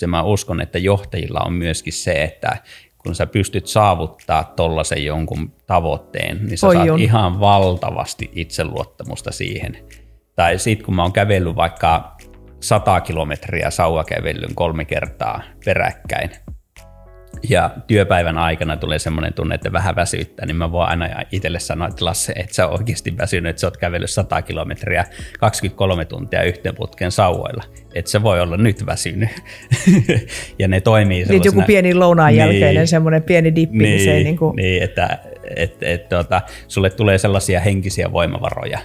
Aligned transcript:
Ja 0.00 0.08
mä 0.08 0.22
uskon, 0.22 0.60
että 0.60 0.78
johtajilla 0.78 1.40
on 1.40 1.52
myöskin 1.52 1.92
se, 1.92 2.12
että 2.12 2.56
kun 2.98 3.14
sä 3.14 3.26
pystyt 3.26 3.66
saavuttaa 3.66 4.44
tollaisen 4.44 5.04
jonkun 5.04 5.52
tavoitteen, 5.66 6.46
niin 6.46 6.58
sä 6.58 6.66
Oi 6.66 6.74
saat 6.74 6.86
jun. 6.86 7.00
ihan 7.00 7.40
valtavasti 7.40 8.30
itseluottamusta 8.34 9.32
siihen. 9.32 9.76
Tai 10.36 10.58
sit 10.58 10.82
kun 10.82 10.94
mä 10.94 11.02
oon 11.02 11.12
kävellyt 11.12 11.56
vaikka 11.56 12.16
100 12.60 13.00
kilometriä 13.00 13.70
sauvakävellyn 13.70 14.54
kolme 14.54 14.84
kertaa 14.84 15.42
peräkkäin, 15.64 16.30
ja 17.48 17.70
työpäivän 17.86 18.38
aikana 18.38 18.76
tulee 18.76 18.98
semmoinen 18.98 19.34
tunne, 19.34 19.54
että 19.54 19.72
vähän 19.72 19.96
väsyttää, 19.96 20.46
niin 20.46 20.56
mä 20.56 20.72
voin 20.72 20.88
aina 20.88 21.08
itselle 21.32 21.58
sanoa, 21.60 21.88
että 21.88 22.04
Lasse, 22.04 22.32
et 22.36 22.52
sä 22.52 22.68
oikeasti 22.68 23.18
väsynyt, 23.18 23.50
että 23.50 23.60
sä 23.60 23.66
oot 23.66 23.76
kävellyt 23.76 24.10
100 24.10 24.42
kilometriä 24.42 25.04
23 25.38 26.04
tuntia 26.04 26.42
yhteen 26.42 26.74
putken 26.74 27.12
sauvoilla. 27.12 27.64
Että 27.94 28.10
se 28.10 28.22
voi 28.22 28.40
olla 28.40 28.56
nyt 28.56 28.86
väsynyt. 28.86 29.30
ja 30.58 30.68
ne 30.68 30.80
toimii 30.80 31.16
Niin 31.16 31.26
sellaisena... 31.26 31.54
joku 31.56 31.66
pieni 31.66 31.94
lounaan 31.94 32.36
jälkeinen 32.36 32.74
Niin. 32.74 32.88
semmoinen 32.88 33.22
pieni 33.22 33.54
dippi, 33.54 33.78
niin, 33.78 33.90
niin 33.90 34.04
se 34.04 34.12
ei 34.12 34.24
niin 34.24 34.38
kuin, 34.38 34.56
niin 34.56 34.82
että 34.82 35.18
et, 35.56 35.76
et, 35.82 36.08
tuota, 36.08 36.40
sulle 36.68 36.90
tulee 36.90 37.18
sellaisia 37.18 37.60
henkisiä 37.60 38.12
voimavaroja 38.12 38.78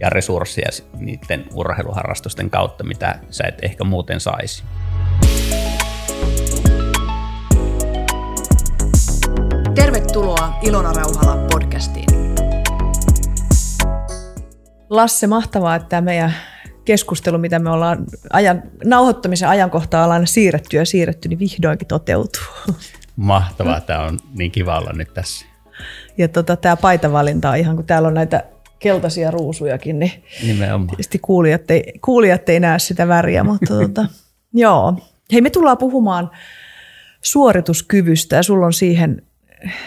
ja 0.00 0.10
resursseja 0.10 0.68
niiden 0.98 1.44
urheiluharrastusten 1.54 2.50
kautta, 2.50 2.84
mitä 2.84 3.18
sä 3.30 3.44
et 3.44 3.58
ehkä 3.62 3.84
muuten 3.84 4.20
saisi. 4.20 4.64
Tervetuloa 10.16 10.58
Ilona 10.62 10.92
Rauhala 10.92 11.46
podcastiin. 11.50 12.06
Lasse, 14.90 15.26
mahtavaa, 15.26 15.76
että 15.76 15.88
tämä 15.88 16.00
meidän 16.00 16.34
keskustelu, 16.84 17.38
mitä 17.38 17.58
me 17.58 17.70
ollaan 17.70 18.04
ajan, 18.32 18.62
nauhoittamisen 18.84 19.48
ajankohtaa 19.48 20.04
ollaan 20.04 20.26
siirretty 20.26 20.76
ja 20.76 20.84
siirretty, 20.84 21.28
niin 21.28 21.38
vihdoinkin 21.38 21.88
toteutuu. 21.88 22.42
Mahtavaa, 23.16 23.80
tämä 23.80 24.04
on 24.04 24.18
niin 24.34 24.50
kiva 24.50 24.78
olla 24.78 24.92
nyt 24.92 25.14
tässä. 25.14 25.46
Ja 26.18 26.28
tota, 26.28 26.56
tämä 26.56 26.76
paitavalinta 26.76 27.50
on 27.50 27.56
ihan, 27.56 27.76
kun 27.76 27.84
täällä 27.86 28.08
on 28.08 28.14
näitä 28.14 28.44
keltaisia 28.78 29.30
ruusujakin, 29.30 29.98
niin 29.98 30.24
Nimenomaan. 30.46 30.86
tietysti 30.86 31.18
kuulijat 31.18 31.70
ei, 31.70 31.92
kuulijat 32.04 32.48
ei 32.48 32.60
näe 32.60 32.78
sitä 32.78 33.08
väriä, 33.08 33.44
mutta 33.44 33.74
tota, 33.82 34.06
joo. 34.54 34.94
Hei, 35.32 35.40
me 35.40 35.50
tullaan 35.50 35.78
puhumaan 35.78 36.30
suorituskyvystä 37.22 38.36
ja 38.36 38.42
sulla 38.42 38.66
on 38.66 38.72
siihen, 38.72 39.25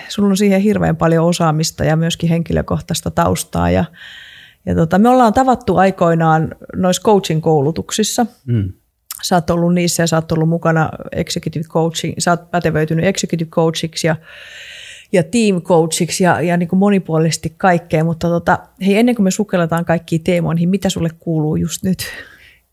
sulla 0.10 0.30
on 0.30 0.38
siihen 0.38 0.62
hirveän 0.62 0.96
paljon 0.96 1.26
osaamista 1.26 1.84
ja 1.84 1.96
myöskin 1.96 2.30
henkilökohtaista 2.30 3.12
taustaa 3.12 3.72
ja, 3.72 3.86
ja 4.66 4.76
tota, 4.76 5.00
me 5.00 5.10
ollaan 5.10 5.34
tavattu 5.34 5.78
aikoinaan 5.78 6.56
noissa 6.76 7.02
coaching-koulutuksissa. 7.02 8.26
Mm. 8.46 8.74
Sä 9.24 9.36
oot 9.36 9.50
ollut 9.50 9.74
niissä 9.74 10.04
ja 10.04 10.08
sä 10.08 10.18
oot 10.18 10.32
ollut 10.32 10.50
mukana 10.50 10.90
executive 11.12 11.64
coaching, 11.64 12.14
sä 12.20 12.32
oot 12.32 12.52
pätevöitynyt 12.52 13.06
executive 13.06 13.50
coachiksi 13.50 14.08
ja, 14.08 14.16
ja 15.12 15.24
team 15.24 15.62
coachiksi 15.62 16.24
ja, 16.24 16.42
ja 16.42 16.58
niin 16.58 16.70
kuin 16.70 16.80
monipuolisesti 16.80 17.54
kaikkea, 17.58 18.04
mutta 18.04 18.28
tota, 18.28 18.60
hei 18.86 18.98
ennen 18.98 19.16
kuin 19.16 19.24
me 19.24 19.32
sukelletaan 19.32 19.86
kaikkiin 19.86 20.24
teemoihin, 20.24 20.70
mitä 20.70 20.90
sulle 20.90 21.10
kuuluu 21.20 21.56
just 21.56 21.84
nyt? 21.84 21.98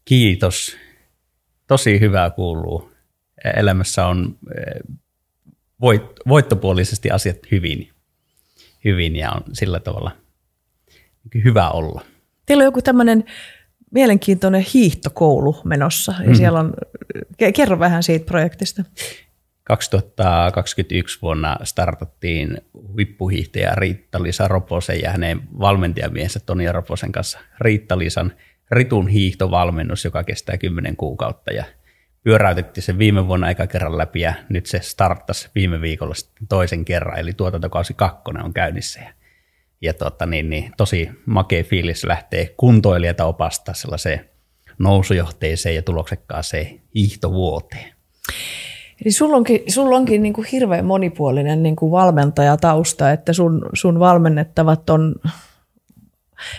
Kiitos. 0.04 0.76
Tosi 1.66 2.00
hyvää 2.00 2.30
kuuluu. 2.30 2.90
Elämässä 3.56 4.06
on 4.06 4.36
eh, 4.58 4.96
voit, 5.80 6.02
voittopuolisesti 6.28 7.10
asiat 7.10 7.36
hyvin, 7.50 7.88
hyvin 8.84 9.16
ja 9.16 9.32
on 9.32 9.42
sillä 9.52 9.80
tavalla 9.80 10.10
hyvä 11.44 11.70
olla. 11.70 12.02
Teillä 12.46 12.62
on 12.62 12.66
joku 12.66 12.82
tämmöinen 12.82 13.24
mielenkiintoinen 13.90 14.66
hiihtokoulu 14.74 15.56
menossa 15.64 16.14
ja 16.26 16.34
siellä 16.34 16.60
on, 16.60 16.74
ke- 17.42 17.52
kerro 17.52 17.78
vähän 17.78 18.02
siitä 18.02 18.26
projektista. 18.26 18.84
2021 19.64 21.18
vuonna 21.22 21.56
startattiin 21.64 22.60
huippuhiihtäjä 22.92 23.72
Riitta-Liisa 23.74 24.48
Roposen 24.48 25.00
ja 25.00 25.10
hänen 25.10 25.40
valmentajamiehensä 25.58 26.40
Toni 26.40 26.72
Roposen 26.72 27.12
kanssa 27.12 27.38
Riitta-Liisan 27.60 28.32
Ritun 28.70 29.08
hiihtovalmennus, 29.08 30.04
joka 30.04 30.24
kestää 30.24 30.58
10 30.58 30.96
kuukautta 30.96 31.52
ja 31.52 31.64
pyöräytettiin 32.26 32.84
se 32.84 32.98
viime 32.98 33.26
vuonna 33.26 33.50
eka 33.50 33.66
kerran 33.66 33.98
läpi 33.98 34.20
ja 34.20 34.34
nyt 34.48 34.66
se 34.66 34.80
starttasi 34.80 35.48
viime 35.54 35.80
viikolla 35.80 36.14
sitten 36.14 36.46
toisen 36.48 36.84
kerran, 36.84 37.18
eli 37.18 37.32
tuotantokausi 37.32 37.94
kakkonen 37.94 38.44
on 38.44 38.52
käynnissä 38.52 39.00
ja, 39.00 39.12
ja 39.80 39.94
tota, 39.94 40.26
niin, 40.26 40.50
niin, 40.50 40.72
tosi 40.76 41.10
makea 41.26 41.64
fiilis 41.64 42.04
lähtee 42.04 42.54
kuntoilijata 42.56 43.24
opastaa 43.24 43.74
sellaiseen 43.74 44.30
nousujohteiseen 44.78 45.74
ja 45.74 45.82
tuloksekkaaseen 45.82 46.80
hiihtovuoteen. 46.94 47.94
Eli 49.04 49.12
sulla 49.12 49.36
onkin, 49.36 49.60
sulla 49.68 49.96
onkin 49.96 50.22
niin 50.22 50.32
kuin 50.32 50.46
hirveän 50.52 50.84
monipuolinen 50.84 51.62
niin 51.62 51.76
kuin 51.76 51.92
valmentajatausta, 51.92 53.10
että 53.10 53.32
sun, 53.32 53.68
sun 53.72 53.98
valmennettavat 53.98 54.90
on, 54.90 55.14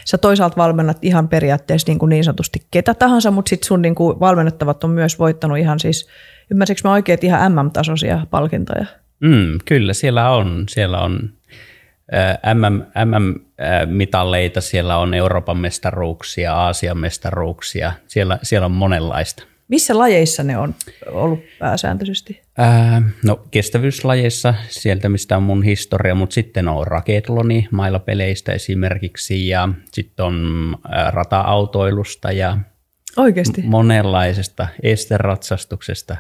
sä 0.06 0.18
toisaalta 0.18 0.58
valmennat 0.58 0.98
ihan 1.02 1.28
periaatteessa 1.28 1.92
niin, 1.92 2.00
kuin 2.00 2.10
niin 2.10 2.24
sanotusti 2.24 2.60
ketä 2.72 2.94
tahansa, 2.94 3.32
mutta 3.32 3.50
sitten 3.50 3.68
sun 3.68 3.82
niin 3.82 3.96
kuin 3.96 4.20
valmennettavat 4.20 4.84
on 4.84 4.90
myös 4.90 5.20
voittanut 5.20 5.58
ihan 5.58 5.80
siis, 5.80 6.08
ymmärsikö 6.52 6.82
mä 6.84 6.92
oikein, 6.92 7.14
että 7.14 7.26
ihan 7.26 7.52
MM-tasoisia 7.52 8.28
palkintoja? 8.30 8.86
Mm, 9.20 9.60
kyllä, 9.66 9.94
siellä 9.94 10.30
on. 10.30 10.64
Siellä 10.70 11.00
on 11.00 11.30
MM, 12.54 12.82
MM-mitalleita, 13.06 14.62
siellä 14.62 14.98
on 14.98 15.14
Euroopan 15.14 15.58
mestaruuksia, 15.58 16.54
Aasian 16.54 16.98
mestaruuksia, 16.98 17.92
siellä, 18.08 18.40
siellä 18.44 18.66
on 18.66 18.72
monenlaista. 18.72 19.44
Missä 19.68 19.98
lajeissa 19.98 20.44
ne 20.44 20.58
on 20.58 20.76
ollut 21.12 21.40
pääsääntöisesti? 21.60 22.42
Ää, 22.58 23.02
no 23.24 23.36
kestävyyslajeissa, 23.52 24.54
sieltä 24.70 25.10
mistä 25.10 25.38
on 25.38 25.44
mun 25.44 25.64
historia, 25.64 26.16
mutta 26.16 26.34
sitten 26.34 26.68
on 26.68 26.88
raketloni 26.88 27.68
mailapeleistä 27.72 28.52
esimerkiksi 28.52 29.48
ja 29.48 29.70
sitten 29.94 30.26
on 30.26 30.78
rata-autoilusta 31.10 32.32
ja 32.32 32.58
Oikeasti? 33.18 33.62
monenlaisesta 33.66 34.68
esteratsastuksesta. 34.84 36.18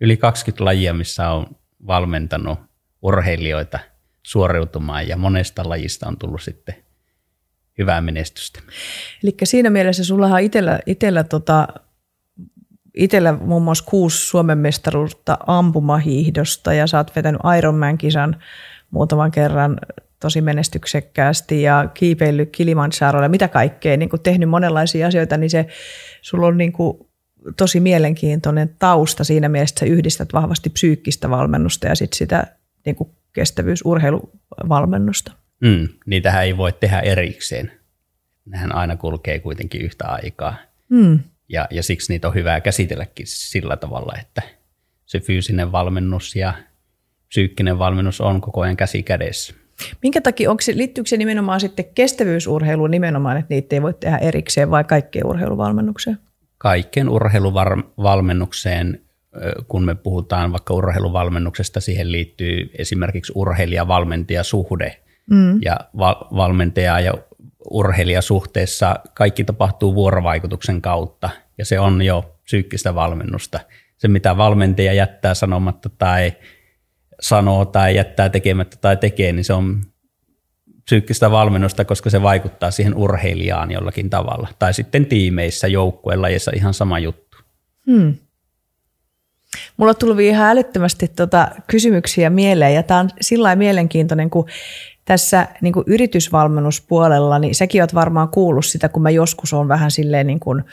Yli 0.00 0.16
20 0.16 0.64
lajia, 0.64 0.94
missä 0.94 1.30
on 1.30 1.46
valmentanut 1.86 2.58
urheilijoita 3.02 3.78
suoriutumaan 4.22 5.08
ja 5.08 5.16
monesta 5.16 5.68
lajista 5.68 6.08
on 6.08 6.18
tullut 6.18 6.42
sitten 6.42 6.74
hyvää 7.78 8.00
menestystä. 8.00 8.60
Eli 9.22 9.34
siinä 9.44 9.70
mielessä 9.70 10.04
sullahan 10.04 10.42
itsellä, 10.42 10.80
itsellä, 10.86 11.24
tota, 11.24 11.68
itsellä 12.94 13.32
muun 13.32 13.62
muassa 13.62 13.84
kuusi 13.84 14.26
Suomen 14.26 14.58
mestaruutta 14.58 15.38
ampumahiihdosta 15.46 16.72
ja 16.72 16.86
sä 16.86 16.98
oot 16.98 17.16
vetänyt 17.16 17.40
Ironman-kisan 17.58 18.36
muutaman 18.90 19.30
kerran 19.30 19.78
tosi 20.20 20.40
menestyksekkäästi 20.40 21.62
ja 21.62 21.88
kiipeillyt 21.94 22.50
Kilimanjarolle, 22.50 23.28
mitä 23.28 23.48
kaikkea, 23.48 23.96
niin 23.96 24.10
tehnyt 24.22 24.48
monenlaisia 24.48 25.06
asioita, 25.06 25.36
niin 25.36 25.50
se 25.50 25.66
sulla 26.20 26.46
on 26.46 26.58
niin 26.58 26.72
kuin 26.72 26.98
tosi 27.56 27.80
mielenkiintoinen 27.80 28.74
tausta 28.78 29.24
siinä 29.24 29.48
mielessä, 29.48 29.72
että 29.72 29.80
sä 29.80 29.92
yhdistät 29.92 30.28
vahvasti 30.32 30.70
psyykkistä 30.70 31.30
valmennusta 31.30 31.86
ja 31.86 31.94
sitten 31.94 32.18
sitä 32.18 32.46
niin 32.86 32.96
kuin 32.96 33.10
kestävyysurheiluvalmennusta. 33.32 35.32
Mm, 35.60 35.88
niitähän 36.06 36.44
ei 36.44 36.56
voi 36.56 36.72
tehdä 36.72 37.00
erikseen. 37.00 37.72
Nehän 38.44 38.74
aina 38.74 38.96
kulkee 38.96 39.38
kuitenkin 39.38 39.80
yhtä 39.80 40.08
aikaa. 40.08 40.56
Hmm. 40.90 41.18
Ja, 41.48 41.68
ja 41.70 41.82
siksi 41.82 42.12
niitä 42.12 42.28
on 42.28 42.34
hyvä 42.34 42.60
käsitelläkin 42.60 43.26
sillä 43.28 43.76
tavalla, 43.76 44.12
että 44.20 44.42
se 45.06 45.20
fyysinen 45.20 45.72
valmennus 45.72 46.36
ja 46.36 46.54
psyykkinen 47.28 47.78
valmennus 47.78 48.20
on 48.20 48.40
koko 48.40 48.60
ajan 48.60 48.76
käsi 48.76 49.02
kädessä. 49.02 49.54
Minkä 50.02 50.20
takia, 50.20 50.50
onko 50.50 50.60
se, 50.60 50.76
liittyykö 50.76 51.08
se 51.08 51.16
nimenomaan 51.16 51.60
sitten 51.60 51.84
kestävyysurheiluun 51.94 52.90
nimenomaan, 52.90 53.36
että 53.36 53.54
niitä 53.54 53.76
ei 53.76 53.82
voi 53.82 53.94
tehdä 53.94 54.18
erikseen 54.18 54.70
vai 54.70 54.84
kaikkeen 54.84 55.26
urheiluvalmennukseen? 55.26 56.18
Kaikkeen 56.58 57.08
urheiluvalmennukseen, 57.08 59.00
kun 59.68 59.84
me 59.84 59.94
puhutaan 59.94 60.52
vaikka 60.52 60.74
urheiluvalmennuksesta, 60.74 61.80
siihen 61.80 62.12
liittyy 62.12 62.70
esimerkiksi 62.78 63.32
urheilija-valmentajasuhde. 63.34 64.96
Mm. 65.30 65.58
Ja 65.62 65.76
val- 65.98 66.24
valmentaja 66.36 67.00
ja 67.00 67.14
urheilijasuhteessa 67.70 68.96
kaikki 69.14 69.44
tapahtuu 69.44 69.94
vuorovaikutuksen 69.94 70.82
kautta, 70.82 71.30
ja 71.58 71.64
se 71.64 71.80
on 71.80 72.02
jo 72.02 72.36
psyykkistä 72.44 72.94
valmennusta. 72.94 73.60
Se, 73.96 74.08
mitä 74.08 74.36
valmentaja 74.36 74.92
jättää 74.92 75.34
sanomatta 75.34 75.88
tai 75.88 76.32
sanoo 77.20 77.64
tai 77.64 77.96
jättää 77.96 78.28
tekemättä 78.28 78.76
tai 78.80 78.96
tekee, 78.96 79.32
niin 79.32 79.44
se 79.44 79.52
on 79.52 79.82
psyykkistä 80.84 81.30
valmennusta, 81.30 81.84
koska 81.84 82.10
se 82.10 82.22
vaikuttaa 82.22 82.70
siihen 82.70 82.94
urheilijaan 82.94 83.70
jollakin 83.70 84.10
tavalla. 84.10 84.48
Tai 84.58 84.74
sitten 84.74 85.06
tiimeissä, 85.06 85.66
joukkueella, 85.66 86.26
ihan 86.54 86.74
sama 86.74 86.98
juttu. 86.98 87.38
Hmm. 87.86 88.14
Mulla 89.76 89.94
tullut 89.94 90.20
ihan 90.20 90.50
älyttömästi 90.50 91.08
tota 91.08 91.48
kysymyksiä 91.66 92.30
mieleen, 92.30 92.74
ja 92.74 92.82
tämä 92.82 93.00
on 93.00 93.10
sillä 93.20 93.56
mielenkiintoinen, 93.56 94.30
kun 94.30 94.48
tässä 95.04 95.48
niin 95.60 95.72
kuin 95.72 95.84
yritysvalmennuspuolella, 95.86 97.38
niin 97.38 97.54
säkin 97.54 97.82
oot 97.82 97.94
varmaan 97.94 98.28
kuullut 98.28 98.66
sitä, 98.66 98.88
kun 98.88 99.02
mä 99.02 99.10
joskus 99.10 99.52
on 99.52 99.68
vähän 99.68 99.90
silleen 99.90 100.26
niin 100.26 100.40
kuin, 100.40 100.64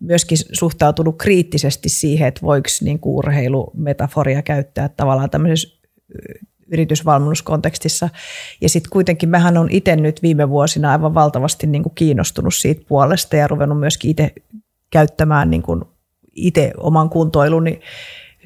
myöskin 0.00 0.38
suhtautunut 0.52 1.18
kriittisesti 1.18 1.88
siihen, 1.88 2.28
että 2.28 2.42
voiko 2.42 2.68
niin 2.80 2.98
kuin 2.98 3.16
urheilumetaforia 3.16 4.42
käyttää 4.42 4.88
tavallaan 4.88 5.30
tämmöisessä 5.30 5.76
yritysvalmennuskontekstissa. 6.72 8.08
Ja 8.60 8.68
sitten 8.68 8.90
kuitenkin 8.90 9.28
mähän 9.28 9.56
on 9.56 9.68
itse 9.70 9.96
nyt 9.96 10.22
viime 10.22 10.48
vuosina 10.48 10.92
aivan 10.92 11.14
valtavasti 11.14 11.66
niin 11.66 11.82
kuin 11.82 11.94
kiinnostunut 11.94 12.54
siitä 12.54 12.82
puolesta 12.88 13.36
ja 13.36 13.48
ruvennut 13.48 13.80
myöskin 13.80 14.10
itse 14.10 14.32
käyttämään 14.90 15.50
niin 15.50 15.62
kuin 15.62 15.82
itse 16.34 16.72
oman 16.76 17.10
kuntoiluni 17.10 17.80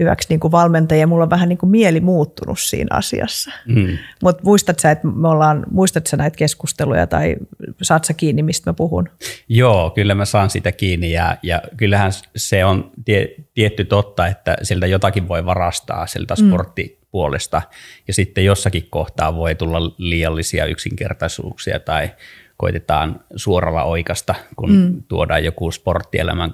hyväksi 0.01 0.29
niin 0.29 0.41
kuin 0.41 0.53
valmentajia. 0.53 1.07
Mulla 1.07 1.23
on 1.23 1.31
vähän 1.31 1.49
niin 1.49 1.59
kuin 1.59 1.71
mieli 1.71 2.01
muuttunut 2.01 2.59
siinä 2.59 2.97
asiassa. 2.97 3.51
Mm. 3.67 3.99
Mutta 4.23 4.43
muistat 4.45 4.79
sä, 4.79 4.91
että 4.91 5.07
me 5.07 5.29
ollaan, 5.29 5.67
muistat 5.71 6.07
sä 6.07 6.17
näitä 6.17 6.37
keskusteluja 6.37 7.07
tai 7.07 7.37
saat 7.83 8.05
sä 8.05 8.15
kiinni, 8.15 8.43
mistä 8.43 8.71
mä 8.71 8.75
puhun? 8.75 9.09
Joo, 9.49 9.91
kyllä 9.91 10.15
mä 10.15 10.25
saan 10.25 10.51
sitä 10.51 10.73
kiinni 10.73 11.13
ja, 11.13 11.37
ja 11.43 11.63
kyllähän 11.77 12.13
se 12.37 12.65
on 12.65 12.91
tie, 13.05 13.29
tietty 13.55 13.85
totta, 13.85 14.27
että 14.27 14.57
siltä 14.63 14.87
jotakin 14.87 15.29
voi 15.29 15.45
varastaa 15.45 16.07
siltä 16.07 16.35
mm. 16.41 16.49
sporttipuolesta 16.49 17.63
ja 18.09 18.15
sitten 18.15 18.45
jossakin 18.45 18.87
kohtaa 18.91 19.37
voi 19.37 19.55
tulla 19.55 19.81
liiallisia 19.99 20.67
yksinkertaisuuksia 20.67 21.81
tai 21.81 22.11
koitetaan 22.57 23.21
suoralla 23.37 23.83
oikasta, 23.83 24.35
kun 24.57 24.73
mm. 24.73 25.03
tuodaan 25.09 25.45
joku 25.45 25.71
sporttielämän 25.71 26.53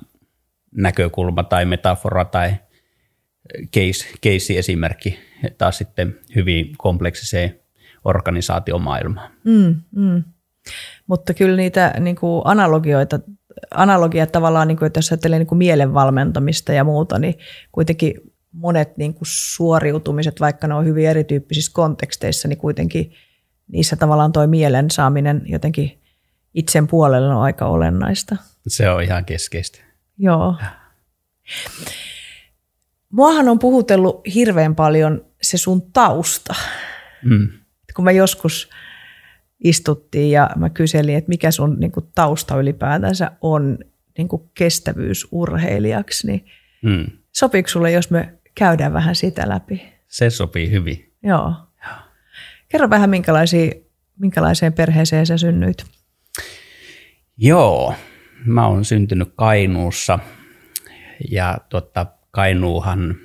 näkökulma 0.77 1.43
tai 1.43 1.65
metafora 1.65 2.25
tai 2.25 2.55
case, 3.75 4.07
case-esimerkki 4.23 5.19
taas 5.59 5.79
sitten 5.79 6.19
hyvin 6.35 6.73
kompleksiseen 6.79 7.61
organisaatiomaailmaan. 8.05 9.31
Mm, 9.45 9.75
mm. 9.97 10.25
Mutta 11.07 11.35
kyllä 11.35 11.57
niitä 11.57 11.95
niin 12.01 12.17
kuin 12.17 12.43
analogioita, 12.45 13.21
analogia 13.75 14.27
tavallaan, 14.27 14.69
niin 14.69 14.79
kuin, 14.79 14.87
että 14.87 14.99
jos 14.99 15.11
ajattelee 15.13 15.39
niin 15.39 15.47
kuin 15.47 15.59
mielenvalmentamista 15.59 16.73
ja 16.73 16.85
muuta, 16.85 17.19
niin 17.19 17.35
kuitenkin 17.73 18.15
monet 18.53 18.97
niin 18.97 19.15
kuin 19.15 19.27
suoriutumiset, 19.27 20.41
vaikka 20.41 20.67
ne 20.67 20.75
on 20.75 20.85
hyvin 20.85 21.09
erityyppisissä 21.09 21.73
konteksteissa, 21.75 22.49
niin 22.49 22.59
kuitenkin 22.59 23.13
niissä 23.69 23.97
tavallaan 23.97 24.33
tuo 24.33 24.47
mielen 24.47 24.91
saaminen 24.91 25.43
jotenkin 25.45 26.03
itsen 26.55 26.87
puolelle 26.87 27.35
on 27.35 27.43
aika 27.43 27.67
olennaista. 27.67 28.37
Se 28.69 28.91
on 28.91 29.03
ihan 29.03 29.25
keskeistä. 29.25 29.79
Joo. 30.19 30.57
Muahan 33.11 33.49
on 33.49 33.59
puhutellut 33.59 34.23
hirveän 34.35 34.75
paljon 34.75 35.25
se 35.43 35.59
sun 35.59 35.93
tausta. 35.93 36.55
Mm. 37.25 37.49
Kun 37.97 38.05
mä 38.05 38.11
joskus 38.11 38.71
istuttiin 39.65 40.31
ja 40.31 40.51
mä 40.57 40.71
kyselin, 40.71 41.17
että 41.17 41.29
mikä 41.29 41.51
sun 41.51 41.81
niin 41.81 41.93
kuin, 41.93 42.07
tausta 42.15 42.57
ylipäätänsä 42.57 43.31
on 43.41 43.79
niin 44.19 44.29
kuin 44.29 44.51
kestävyysurheilijaksi, 44.55 46.27
niin 46.27 46.47
mm. 46.83 47.07
sopiiko 47.33 47.69
sulle, 47.69 47.93
jos 47.93 48.11
me 48.11 48.35
käydään 48.55 48.93
vähän 48.93 49.15
sitä 49.15 49.49
läpi? 49.49 49.93
Se 50.09 50.31
sopii 50.31 50.71
hyvin. 50.71 51.13
Joo. 51.23 51.53
Kerro 52.69 52.91
vähän, 52.91 53.11
minkälaiseen 53.11 54.73
perheeseen 54.77 55.27
sä 55.27 55.37
synnyit. 55.37 55.85
Joo, 57.37 57.95
mä 58.45 58.67
oon 58.67 58.85
syntynyt 58.85 59.33
Kainuussa 59.37 60.19
ja 61.31 61.59
tuota, 61.69 62.07
Kainuuhan, 62.37 63.17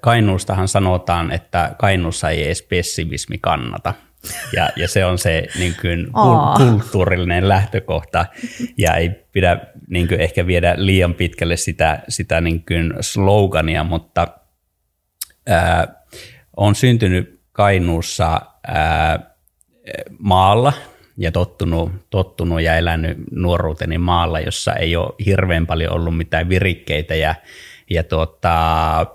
Kainuustahan 0.00 0.68
sanotaan, 0.68 1.32
että 1.32 1.74
Kainuussa 1.78 2.30
ei 2.30 2.44
edes 2.44 2.62
pessimismi 2.62 3.38
kannata. 3.38 3.94
Ja, 4.56 4.68
ja 4.76 4.88
se 4.88 5.04
on 5.04 5.18
se 5.18 5.46
niin 5.58 5.74
kuin, 5.80 6.08
kulttuurillinen 6.56 7.48
lähtökohta 7.48 8.26
ja 8.78 8.96
ei 8.96 9.10
pidä 9.32 9.56
niin 9.88 10.08
kuin, 10.08 10.20
ehkä 10.20 10.46
viedä 10.46 10.74
liian 10.76 11.14
pitkälle 11.14 11.56
sitä, 11.56 12.02
sitä 12.08 12.40
niin 12.40 12.64
kuin 12.66 12.94
slogania, 13.00 13.84
mutta 13.84 14.28
ää, 15.46 15.94
on 16.56 16.74
syntynyt 16.74 17.40
Kainuussa 17.52 18.40
ää, 18.66 19.36
maalla 20.18 20.72
ja 21.16 21.32
tottunut, 21.32 21.92
tottunut 22.10 22.60
ja 22.60 22.76
elänyt 22.76 23.18
nuoruuteni 23.30 23.98
maalla, 23.98 24.40
jossa 24.40 24.74
ei 24.74 24.96
ole 24.96 25.14
hirveän 25.26 25.66
paljon 25.66 25.92
ollut 25.92 26.16
mitään 26.16 26.48
virikkeitä 26.48 27.14
ja 27.14 27.34
ja 27.92 28.02
tuota, 28.02 29.06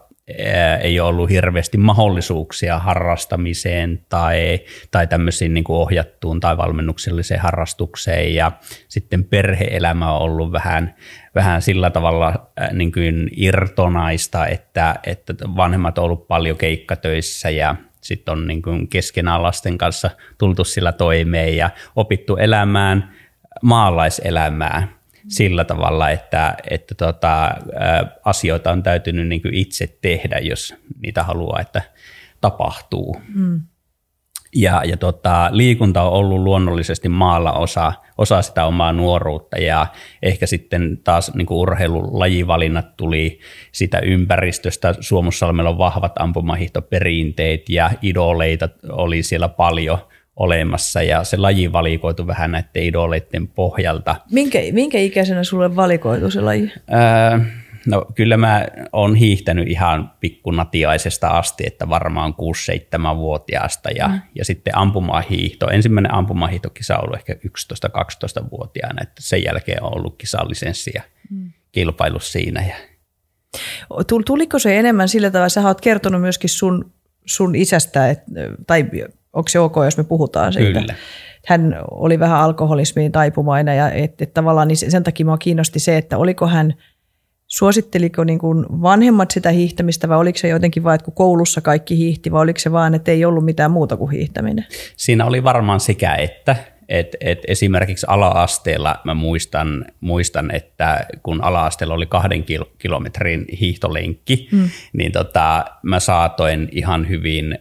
ei 0.81 0.99
ole 0.99 1.09
ollut 1.09 1.29
hirveästi 1.29 1.77
mahdollisuuksia 1.77 2.79
harrastamiseen 2.79 4.05
tai, 4.09 4.59
tai 4.91 5.07
tämmöisiin 5.07 5.53
niin 5.53 5.63
kuin 5.63 5.77
ohjattuun 5.77 6.39
tai 6.39 6.57
valmennukselliseen 6.57 7.39
harrastukseen. 7.39 8.33
Ja 8.33 8.51
sitten 8.87 9.23
perheelämä 9.23 10.11
on 10.11 10.21
ollut 10.21 10.51
vähän, 10.51 10.95
vähän 11.35 11.61
sillä 11.61 11.89
tavalla 11.89 12.49
niin 12.73 12.91
kuin 12.91 13.29
irtonaista, 13.35 14.47
että, 14.47 14.95
että 15.03 15.33
vanhemmat 15.55 15.97
on 15.97 16.03
ollut 16.03 16.27
paljon 16.27 16.57
keikkatöissä 16.57 17.49
ja 17.49 17.75
sitten 18.01 18.31
on 18.31 18.47
niin 18.47 18.61
kuin 18.61 18.87
keskenään 18.87 19.43
lasten 19.43 19.77
kanssa 19.77 20.09
tultu 20.37 20.63
sillä 20.63 20.91
toimeen 20.91 21.57
ja 21.57 21.69
opittu 21.95 22.35
elämään 22.35 23.13
maalaiselämää 23.61 24.96
sillä 25.27 25.65
tavalla, 25.65 26.09
että, 26.09 26.55
että 26.69 26.95
tota, 26.95 27.51
asioita 28.25 28.71
on 28.71 28.83
täytynyt 28.83 29.27
niin 29.27 29.53
itse 29.53 29.97
tehdä, 30.01 30.39
jos 30.39 30.75
niitä 31.01 31.23
haluaa, 31.23 31.61
että 31.61 31.81
tapahtuu. 32.41 33.15
Mm. 33.35 33.61
Ja, 34.55 34.81
ja 34.85 34.97
tota, 34.97 35.49
liikunta 35.51 36.01
on 36.01 36.13
ollut 36.13 36.41
luonnollisesti 36.41 37.09
maalla 37.09 37.53
osa, 37.53 37.93
osa 38.17 38.41
sitä 38.41 38.65
omaa 38.65 38.93
nuoruutta 38.93 39.57
ja 39.57 39.87
ehkä 40.23 40.45
sitten 40.45 40.99
taas 41.03 41.33
niin 41.33 41.45
kuin 41.45 41.57
urheilulajivalinnat 41.57 42.97
tuli 42.97 43.39
sitä 43.71 43.99
ympäristöstä. 43.99 44.95
Suomussalmella 44.99 45.69
on 45.69 45.77
vahvat 45.77 46.13
ampumahihtoperinteet 46.19 47.69
ja 47.69 47.91
idoleita 48.01 48.69
oli 48.89 49.23
siellä 49.23 49.49
paljon– 49.49 49.97
olemassa 50.37 51.01
ja 51.01 51.23
se 51.23 51.37
laji 51.37 51.73
valikoitu 51.73 52.27
vähän 52.27 52.51
näiden 52.51 52.83
idoleiden 52.83 53.47
pohjalta. 53.47 54.15
Minkä, 54.31 54.59
minkä 54.71 54.97
ikäisenä 54.97 55.43
sulle 55.43 55.75
valikoitu 55.75 56.31
se 56.31 56.41
laji? 56.41 56.71
Öö, 56.93 57.39
no 57.87 58.05
kyllä 58.15 58.37
mä 58.37 58.65
oon 58.93 59.15
hiihtänyt 59.15 59.67
ihan 59.67 60.11
pikkunatiaisesta 60.19 61.27
asti, 61.27 61.63
että 61.67 61.89
varmaan 61.89 62.33
6-7-vuotiaasta 62.33 63.89
ja, 63.91 64.07
mm. 64.07 64.21
ja 64.35 64.45
sitten 64.45 64.77
ampumahiihto. 64.77 65.69
Ensimmäinen 65.69 66.13
ampumahiihtokisa 66.13 66.97
on 66.97 67.03
ollut 67.03 67.17
ehkä 67.17 67.33
11-12-vuotiaana, 67.33 69.01
että 69.01 69.21
sen 69.21 69.43
jälkeen 69.43 69.83
on 69.83 69.97
ollut 69.97 70.17
kisallisenssi 70.17 70.91
ja 70.95 71.01
mm. 71.29 71.51
kilpailu 71.71 72.19
siinä. 72.19 72.65
Ja... 72.67 72.75
Tuliko 74.25 74.59
se 74.59 74.79
enemmän 74.79 75.09
sillä 75.09 75.31
tavalla, 75.31 75.49
sä 75.49 75.67
oot 75.67 75.81
kertonut 75.81 76.21
myöskin 76.21 76.49
sun, 76.49 76.91
sun 77.25 77.55
isästä, 77.55 78.09
et, 78.09 78.19
tai 78.67 78.85
onko 79.37 79.49
se 79.49 79.59
ok, 79.59 79.75
jos 79.85 79.97
me 79.97 80.03
puhutaan 80.03 80.53
siitä? 80.53 80.79
Kyllä. 80.79 80.95
Hän 81.45 81.75
oli 81.91 82.19
vähän 82.19 82.39
alkoholismiin 82.39 83.11
taipumainen 83.11 83.77
ja 83.77 83.91
et, 83.91 84.21
et 84.21 84.33
tavallaan 84.33 84.67
niin 84.67 84.77
sen 84.91 85.03
takia 85.03 85.25
minua 85.25 85.37
kiinnosti 85.37 85.79
se, 85.79 85.97
että 85.97 86.17
oliko 86.17 86.47
hän, 86.47 86.73
suositteliko 87.47 88.23
niin 88.23 88.39
kuin 88.39 88.65
vanhemmat 88.81 89.31
sitä 89.31 89.49
hiihtämistä 89.51 90.09
vai 90.09 90.17
oliko 90.17 90.37
se 90.37 90.47
jotenkin 90.47 90.83
vain, 90.83 90.95
että 90.95 91.05
kun 91.05 91.13
koulussa 91.13 91.61
kaikki 91.61 91.97
hiihti 91.97 92.31
vai 92.31 92.41
oliko 92.41 92.59
se 92.59 92.71
vaan, 92.71 92.93
että 92.93 93.11
ei 93.11 93.25
ollut 93.25 93.45
mitään 93.45 93.71
muuta 93.71 93.97
kuin 93.97 94.11
hiihtäminen? 94.11 94.65
Siinä 94.95 95.25
oli 95.25 95.43
varmaan 95.43 95.79
sekä 95.79 96.15
että, 96.15 96.55
et, 96.89 97.15
et 97.21 97.39
esimerkiksi 97.47 98.05
ala-asteella 98.09 98.95
mä 99.03 99.13
muistan, 99.13 99.85
muistan, 100.01 100.55
että 100.55 101.05
kun 101.23 101.43
ala-asteella 101.43 101.93
oli 101.93 102.05
kahden 102.05 102.45
kilometrin 102.77 103.45
hiihtolenkki, 103.59 104.47
hmm. 104.51 104.69
niin 104.93 105.11
tota, 105.11 105.65
mä 105.83 105.99
saatoin 105.99 106.69
ihan 106.71 107.09
hyvin 107.09 107.59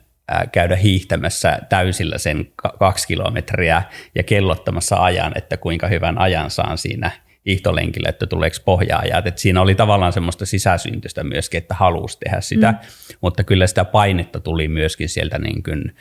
käydä 0.53 0.77
hiihtämässä 0.77 1.59
täysillä 1.69 2.19
sen 2.19 2.53
kaksi 2.79 3.07
kilometriä 3.07 3.83
ja 4.15 4.23
kellottamassa 4.23 4.97
ajan, 4.97 5.33
että 5.35 5.57
kuinka 5.57 5.87
hyvän 5.89 6.19
ajan 6.19 6.51
saan 6.51 6.79
siinä 6.79 7.11
hiihtolenkillä, 7.47 8.09
että 8.09 8.27
tuleeko 8.27 8.57
pohjaajat. 8.65 9.27
Että 9.27 9.41
siinä 9.41 9.61
oli 9.61 9.75
tavallaan 9.75 10.13
semmoista 10.13 10.47
sisäsyntystä 10.47 11.25
myöskin, 11.25 11.59
että 11.59 11.75
halusi 11.75 12.19
tehdä 12.19 12.41
sitä, 12.41 12.73
mm. 12.73 12.79
mutta 13.21 13.45
kyllä 13.45 13.67
sitä 13.67 13.85
painetta 13.85 14.41
tuli 14.41 14.69
myöskin 14.69 15.09
sieltä 15.09 15.39
niin 15.39 15.63
kuin, 15.63 15.95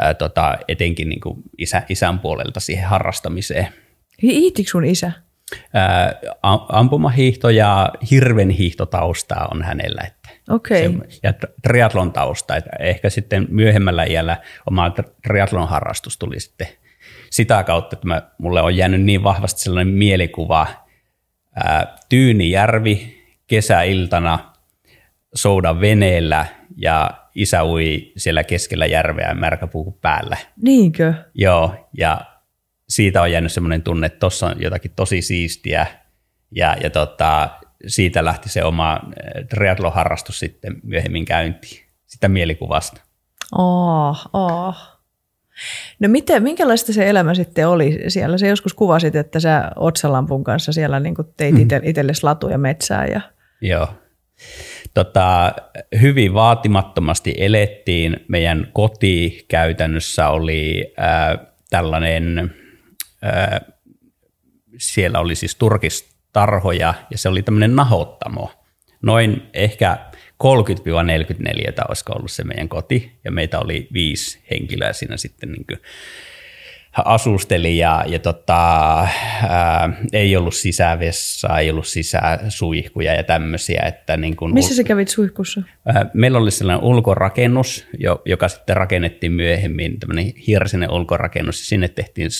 ää, 0.00 0.14
tota, 0.14 0.58
etenkin 0.68 1.08
niin 1.08 1.20
kuin 1.20 1.42
isä, 1.58 1.82
isän 1.88 2.18
puolelta 2.18 2.60
siihen 2.60 2.88
harrastamiseen. 2.88 3.68
Hiihtikö 4.22 4.70
sun 4.70 4.84
isä? 4.84 5.12
Ää, 5.74 6.12
ampumahiihto 6.68 7.50
ja 7.50 7.92
hirvenhiihtotaustaa 8.10 9.48
on 9.50 9.62
hänellä, 9.62 10.02
Okay. 10.50 10.78
Se, 10.78 11.18
ja 11.22 11.34
triatlon 11.62 12.12
tausta, 12.12 12.56
että 12.56 12.70
ehkä 12.80 13.10
sitten 13.10 13.46
myöhemmällä 13.50 14.04
iällä 14.04 14.36
oma 14.66 14.92
triatlon 15.22 15.68
harrastus 15.68 16.18
tuli 16.18 16.40
sitten 16.40 16.68
sitä 17.30 17.62
kautta, 17.62 17.96
että 17.96 18.06
mä, 18.06 18.22
mulle 18.38 18.62
on 18.62 18.76
jäänyt 18.76 19.02
niin 19.02 19.22
vahvasti 19.22 19.60
sellainen 19.60 19.94
mielikuva, 19.94 20.66
ää, 21.54 21.96
Tyynijärvi 22.08 23.22
kesäiltana 23.46 24.52
soudan 25.34 25.80
veneellä 25.80 26.46
ja 26.76 27.10
isä 27.34 27.64
ui 27.64 28.12
siellä 28.16 28.44
keskellä 28.44 28.86
järveä 28.86 29.34
märkäpuku 29.34 29.92
päällä. 29.92 30.36
Niinkö? 30.62 31.14
Joo, 31.34 31.88
ja 31.98 32.20
siitä 32.88 33.22
on 33.22 33.32
jäänyt 33.32 33.52
semmoinen 33.52 33.82
tunne, 33.82 34.06
että 34.06 34.18
tuossa 34.18 34.46
on 34.46 34.62
jotakin 34.62 34.92
tosi 34.96 35.22
siistiä 35.22 35.86
ja, 36.50 36.76
ja 36.82 36.90
tota, 36.90 37.50
siitä 37.86 38.24
lähti 38.24 38.48
se 38.48 38.64
oma 38.64 39.00
triathlon-harrastus 39.48 40.38
sitten 40.38 40.76
myöhemmin 40.82 41.24
käyntiin, 41.24 41.86
sitä 42.06 42.28
mielikuvasta. 42.28 43.00
Oh, 43.52 44.28
oh. 44.32 44.76
No 45.98 46.08
miten, 46.08 46.42
minkälaista 46.42 46.92
se 46.92 47.08
elämä 47.08 47.34
sitten 47.34 47.68
oli 47.68 48.04
siellä? 48.08 48.38
Se 48.38 48.48
joskus 48.48 48.74
kuvasit, 48.74 49.16
että 49.16 49.40
sä 49.40 49.70
otsalampun 49.76 50.44
kanssa 50.44 50.72
siellä 50.72 51.00
niin 51.00 51.14
teit 51.36 51.54
mm. 51.54 51.68
itsellesi 51.82 52.22
latuja 52.22 52.58
metsää. 52.58 53.06
Ja... 53.06 53.20
Joo. 53.60 53.88
Tota, 54.94 55.52
hyvin 56.00 56.34
vaatimattomasti 56.34 57.34
elettiin. 57.38 58.16
Meidän 58.28 58.68
koti 58.72 59.44
käytännössä 59.48 60.28
oli 60.28 60.94
äh, 61.00 61.46
tällainen, 61.70 62.54
äh, 63.24 63.60
siellä 64.78 65.18
oli 65.18 65.34
siis 65.34 65.56
turkistarhoja 66.36 66.94
ja 67.10 67.18
se 67.18 67.28
oli 67.28 67.42
tämmöinen 67.42 67.76
nahottamo. 67.76 68.50
Noin 69.02 69.42
ehkä 69.54 69.98
30-44 70.44 70.48
olisiko 71.88 72.12
ollut 72.12 72.30
se 72.30 72.44
meidän 72.44 72.68
koti, 72.68 73.18
ja 73.24 73.30
meitä 73.30 73.58
oli 73.58 73.88
viisi 73.92 74.40
henkilöä 74.50 74.92
siinä 74.92 75.16
sitten 75.16 75.52
niin 75.52 75.66
kuin 75.66 75.80
asusteli 77.04 77.78
ja, 77.78 78.04
ja 78.06 78.18
tota, 78.18 78.98
ää, 79.48 79.92
ei 80.12 80.36
ollut 80.36 80.54
sisävessaa, 80.54 81.60
ei 81.60 81.70
ollut 81.70 81.86
sisäsuihkuja 81.86 83.14
ja 83.14 83.22
tämmöisiä. 83.22 83.82
Että 83.86 84.16
niin 84.16 84.36
kuin 84.36 84.54
Missä 84.54 84.72
ul- 84.72 84.76
sä 84.76 84.84
kävit 84.84 85.08
suihkussa? 85.08 85.62
Ää, 85.86 86.10
meillä 86.14 86.38
oli 86.38 86.50
sellainen 86.50 86.84
ulkorakennus, 86.84 87.86
jo, 87.98 88.22
joka 88.24 88.48
sitten 88.48 88.76
rakennettiin 88.76 89.32
myöhemmin, 89.32 90.00
tämmöinen 90.00 90.32
hirsinen 90.46 90.90
ulkorakennus, 90.90 91.60
ja 91.60 91.66
sinne 91.66 91.88
tehtiin 91.88 92.30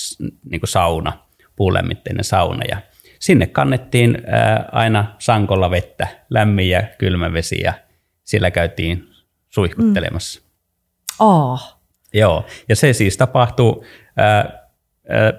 niin 0.49 0.61
kuin 0.61 0.69
sauna, 0.69 1.13
puulämmitteinen 1.55 2.23
sauna, 2.23 2.63
ja 2.69 2.77
sinne 3.19 3.47
kannettiin 3.47 4.17
aina 4.71 5.15
sankolla 5.19 5.71
vettä, 5.71 6.07
lämmin 6.29 6.69
ja 6.69 6.83
kylmä 6.97 7.33
vesi, 7.33 7.61
ja 7.63 7.73
siellä 8.23 8.51
käytiin 8.51 9.07
suihkuttelemassa. 9.49 10.41
Mm. 10.41 10.47
Oh. 11.19 11.77
Joo, 12.13 12.45
ja 12.69 12.75
se 12.75 12.93
siis 12.93 13.17
tapahtuu 13.17 13.85
ää, 14.17 14.35
ää, 15.09 15.33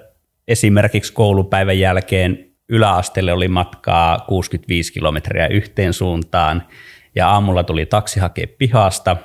esimerkiksi 0.47 1.13
koulupäivän 1.13 1.79
jälkeen 1.79 2.49
yläasteelle 2.69 3.33
oli 3.33 3.47
matkaa 3.47 4.19
65 4.19 4.93
kilometriä 4.93 5.47
yhteen 5.47 5.93
suuntaan, 5.93 6.63
ja 7.15 7.29
aamulla 7.29 7.63
tuli 7.63 7.85
taksi 7.85 8.19
hakea 8.19 8.47
pihasta, 8.57 9.17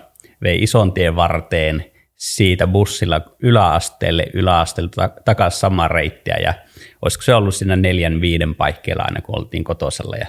vei 0.43 0.63
ison 0.63 0.93
tien 0.93 1.17
varteen, 1.17 1.85
siitä 2.25 2.67
bussilla 2.67 3.21
yläasteelle, 3.43 4.27
yläasteelle 4.35 4.91
takaisin 5.25 5.61
samaa 5.61 5.89
reittiä, 5.89 6.37
ja 6.43 6.55
olisiko 7.03 7.23
se 7.23 7.35
ollut 7.35 7.55
siinä 7.55 7.77
neljän 7.77 8.21
viiden 8.21 8.55
paikkeilla 8.55 9.03
aina, 9.03 9.21
kun 9.21 9.39
oltiin 9.39 9.65
kotosalla, 9.65 10.17
ja 10.17 10.27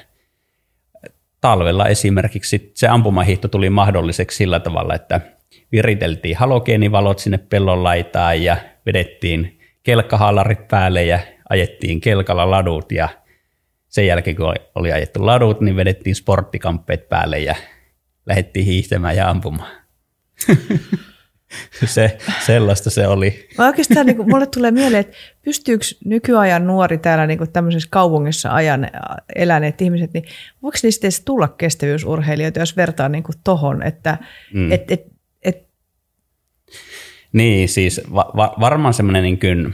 talvella 1.42 1.88
esimerkiksi 1.88 2.72
se 2.74 2.88
ampumahiihto 2.88 3.48
tuli 3.48 3.70
mahdolliseksi 3.70 4.38
sillä 4.38 4.60
tavalla, 4.60 4.96
että 4.96 5.22
viriteltiin 5.72 6.38
halogeenivalot 6.38 7.20
sinne 7.20 7.38
pellon 7.38 7.84
laitaan 7.84 8.44
ja 8.44 8.58
vedettiin 8.86 9.60
kelkkahaalarit 9.84 10.68
päälle 10.68 11.04
ja 11.04 11.20
ajettiin 11.50 12.02
kelkalla 12.02 12.52
ladut 12.52 12.92
ja 12.92 13.10
sen 13.88 14.08
jälkeen 14.08 14.36
kun 14.36 14.54
oli 14.76 14.92
ajettu 14.92 15.26
ladut, 15.26 15.62
niin 15.62 15.76
vedettiin 15.76 16.16
sporttikamppeet 16.16 17.10
päälle 17.10 17.40
ja 17.40 17.56
lähdettiin 18.26 18.66
hiihtämään 18.66 19.16
ja 19.16 19.30
ampumaan. 19.30 19.72
se, 21.86 22.18
sellaista 22.46 22.90
se 22.90 23.08
oli. 23.08 23.50
Mä 23.58 23.68
oikeastaan, 23.68 24.06
niin 24.06 24.16
kuin, 24.16 24.30
mulle 24.30 24.48
tulee 24.48 24.72
mieleen, 24.72 25.02
että 25.02 25.18
pystyykö 25.46 25.86
nykyajan 26.06 26.68
nuori 26.68 26.98
täällä 26.98 27.28
niin 27.28 27.38
kuin 27.38 27.52
tämmöisessä 27.52 27.90
kaupungissa 27.92 28.54
ajan 28.54 28.88
eläneet 29.36 29.82
ihmiset, 29.82 30.14
niin 30.14 30.26
voiko 30.64 30.78
niistä 30.84 31.08
edes 31.08 31.22
tulla 31.26 31.48
kestävyysurheilijoita, 31.48 32.60
jos 32.60 32.78
vertaa 32.78 33.10
niin 33.10 33.24
kuin 33.24 33.36
tohon, 33.44 33.84
että 33.84 34.18
mm. 34.54 34.72
et, 34.72 34.92
et, 34.92 35.06
et... 35.42 35.68
Niin, 37.34 37.70
siis 37.70 38.02
va- 38.14 38.32
va- 38.36 38.56
varmaan 38.60 38.94
semmoinen 38.94 39.24
niin 39.24 39.40
kuin, 39.40 39.74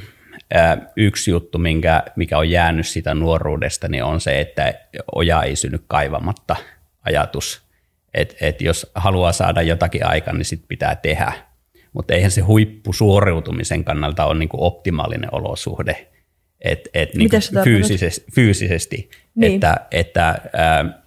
yksi 0.96 1.32
juttu, 1.32 1.58
minkä, 1.58 2.04
mikä 2.16 2.38
on 2.38 2.50
jäänyt 2.50 2.88
sitä 2.88 3.14
nuoruudesta, 3.14 3.88
niin 3.88 4.04
on 4.04 4.22
se, 4.22 4.40
että 4.40 4.74
oja 5.16 5.44
ei 5.44 5.56
synny 5.56 5.84
kaivamatta 5.88 6.56
ajatus. 7.02 7.62
Että 8.14 8.36
et 8.42 8.62
jos 8.62 8.92
haluaa 8.96 9.32
saada 9.32 9.62
jotakin 9.62 10.06
aikaan, 10.06 10.38
niin 10.38 10.46
sit 10.46 10.64
pitää 10.68 10.96
tehdä 10.96 11.34
mutta 11.94 12.14
eihän 12.14 12.32
se 12.32 12.42
huippusuoriutumisen 12.42 13.84
kannalta 13.84 14.26
ole 14.26 14.40
niin 14.40 14.50
kuin 14.50 14.62
optimaalinen 14.62 15.30
olosuhde. 15.34 16.08
Et, 16.62 16.90
et 16.94 17.16
niin 17.16 17.30
kuin 17.30 17.64
fyysisesti, 17.64 18.26
fyysisesti 18.36 19.10
niin. 19.36 19.54
että, 19.54 19.76
että 19.92 20.36
ää, 20.54 21.04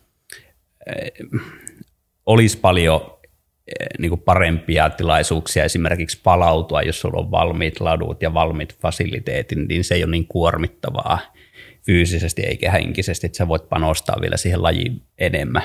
olisi 2.26 2.58
paljon 2.58 3.18
niin 3.98 4.08
kuin 4.08 4.20
parempia 4.20 4.90
tilaisuuksia 4.90 5.64
esimerkiksi 5.64 6.20
palautua, 6.22 6.82
jos 6.82 7.00
sulla 7.00 7.20
on 7.20 7.30
valmiit 7.30 7.80
ladut 7.80 8.22
ja 8.22 8.34
valmiit 8.34 8.76
fasiliteetit, 8.78 9.58
niin 9.68 9.84
se 9.84 9.94
ei 9.94 10.04
ole 10.04 10.10
niin 10.10 10.26
kuormittavaa 10.26 11.18
fyysisesti 11.86 12.42
eikä 12.42 12.70
henkisesti, 12.70 13.26
että 13.26 13.36
sä 13.36 13.48
voit 13.48 13.68
panostaa 13.68 14.16
vielä 14.20 14.36
siihen 14.36 14.62
lajiin 14.62 15.02
enemmän 15.18 15.62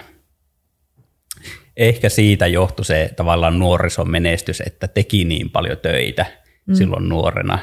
ehkä 1.79 2.09
siitä 2.09 2.47
johtui 2.47 2.85
se 2.85 3.13
tavallaan 3.15 3.59
nuorison 3.59 4.09
menestys, 4.11 4.61
että 4.61 4.87
teki 4.87 5.25
niin 5.25 5.49
paljon 5.49 5.77
töitä 5.77 6.25
mm. 6.65 6.75
silloin 6.75 7.09
nuorena 7.09 7.59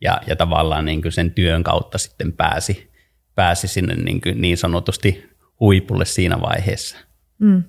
ja, 0.00 0.20
ja 0.26 0.36
tavallaan 0.36 0.84
niin 0.84 1.02
kuin 1.02 1.12
sen 1.12 1.30
työn 1.30 1.62
kautta 1.62 1.98
sitten 1.98 2.32
pääsi, 2.32 2.90
pääsi 3.34 3.68
sinne 3.68 3.94
niin, 3.94 4.20
kuin 4.20 4.40
niin 4.40 4.56
sanotusti 4.56 5.24
huipulle 5.60 6.04
siinä 6.04 6.40
vaiheessa. 6.40 6.96
Mm. 7.38 7.62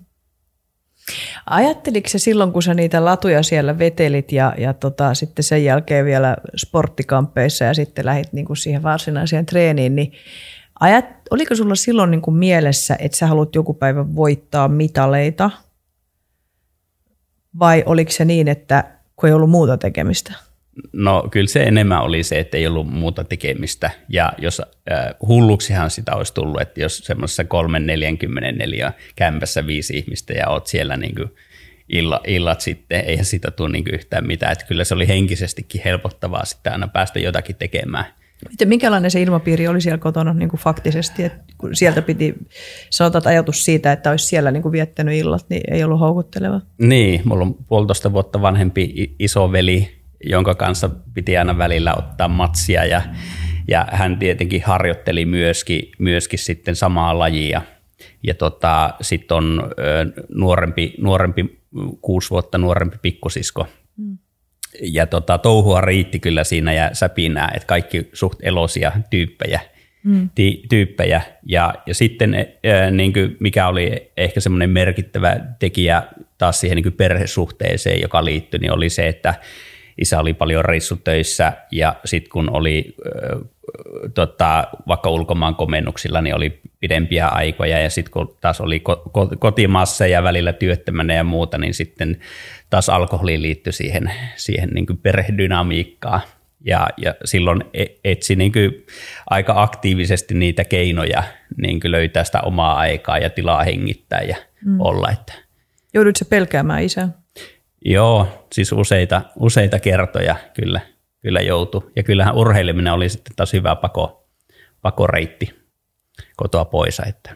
Ajatteliko 1.45 2.09
se 2.09 2.19
silloin, 2.19 2.51
kun 2.51 2.63
sä 2.63 2.73
niitä 2.73 3.05
latuja 3.05 3.43
siellä 3.43 3.79
vetelit 3.79 4.31
ja, 4.31 4.53
ja 4.57 4.73
tota, 4.73 5.13
sitten 5.13 5.43
sen 5.43 5.63
jälkeen 5.63 6.05
vielä 6.05 6.37
sporttikamppeissa 6.55 7.65
ja 7.65 7.73
sitten 7.73 8.05
lähdit 8.05 8.33
niin 8.33 8.45
kuin 8.45 8.57
siihen 8.57 8.83
varsinaiseen 8.83 9.45
treeniin, 9.45 9.95
niin 9.95 10.11
ajat, 10.79 11.05
oliko 11.31 11.55
sulla 11.55 11.75
silloin 11.75 12.11
niin 12.11 12.21
kuin 12.21 12.37
mielessä, 12.37 12.95
että 12.99 13.17
sä 13.17 13.27
haluat 13.27 13.55
joku 13.55 13.73
päivä 13.73 14.15
voittaa 14.15 14.67
mitaleita– 14.67 15.51
vai 17.59 17.83
oliko 17.85 18.11
se 18.11 18.25
niin, 18.25 18.47
että 18.47 18.83
kun 19.15 19.29
ei 19.29 19.33
ollut 19.33 19.49
muuta 19.49 19.77
tekemistä? 19.77 20.33
No 20.93 21.27
kyllä 21.31 21.47
se 21.47 21.63
enemmän 21.63 22.01
oli 22.01 22.23
se, 22.23 22.39
että 22.39 22.57
ei 22.57 22.67
ollut 22.67 22.87
muuta 22.87 23.23
tekemistä. 23.23 23.89
Ja 24.09 24.33
jos 24.37 24.61
äh, 24.61 24.67
hulluksihan 25.27 25.89
sitä 25.89 26.15
olisi 26.15 26.33
tullut, 26.33 26.61
että 26.61 26.81
jos 26.81 26.97
semmoisessa 26.97 27.43
3-44 27.43 28.91
kämpässä 29.15 29.67
viisi 29.67 29.97
ihmistä 29.97 30.33
ja 30.33 30.49
oot 30.49 30.67
siellä 30.67 30.97
niin 30.97 31.15
kuin 31.15 31.31
illa, 31.89 32.21
illat 32.27 32.61
sitten, 32.61 33.03
eihän 33.05 33.25
siitä 33.25 33.51
tule 33.51 33.69
niin 33.69 33.93
yhtään 33.93 34.27
mitään. 34.27 34.51
Että 34.51 34.65
kyllä 34.65 34.83
se 34.83 34.93
oli 34.93 35.07
henkisestikin 35.07 35.81
helpottavaa 35.85 36.45
sitten 36.45 36.73
aina 36.73 36.87
päästä 36.87 37.19
jotakin 37.19 37.55
tekemään. 37.55 38.05
Miten, 38.49 38.67
minkälainen 38.67 39.11
se 39.11 39.21
ilmapiiri 39.21 39.67
oli 39.67 39.81
siellä 39.81 39.97
kotona 39.97 40.33
niin 40.33 40.49
kuin 40.49 40.59
faktisesti? 40.59 41.23
Että 41.23 41.39
kun 41.57 41.75
sieltä 41.75 42.01
piti, 42.01 42.35
sanotaan 42.89 43.27
ajatus 43.27 43.65
siitä, 43.65 43.91
että 43.91 44.11
olisi 44.11 44.25
siellä 44.25 44.51
niin 44.51 44.63
kuin 44.63 44.71
viettänyt 44.71 45.15
illat, 45.15 45.45
niin 45.49 45.73
ei 45.73 45.83
ollut 45.83 45.99
houkutteleva. 45.99 46.61
Niin, 46.77 47.21
mulla 47.25 47.45
on 47.45 47.55
puolitoista 47.67 48.13
vuotta 48.13 48.41
vanhempi 48.41 49.15
isoveli, 49.19 49.89
jonka 50.23 50.55
kanssa 50.55 50.89
piti 51.13 51.37
aina 51.37 51.57
välillä 51.57 51.95
ottaa 51.97 52.27
matsia 52.27 52.85
ja, 52.85 53.01
ja 53.67 53.87
hän 53.91 54.19
tietenkin 54.19 54.63
harjoitteli 54.65 55.25
myöskin, 55.25 55.91
myöskin 55.99 56.39
sitten 56.39 56.75
samaa 56.75 57.19
lajia. 57.19 57.61
Ja 58.23 58.33
tota, 58.33 58.93
sitten 59.01 59.37
on 59.37 59.71
ö, 59.79 60.23
nuorempi, 60.29 60.93
nuorempi, 60.97 61.59
kuusi 62.01 62.29
vuotta 62.29 62.57
nuorempi 62.57 62.97
pikkusisko, 63.01 63.67
mm 63.97 64.17
ja 64.81 65.07
tota, 65.07 65.37
touhua 65.37 65.81
riitti 65.81 66.19
kyllä 66.19 66.43
siinä 66.43 66.73
ja 66.73 66.89
säpinää, 66.93 67.51
että 67.55 67.67
kaikki 67.67 68.09
suht 68.13 68.39
elosia 68.41 68.91
tyyppejä. 69.09 69.59
Mm. 70.03 70.29
Ti, 70.35 70.63
tyyppejä. 70.69 71.21
Ja, 71.45 71.73
ja 71.85 71.93
sitten 71.95 72.35
ää, 72.35 72.91
niin 72.91 73.13
kuin 73.13 73.37
mikä 73.39 73.67
oli 73.67 74.11
ehkä 74.17 74.39
semmoinen 74.39 74.69
merkittävä 74.69 75.39
tekijä 75.59 76.03
taas 76.37 76.59
siihen 76.59 76.75
niin 76.75 76.83
kuin 76.83 76.93
perhesuhteeseen, 76.93 78.01
joka 78.01 78.25
liittyi, 78.25 78.59
niin 78.59 78.71
oli 78.71 78.89
se, 78.89 79.07
että 79.07 79.33
isä 79.97 80.19
oli 80.19 80.33
paljon 80.33 80.65
reissutöissä 80.65 81.53
ja 81.71 81.95
sitten 82.05 82.31
kun 82.31 82.49
oli 82.49 82.95
äh, 83.05 83.39
tota, 84.13 84.67
vaikka 84.87 85.09
ulkomaan 85.09 85.55
komennuksilla, 85.55 86.21
niin 86.21 86.35
oli 86.35 86.61
pidempiä 86.79 87.27
aikoja 87.27 87.79
ja 87.79 87.89
sitten 87.89 88.11
kun 88.11 88.37
taas 88.41 88.61
oli 88.61 88.83
ko- 88.89 89.09
ko- 89.09 89.37
kotimaassa 89.39 90.07
ja 90.07 90.23
välillä 90.23 90.53
työttömänä 90.53 91.13
ja 91.13 91.23
muuta, 91.23 91.57
niin 91.57 91.73
sitten 91.73 92.19
taas 92.69 92.89
alkoholi 92.89 93.41
liittyi 93.41 93.73
siihen, 93.73 94.11
siihen 94.35 94.69
niin 94.69 94.85
kuin 94.85 94.97
perhedynamiikkaan. 94.97 96.21
Ja, 96.65 96.87
ja 96.97 97.15
silloin 97.25 97.63
e, 97.73 97.85
etsi 98.03 98.35
niin 98.35 98.51
kuin 98.51 98.85
aika 99.29 99.61
aktiivisesti 99.61 100.33
niitä 100.33 100.63
keinoja 100.63 101.23
niin 101.57 101.79
kuin 101.79 101.91
löytää 101.91 102.23
sitä 102.23 102.41
omaa 102.41 102.77
aikaa 102.77 103.17
ja 103.17 103.29
tilaa 103.29 103.63
hengittää 103.63 104.21
ja 104.21 104.35
mm. 104.65 104.81
olla. 104.81 105.09
Että. 105.11 105.33
Joudutko 105.93 106.25
pelkäämään 106.29 106.83
isää? 106.83 107.09
Joo, 107.85 108.47
siis 108.53 108.71
useita, 108.71 109.21
useita 109.35 109.79
kertoja 109.79 110.35
kyllä, 110.53 110.81
kyllä 111.21 111.41
joutui. 111.41 111.91
Ja 111.95 112.03
kyllähän 112.03 112.35
urheileminen 112.35 112.93
oli 112.93 113.09
sitten 113.09 113.35
taas 113.35 113.53
hyvä 113.53 113.75
pako, 113.75 114.29
pakoreitti 114.81 115.49
kotoa 116.35 116.65
pois. 116.65 117.01
Että. 117.07 117.35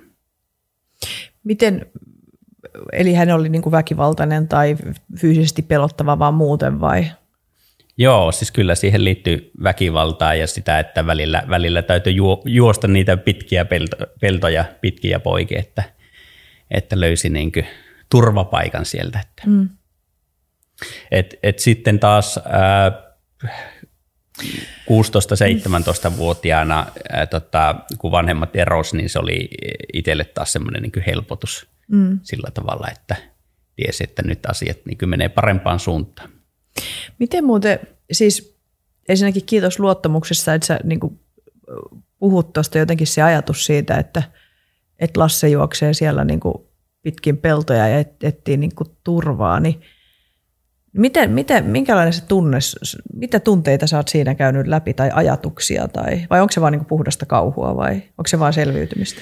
Miten, 1.43 1.85
eli 2.91 3.13
hän 3.13 3.31
oli 3.31 3.49
niin 3.49 3.61
kuin 3.61 3.71
väkivaltainen 3.71 4.47
tai 4.47 4.77
fyysisesti 5.19 5.61
pelottava 5.61 6.19
vaan 6.19 6.33
muuten 6.33 6.79
vai? 6.79 7.05
Joo, 7.97 8.31
siis 8.31 8.51
kyllä 8.51 8.75
siihen 8.75 9.03
liittyy 9.03 9.51
väkivaltaa 9.63 10.35
ja 10.35 10.47
sitä, 10.47 10.79
että 10.79 11.05
välillä, 11.05 11.43
välillä 11.49 11.81
täytyy 11.81 12.13
juosta 12.45 12.87
niitä 12.87 13.17
pitkiä 13.17 13.65
pelto, 13.65 13.97
peltoja, 14.21 14.65
pitkiä 14.81 15.19
poikia, 15.19 15.59
että, 15.59 15.83
että 16.71 16.99
löysi 16.99 17.29
niin 17.29 17.51
turvapaikan 18.09 18.85
sieltä. 18.85 19.19
Että. 19.19 19.43
Mm. 19.45 19.69
Et, 21.11 21.39
et 21.43 21.59
sitten 21.59 21.99
taas 21.99 22.39
ää, 22.45 23.10
16-17-vuotiaana, 24.89 26.85
ää, 27.09 27.25
tota, 27.25 27.75
kun 27.97 28.11
vanhemmat 28.11 28.55
eros, 28.55 28.93
niin 28.93 29.09
se 29.09 29.19
oli 29.19 29.49
itselle 29.93 30.23
taas 30.23 30.53
semmoinen 30.53 30.81
niin 30.81 31.03
helpotus 31.07 31.67
mm. 31.87 32.19
sillä 32.23 32.51
tavalla, 32.53 32.87
että 32.91 33.15
tiesi, 33.75 34.03
että 34.03 34.21
nyt 34.21 34.45
asiat 34.45 34.77
niin 34.85 35.09
menee 35.09 35.29
parempaan 35.29 35.79
suuntaan. 35.79 36.29
Miten 37.19 37.45
muuten, 37.45 37.79
siis 38.11 38.57
ensinnäkin 39.09 39.45
kiitos 39.45 39.79
luottamuksesta, 39.79 40.53
että 40.53 40.67
sä 40.67 40.79
niin 40.83 40.99
kuin 40.99 41.19
puhut 42.19 42.53
tuosta 42.53 42.77
jotenkin 42.77 43.07
se 43.07 43.21
ajatus 43.21 43.65
siitä, 43.65 43.97
että, 43.97 44.23
että 44.99 45.19
Lasse 45.19 45.49
juoksee 45.49 45.93
siellä 45.93 46.23
niin 46.23 46.39
kuin 46.39 46.55
pitkin 47.01 47.37
peltoja 47.37 47.87
ja 47.87 48.05
etsii 48.23 48.57
niin 48.57 48.75
kuin 48.75 48.89
turvaa, 49.03 49.59
niin 49.59 49.81
miten, 50.93 51.31
miten, 51.31 51.65
minkälainen 51.65 52.13
se 52.13 52.25
tunne, 52.25 52.57
mitä 53.13 53.39
tunteita 53.39 53.87
sä 53.87 53.97
oot 53.97 54.07
siinä 54.07 54.35
käynyt 54.35 54.67
läpi 54.67 54.93
tai 54.93 55.09
ajatuksia 55.13 55.87
tai, 55.87 56.21
vai 56.29 56.41
onko 56.41 56.51
se 56.51 56.61
vaan 56.61 56.73
niin 56.73 56.85
puhdasta 56.85 57.25
kauhua 57.25 57.75
vai 57.75 57.93
onko 57.93 58.27
se 58.27 58.39
vaan 58.39 58.53
selviytymistä? 58.53 59.21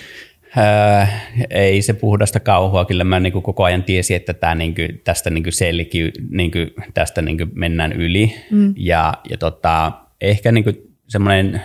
Öö, 0.58 1.06
ei 1.50 1.82
se 1.82 1.94
puhdasta 1.94 2.40
kauhua, 2.40 2.86
kyllä 2.86 3.04
mä 3.04 3.20
niin 3.20 3.34
koko 3.34 3.64
ajan 3.64 3.84
tiesin, 3.84 4.16
että 4.16 4.34
tää 4.34 4.56
niin 4.56 4.76
kuin, 4.76 5.02
tästä 5.04 5.30
niin 5.30 5.44
selki, 5.50 6.12
niin 6.30 6.52
kuin, 6.52 6.72
tästä 6.94 7.22
niin 7.22 7.38
mennään 7.54 7.94
yli 7.94 8.36
mm. 8.52 8.74
ja, 8.78 9.14
ja 9.30 9.38
tota, 9.38 9.92
ehkä 10.22 10.52
niin 10.52 10.66
semmoinen 11.08 11.62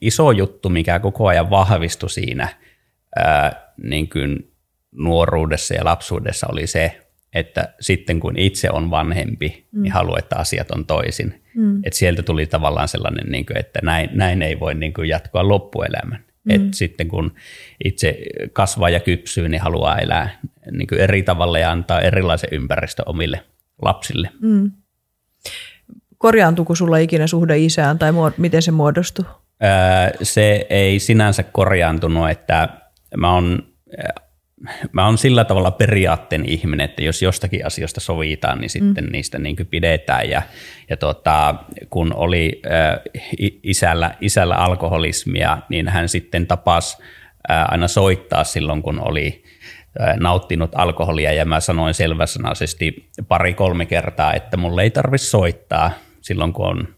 iso 0.00 0.30
juttu, 0.30 0.68
mikä 0.68 0.98
koko 0.98 1.26
ajan 1.26 1.50
vahvistui 1.50 2.10
siinä 2.10 2.48
öö, 3.18 3.50
niin 3.82 4.08
kuin 4.08 4.52
nuoruudessa 4.92 5.74
ja 5.74 5.84
lapsuudessa 5.84 6.46
oli 6.50 6.66
se, 6.66 7.01
että 7.34 7.74
sitten 7.80 8.20
kun 8.20 8.38
itse 8.38 8.70
on 8.70 8.90
vanhempi, 8.90 9.48
niin 9.48 9.66
mm. 9.72 9.82
niin 9.82 9.92
haluaa, 9.92 10.18
että 10.18 10.36
asiat 10.36 10.70
on 10.70 10.86
toisin. 10.86 11.42
Mm. 11.56 11.76
Että 11.76 11.98
sieltä 11.98 12.22
tuli 12.22 12.46
tavallaan 12.46 12.88
sellainen, 12.88 13.26
niin 13.26 13.46
kuin, 13.46 13.58
että 13.58 13.80
näin, 13.82 14.10
näin 14.12 14.42
ei 14.42 14.60
voi 14.60 14.74
niin 14.74 14.92
kuin 14.92 15.08
jatkoa 15.08 15.48
loppuelämän. 15.48 16.24
Mm. 16.44 16.54
Että 16.54 16.76
sitten 16.76 17.08
kun 17.08 17.34
itse 17.84 18.18
kasvaa 18.52 18.90
ja 18.90 19.00
kypsyy, 19.00 19.48
niin 19.48 19.60
haluaa 19.60 19.98
elää 19.98 20.38
niin 20.70 20.86
kuin 20.86 21.00
eri 21.00 21.22
tavalla 21.22 21.58
ja 21.58 21.70
antaa 21.70 22.00
erilaisen 22.00 22.48
ympäristön 22.52 23.08
omille 23.08 23.44
lapsille. 23.82 24.30
Mm. 24.40 24.72
Korjaantuuko 26.18 26.74
sulla 26.74 26.98
ikinä 26.98 27.26
suhde 27.26 27.58
isään 27.58 27.98
tai 27.98 28.12
miten 28.36 28.62
se 28.62 28.70
muodostui? 28.70 29.24
Öö, 29.62 30.18
se 30.22 30.66
ei 30.70 30.98
sinänsä 30.98 31.42
korjaantunut, 31.42 32.30
että 32.30 32.68
mä 33.16 33.34
oon 33.34 33.62
mä 34.92 35.06
oon 35.06 35.18
sillä 35.18 35.44
tavalla 35.44 35.70
periaatteen 35.70 36.44
ihminen, 36.48 36.84
että 36.84 37.02
jos 37.02 37.22
jostakin 37.22 37.66
asioista 37.66 38.00
sovitaan, 38.00 38.60
niin 38.60 38.70
sitten 38.70 39.04
mm. 39.04 39.12
niistä 39.12 39.38
niin 39.38 39.56
pidetään. 39.70 40.30
Ja, 40.30 40.42
ja 40.90 40.96
tota, 40.96 41.54
kun 41.90 42.14
oli 42.14 42.62
äh, 42.66 42.98
isällä, 43.62 44.14
isällä 44.20 44.54
alkoholismia, 44.54 45.58
niin 45.68 45.88
hän 45.88 46.08
sitten 46.08 46.46
tapasi 46.46 47.02
äh, 47.50 47.64
aina 47.68 47.88
soittaa 47.88 48.44
silloin, 48.44 48.82
kun 48.82 49.00
oli 49.00 49.44
äh, 50.00 50.16
nauttinut 50.16 50.70
alkoholia. 50.74 51.32
Ja 51.32 51.44
mä 51.44 51.60
sanoin 51.60 51.94
selväsanaisesti 51.94 53.08
pari-kolme 53.28 53.86
kertaa, 53.86 54.34
että 54.34 54.56
mulle 54.56 54.82
ei 54.82 54.90
tarvitse 54.90 55.26
soittaa 55.26 55.90
silloin, 56.20 56.52
kun 56.52 56.66
on 56.66 56.88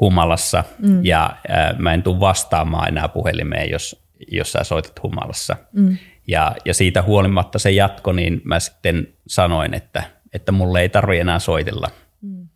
humalassa. 0.00 0.64
Mm. 0.78 1.04
Ja 1.04 1.36
äh, 1.50 1.78
mä 1.78 1.94
en 1.94 2.02
tule 2.02 2.20
vastaamaan 2.20 2.88
enää 2.88 3.08
puhelimeen, 3.08 3.70
jos, 3.70 4.06
jos 4.30 4.52
sä 4.52 4.64
soitat 4.64 5.02
humalassa. 5.02 5.56
Mm. 5.72 5.96
Ja, 6.28 6.56
ja 6.64 6.74
siitä 6.74 7.02
huolimatta 7.02 7.58
se 7.58 7.70
jatko, 7.70 8.12
niin 8.12 8.40
mä 8.44 8.60
sitten 8.60 9.08
sanoin, 9.26 9.74
että, 9.74 10.02
että 10.32 10.52
mulle 10.52 10.80
ei 10.80 10.88
tarvi 10.88 11.18
enää 11.18 11.38
soitella. 11.38 11.90
Mm. 12.22 12.48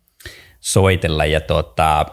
soitella. 0.59 1.25
Ja 1.25 1.41
tuota, 1.41 2.05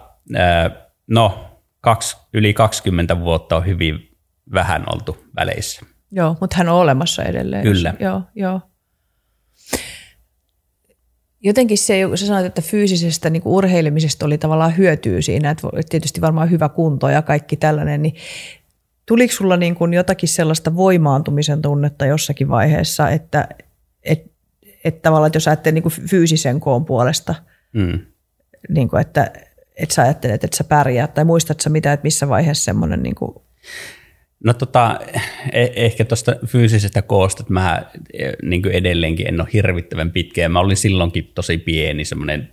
no, 1.07 1.49
kaksi, 1.81 2.17
yli 2.35 2.55
20 2.55 3.21
vuotta 3.21 3.57
on 3.57 3.67
hyvin 3.67 4.09
vähän 4.53 4.85
oltu 4.93 5.25
väleissä. 5.37 5.81
Joo, 6.13 6.37
mutta 6.41 6.57
hän 6.57 6.69
on 6.69 6.81
olemassa 6.81 7.23
edelleen. 7.23 7.63
Kyllä. 7.63 7.95
Joo, 8.01 8.23
joo. 8.35 8.61
Jotenkin 11.41 11.79
se, 11.79 12.01
kun 12.09 12.19
sä 12.19 12.27
sanoit, 12.27 12.47
että 12.47 12.63
fyysisestä 12.63 13.31
niin 13.31 13.43
urheilemisesta 13.45 14.27
oli 14.27 14.39
tavallaan 14.39 14.77
hyötyä 14.77 15.21
siinä, 15.21 15.51
että 15.51 15.69
tietysti 15.89 16.21
varmaan 16.21 16.51
hyvä 16.51 16.69
kunto 16.69 17.09
ja 17.09 17.23
kaikki 17.23 17.57
tällainen, 17.57 18.03
niin 18.03 18.15
Tuliko 19.09 19.33
sulla 19.33 19.57
niin 19.57 19.75
kuin 19.75 19.95
jotakin 19.95 20.29
sellaista 20.29 20.77
voimaantumisen 20.77 21.63
tunnetta 21.63 22.07
jossakin 22.07 22.49
vaiheessa, 22.49 23.11
että 23.11 23.49
et, 24.03 24.33
et 24.85 25.03
tavallaan, 25.03 25.27
että 25.27 25.37
jos 25.37 25.49
ajattelee 25.49 25.75
niin 25.75 25.83
kuin 25.83 25.93
fyysisen 25.93 26.61
koon 26.61 26.85
puolesta, 26.85 27.35
mm. 27.73 27.99
niin 28.69 28.89
kuin, 28.89 29.01
että 29.01 29.33
et 29.77 29.91
sä 29.91 30.03
ajattelet, 30.03 30.45
että 30.45 30.57
sä 30.57 30.65
pärjäät, 30.65 31.15
tai 31.15 31.25
muistatko 31.25 31.63
sä 31.63 31.71
mitä, 31.71 31.93
että 31.93 32.05
missä 32.05 32.29
vaiheessa 32.29 32.65
semmoinen 32.65 33.03
niin 33.03 33.15
kuin 33.15 33.35
No 34.45 34.55
tota, 34.55 34.99
eh- 35.47 35.73
ehkä 35.77 36.05
tuosta 36.05 36.37
fyysisestä 36.47 37.03
koosta, 37.03 37.43
että 37.43 37.53
mä 37.53 37.83
e, 38.13 38.31
niin 38.43 38.63
kuin 38.63 38.75
edelleenkin 38.75 39.29
en 39.29 39.41
ole 39.41 39.49
hirvittävän 39.53 40.11
pitkä, 40.11 40.41
ja 40.41 40.49
mä 40.49 40.61
olin 40.61 40.77
silloinkin 40.77 41.31
tosi 41.35 41.59
pieni, 41.59 42.05
semmoinen 42.05 42.53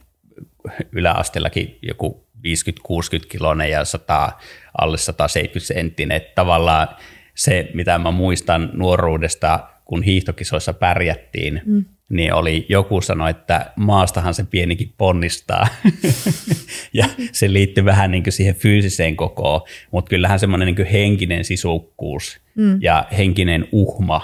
yläasteellakin 0.92 1.80
joku 1.82 2.28
50-60 2.38 2.40
kilonen 3.30 3.70
ja 3.70 3.86
100, 3.86 4.32
alle 4.78 4.98
170 4.98 5.74
senttinen. 5.74 6.18
Että 6.18 6.32
tavallaan 6.36 6.88
se, 7.36 7.70
mitä 7.74 7.98
mä 7.98 8.12
muistan 8.12 8.70
nuoruudesta, 8.74 9.60
kun 9.86 10.04
hiihtokisoissa 10.04 10.74
pärjättiin, 10.74 11.62
mm. 11.66 11.86
niin 12.10 12.34
oli 12.34 12.66
joku 12.70 13.02
sanoi, 13.02 13.30
että 13.30 13.72
maastahan 13.76 14.34
se 14.34 14.44
pienikin 14.44 14.94
ponnistaa. 14.98 15.68
ja 16.94 17.06
se 17.32 17.54
liittyy 17.54 17.86
vähän 17.86 18.12
niin 18.12 18.24
kuin 18.24 18.34
siihen 18.34 18.56
fyysiseen 18.56 19.16
kokoon, 19.16 19.62
mutta 19.92 20.10
kyllähän 20.10 20.40
semmoinen 20.40 20.76
niin 20.76 20.88
henkinen 20.88 21.46
sisukkuus 21.46 22.40
mm. 22.56 22.78
ja 22.82 23.06
henkinen 23.18 23.68
uhma 23.72 24.22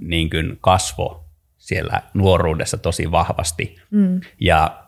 niin 0.00 0.30
kuin 0.30 0.58
kasvo 0.60 1.24
siellä 1.58 2.02
nuoruudessa 2.14 2.78
tosi 2.78 3.10
vahvasti. 3.10 3.76
Mm. 3.90 4.20
Ja 4.40 4.84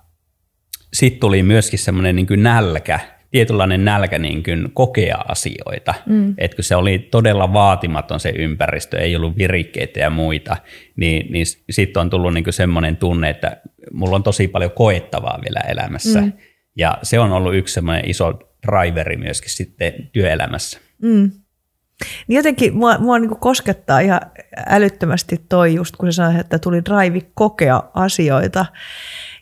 sitten 0.93 1.21
tuli 1.21 1.43
myöskin 1.43 1.79
semmoinen 1.79 2.17
niin 2.17 2.43
nälkä, 2.43 3.01
tietynlainen 3.37 3.85
nälkä 3.85 4.19
niin 4.19 4.43
kuin 4.43 4.71
kokea 4.75 5.17
asioita. 5.29 5.95
Mm. 6.07 6.35
Että 6.39 6.55
kun 6.55 6.65
se 6.65 6.77
oli 6.77 6.99
todella 6.99 7.53
vaatimaton 7.53 8.21
se 8.21 8.33
ympäristö, 8.39 8.99
ei 8.99 9.17
ollut 9.17 9.37
virikkeitä 9.37 10.01
ja 10.01 10.11
muita, 10.11 10.57
niin, 10.97 11.33
niin 11.33 11.47
sitten 11.71 12.01
on 12.01 12.11
tullut 12.11 12.35
niin 12.35 12.45
kuin 12.45 12.55
semmoinen 12.55 12.97
tunne, 12.97 13.31
että 13.31 13.61
mulla 13.93 14.17
on 14.17 14.23
tosi 14.23 14.49
paljon 14.49 14.71
koettavaa 14.71 15.39
vielä 15.45 15.61
elämässä. 15.61 16.21
Mm. 16.21 16.33
Ja 16.77 16.99
se 17.03 17.19
on 17.19 17.33
ollut 17.33 17.55
yksi 17.55 17.75
semmoinen 17.75 18.11
iso 18.11 18.33
driveri 18.67 19.17
myöskin 19.17 19.51
sitten 19.51 19.93
työelämässä. 20.13 20.79
Mm. 21.03 21.31
Niin 22.27 22.37
jotenkin 22.37 22.77
mua, 22.77 22.99
mua 22.99 23.19
niin 23.19 23.31
koskettaa 23.31 24.01
ihan 24.01 24.21
älyttömästi 24.67 25.41
toi 25.49 25.75
just, 25.75 25.97
kun 25.97 26.13
sä 26.13 26.17
sanoit, 26.17 26.41
että 26.41 26.59
tuli 26.59 26.85
drive 26.85 27.21
kokea 27.35 27.83
asioita. 27.95 28.67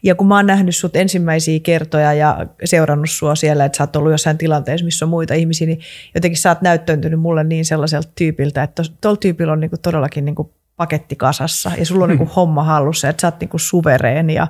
Ja 0.04 0.14
kun 0.14 0.26
mä 0.26 0.36
oon 0.36 0.46
nähnyt 0.46 0.76
sut 0.76 0.96
ensimmäisiä 0.96 1.60
kertoja 1.60 2.12
ja 2.12 2.46
seurannut 2.64 3.10
sua 3.10 3.34
siellä, 3.34 3.64
että 3.64 3.76
sä 3.76 3.82
oot 3.82 3.96
ollut 3.96 4.12
jossain 4.12 4.38
tilanteessa, 4.38 4.84
missä 4.84 5.04
on 5.04 5.08
muita 5.08 5.34
ihmisiä, 5.34 5.66
niin 5.66 5.80
jotenkin 6.14 6.40
sä 6.40 6.48
oot 6.48 6.62
näyttäytynyt 6.62 7.20
mulle 7.20 7.44
niin 7.44 7.64
sellaiselta 7.64 8.08
tyypiltä, 8.14 8.62
että 8.62 8.82
tuolla 9.00 9.16
tyypillä 9.16 9.52
on 9.52 9.60
niinku 9.60 9.76
todellakin 9.82 10.24
niinku 10.24 10.54
paketti 10.76 11.16
kasassa 11.16 11.72
ja 11.78 11.86
sulla 11.86 12.04
on 12.04 12.10
niinku 12.10 12.24
hmm. 12.24 12.34
homma 12.36 12.64
hallussa, 12.64 13.08
että 13.08 13.20
sä 13.20 13.26
oot 13.26 13.40
niinku 13.40 13.58
suvereeni 13.58 14.34
ja, 14.34 14.46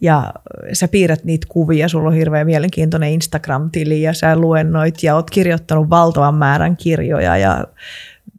ja 0.00 0.32
sä 0.72 0.88
piirrät 0.88 1.24
niitä 1.24 1.46
kuvia, 1.50 1.88
sulla 1.88 2.08
on 2.08 2.14
hirveän 2.14 2.46
mielenkiintoinen 2.46 3.10
Instagram-tili 3.10 4.02
ja 4.02 4.12
sä 4.12 4.36
luennoit 4.36 5.02
ja 5.02 5.14
oot 5.14 5.30
kirjoittanut 5.30 5.90
valtavan 5.90 6.34
määrän 6.34 6.76
kirjoja 6.76 7.36
ja 7.36 7.64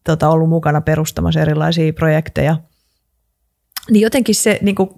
tota, 0.03 0.29
ollut 0.29 0.49
mukana 0.49 0.81
perustamassa 0.81 1.41
erilaisia 1.41 1.93
projekteja. 1.93 2.57
Niin 3.91 4.01
jotenkin 4.01 4.35
se 4.35 4.59
niin 4.61 4.75
kuin, 4.75 4.89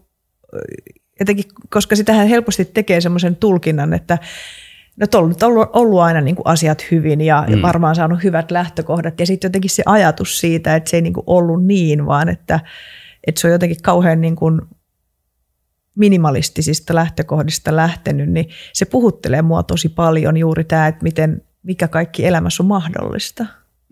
jotenkin, 1.23 1.45
koska 1.69 1.95
sitähän 1.95 2.27
helposti 2.27 2.65
tekee 2.65 3.01
semmoisen 3.01 3.35
tulkinnan, 3.35 3.93
että 3.93 4.17
no 4.97 5.07
on 5.13 5.29
nyt 5.29 5.43
ollut, 5.43 5.69
ollut 5.73 5.99
aina 5.99 6.21
niin 6.21 6.35
kuin 6.35 6.47
asiat 6.47 6.85
hyvin 6.91 7.21
ja, 7.21 7.45
mm. 7.47 7.55
ja 7.55 7.61
varmaan 7.61 7.95
saanut 7.95 8.23
hyvät 8.23 8.51
lähtökohdat. 8.51 9.19
Ja 9.19 9.25
sitten 9.25 9.47
jotenkin 9.47 9.69
se 9.69 9.83
ajatus 9.85 10.39
siitä, 10.39 10.75
että 10.75 10.89
se 10.89 10.97
ei 10.97 11.01
niin 11.01 11.13
kuin 11.13 11.23
ollut 11.27 11.65
niin, 11.65 12.05
vaan 12.05 12.29
että, 12.29 12.59
että 13.27 13.41
se 13.41 13.47
on 13.47 13.53
jotenkin 13.53 13.81
kauhean 13.83 14.21
niin 14.21 14.35
kuin 14.35 14.61
minimalistisista 15.95 16.95
lähtökohdista 16.95 17.75
lähtenyt, 17.75 18.29
niin 18.29 18.49
se 18.73 18.85
puhuttelee 18.85 19.41
mua 19.41 19.63
tosi 19.63 19.89
paljon 19.89 20.37
juuri 20.37 20.63
tämä, 20.63 20.87
että 20.87 21.03
miten, 21.03 21.41
mikä 21.63 21.87
kaikki 21.87 22.25
elämässä 22.25 22.63
on 22.63 22.67
mahdollista. 22.67 23.45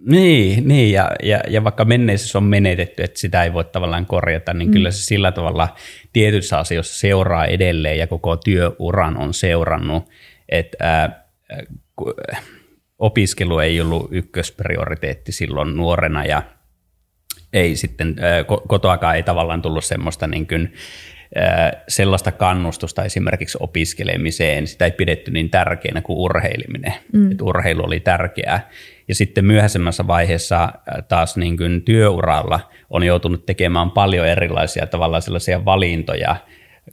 Niin, 0.05 0.67
niin 0.67 0.91
ja, 0.91 1.11
ja, 1.23 1.39
ja 1.49 1.63
vaikka 1.63 1.85
menneisyys 1.85 2.35
on 2.35 2.43
menetetty, 2.43 3.03
että 3.03 3.19
sitä 3.19 3.43
ei 3.43 3.53
voi 3.53 3.63
tavallaan 3.63 4.05
korjata, 4.05 4.53
niin 4.53 4.69
mm. 4.69 4.73
kyllä 4.73 4.91
se 4.91 5.05
sillä 5.05 5.31
tavalla 5.31 5.75
tietyissä 6.13 6.57
asioissa 6.59 6.99
seuraa 6.99 7.45
edelleen 7.45 7.97
ja 7.97 8.07
koko 8.07 8.37
työuran 8.37 9.17
on 9.17 9.33
seurannut, 9.33 10.09
että 10.49 10.77
ää, 10.79 11.25
opiskelu 12.99 13.59
ei 13.59 13.81
ollut 13.81 14.07
ykkösprioriteetti 14.11 15.31
silloin 15.31 15.75
nuorena 15.75 16.25
ja 16.25 16.41
ei 17.53 17.75
sitten, 17.75 18.15
kotoakaan 18.67 19.15
ei 19.15 19.23
tavallaan 19.23 19.61
tullut 19.61 19.85
semmoista 19.85 20.27
niin 20.27 20.47
kuin, 20.47 20.73
sellaista 21.87 22.31
kannustusta 22.31 23.03
esimerkiksi 23.03 23.57
opiskelemiseen, 23.61 24.67
sitä 24.67 24.85
ei 24.85 24.91
pidetty 24.91 25.31
niin 25.31 25.49
tärkeänä 25.49 26.01
kuin 26.01 26.17
urheiliminen. 26.17 26.93
Mm. 27.13 27.31
Että 27.31 27.43
urheilu 27.43 27.83
oli 27.83 27.99
tärkeää. 27.99 28.69
Ja 29.11 29.15
sitten 29.15 29.45
myöhäisemmässä 29.45 30.07
vaiheessa 30.07 30.73
taas 31.07 31.37
niin 31.37 31.57
kuin 31.57 31.81
työuralla 31.81 32.59
on 32.89 33.03
joutunut 33.03 33.45
tekemään 33.45 33.91
paljon 33.91 34.27
erilaisia 34.27 34.87
tavallaan 34.87 35.21
sellaisia 35.21 35.65
valintoja, 35.65 36.35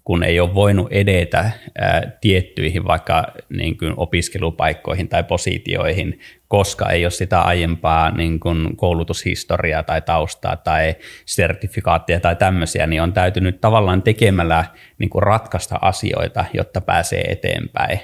kun 0.05 0.23
ei 0.23 0.41
ole 0.41 0.55
voinut 0.55 0.89
edetä 0.91 1.51
ää, 1.79 2.13
tiettyihin 2.21 2.85
vaikka 2.85 3.27
niin 3.49 3.79
kuin 3.79 3.95
opiskelupaikkoihin 3.97 5.09
tai 5.09 5.25
positioihin, 5.25 6.21
koska 6.49 6.91
ei 6.91 7.05
ole 7.05 7.11
sitä 7.11 7.41
aiempaa 7.41 8.11
niin 8.11 8.41
kuin 8.41 8.77
koulutushistoriaa 8.77 9.83
tai 9.83 10.03
taustaa 10.03 10.57
tai 10.57 10.95
sertifikaattia 11.25 12.21
tai 12.21 12.37
tämmöisiä, 12.37 12.87
niin 12.87 13.03
on 13.03 13.13
täytynyt 13.13 13.61
tavallaan 13.61 14.03
tekemällä 14.03 14.65
niin 14.99 15.11
kuin 15.11 15.23
ratkaista 15.23 15.79
asioita, 15.83 16.45
jotta 16.53 16.81
pääsee 16.81 17.21
eteenpäin. 17.21 18.01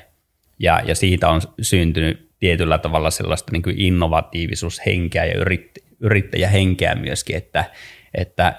Ja, 0.58 0.82
ja 0.86 0.94
siitä 0.94 1.28
on 1.28 1.40
syntynyt 1.60 2.33
tietyllä 2.44 2.78
tavalla 2.78 3.10
sellaista 3.10 3.52
niin 3.52 3.62
kuin 3.62 3.80
innovatiivisuushenkeä 3.80 5.24
ja 5.24 5.38
yritt, 5.38 5.78
yrittäjähenkeä 6.00 6.94
myöskin, 6.94 7.36
että, 7.36 7.64
että 8.14 8.54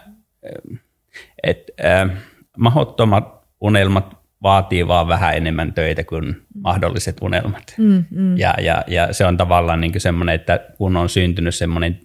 et, 1.44 1.72
äh, 1.86 2.10
mahottomat 2.58 3.46
unelmat 3.62 4.18
vaatii 4.44 4.88
vaan 4.88 5.08
vähän 5.08 5.38
enemmän 5.38 5.74
töitä 5.74 6.04
kuin 6.04 6.42
mahdolliset 6.64 7.18
unelmat. 7.22 7.76
Mm, 7.78 8.06
mm. 8.10 8.38
Ja, 8.38 8.54
ja, 8.62 8.84
ja 8.88 9.14
se 9.14 9.26
on 9.26 9.38
tavallaan 9.38 9.82
niin 9.82 10.02
semmoinen, 10.02 10.36
että 10.36 10.60
kun 10.78 10.98
on 10.98 11.10
syntynyt 11.10 11.56
semmoinen 11.56 12.00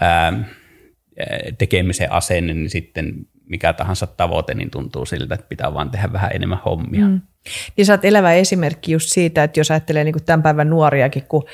ää, 0.00 0.44
tekemisen 1.58 2.12
asenne, 2.12 2.54
niin 2.54 2.70
sitten 2.70 3.14
mikä 3.52 3.72
tahansa 3.72 4.06
tavoite, 4.06 4.54
niin 4.54 4.70
tuntuu 4.70 5.06
siltä, 5.06 5.34
että 5.34 5.46
pitää 5.48 5.74
vaan 5.74 5.90
tehdä 5.90 6.12
vähän 6.12 6.30
enemmän 6.34 6.60
hommia. 6.64 7.08
Mm. 7.08 7.20
Niin 7.76 7.86
sä 7.86 7.92
oot 7.92 8.04
elävä 8.04 8.32
esimerkki 8.32 8.92
just 8.92 9.08
siitä, 9.08 9.44
että 9.44 9.60
jos 9.60 9.70
ajattelee 9.70 10.04
niin 10.04 10.12
kuin 10.12 10.24
tämän 10.24 10.42
päivän 10.42 10.70
nuoriakin, 10.70 11.24
kun 11.28 11.44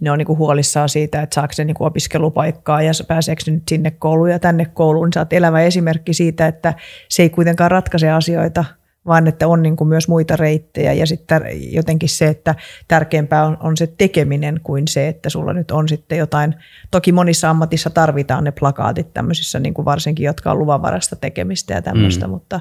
ne 0.00 0.10
on 0.10 0.18
niin 0.18 0.26
kuin 0.26 0.38
huolissaan 0.38 0.88
siitä, 0.88 1.22
että 1.22 1.34
saako 1.34 1.52
se 1.52 1.64
niin 1.64 1.74
kuin 1.74 1.86
opiskelupaikkaa 1.86 2.82
ja 2.82 2.92
pääseekö 3.08 3.42
ne 3.46 3.52
nyt 3.52 3.62
sinne 3.68 3.90
kouluun 3.90 4.30
ja 4.30 4.38
tänne 4.38 4.64
kouluun, 4.64 5.06
niin 5.06 5.12
sä 5.12 5.20
oot 5.20 5.32
elävä 5.32 5.60
esimerkki 5.60 6.14
siitä, 6.14 6.46
että 6.46 6.74
se 7.08 7.22
ei 7.22 7.30
kuitenkaan 7.30 7.70
ratkaise 7.70 8.10
asioita, 8.10 8.64
vaan 9.08 9.26
että 9.26 9.48
on 9.48 9.62
niin 9.62 9.76
kuin 9.76 9.88
myös 9.88 10.08
muita 10.08 10.36
reittejä 10.36 10.92
ja 10.92 11.06
sitten 11.06 11.42
jotenkin 11.72 12.08
se, 12.08 12.28
että 12.28 12.54
tärkeämpää 12.88 13.46
on, 13.46 13.56
on 13.60 13.76
se 13.76 13.86
tekeminen 13.86 14.60
kuin 14.62 14.88
se, 14.88 15.08
että 15.08 15.30
sulla 15.30 15.52
nyt 15.52 15.70
on 15.70 15.88
sitten 15.88 16.18
jotain, 16.18 16.54
toki 16.90 17.12
monissa 17.12 17.50
ammatissa 17.50 17.90
tarvitaan 17.90 18.44
ne 18.44 18.52
plakaatit 18.52 19.14
tämmöisissä 19.14 19.60
niin 19.60 19.74
kuin 19.74 19.84
varsinkin, 19.84 20.24
jotka 20.24 20.50
on 20.50 20.58
luvanvarasta 20.58 21.16
tekemistä 21.16 21.74
ja 21.74 21.82
tämmöistä, 21.82 22.26
mm. 22.26 22.30
mutta, 22.30 22.60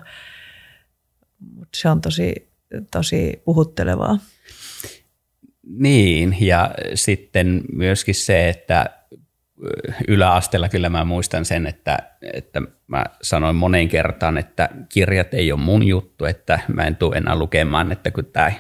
mutta 1.56 1.78
se 1.78 1.90
on 1.90 2.02
tosi, 2.02 2.50
tosi 2.92 3.42
puhuttelevaa. 3.46 4.18
Niin, 5.70 6.38
ja 6.40 6.72
sitten 6.94 7.62
myöskin 7.74 8.16
se, 8.16 8.50
että 8.50 8.90
yläasteella 10.08 10.70
kyllä 10.70 10.90
mä 10.90 11.06
muistan 11.06 11.46
sen, 11.46 11.68
että, 11.68 11.98
että 12.34 12.62
mä 12.88 13.04
sanoin 13.22 13.56
moneen 13.56 13.88
kertaan, 13.88 14.38
että 14.38 14.70
kirjat 14.90 15.34
ei 15.34 15.52
ole 15.52 15.60
mun 15.60 15.88
juttu, 15.88 16.26
että 16.26 16.60
mä 16.68 16.84
en 16.84 16.96
tule 16.96 17.16
enää 17.16 17.36
lukemaan, 17.36 17.92
että 17.92 18.12
kun 18.12 18.26
tämä 18.26 18.52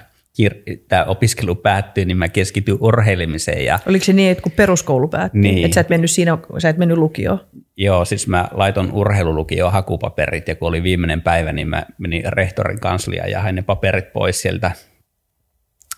kir- 0.42 0.86
tämä 0.88 1.04
opiskelu 1.04 1.56
päättyy, 1.56 2.06
niin 2.06 2.18
mä 2.18 2.30
keskityn 2.30 2.78
urheilemiseen. 2.80 3.66
Ja, 3.66 3.80
Oliko 3.88 4.06
se 4.06 4.14
niin, 4.14 4.32
että 4.32 4.42
kun 4.42 4.52
peruskoulu 4.52 5.08
päättyi, 5.08 5.42
niin. 5.42 5.66
että 5.66 5.76
sä 5.76 5.82
et 5.82 5.90
mennyt 5.90 6.12
siinä, 6.12 6.38
sä 6.58 6.70
et 6.70 6.78
mennyt 6.78 6.98
lukioon? 6.98 7.40
Joo, 7.78 8.06
siis 8.06 8.28
mä 8.28 8.48
laiton 8.52 8.92
urheilulukioon 8.92 9.72
hakupaperit 9.72 10.48
ja 10.48 10.56
kun 10.56 10.68
oli 10.68 10.84
viimeinen 10.84 11.22
päivä, 11.22 11.54
niin 11.54 11.70
mä 11.70 11.86
menin 11.98 12.24
rehtorin 12.34 12.80
kanslia 12.80 13.28
ja 13.28 13.42
hain 13.42 13.56
ne 13.56 13.62
paperit 13.62 14.14
pois 14.14 14.42
sieltä. 14.42 14.72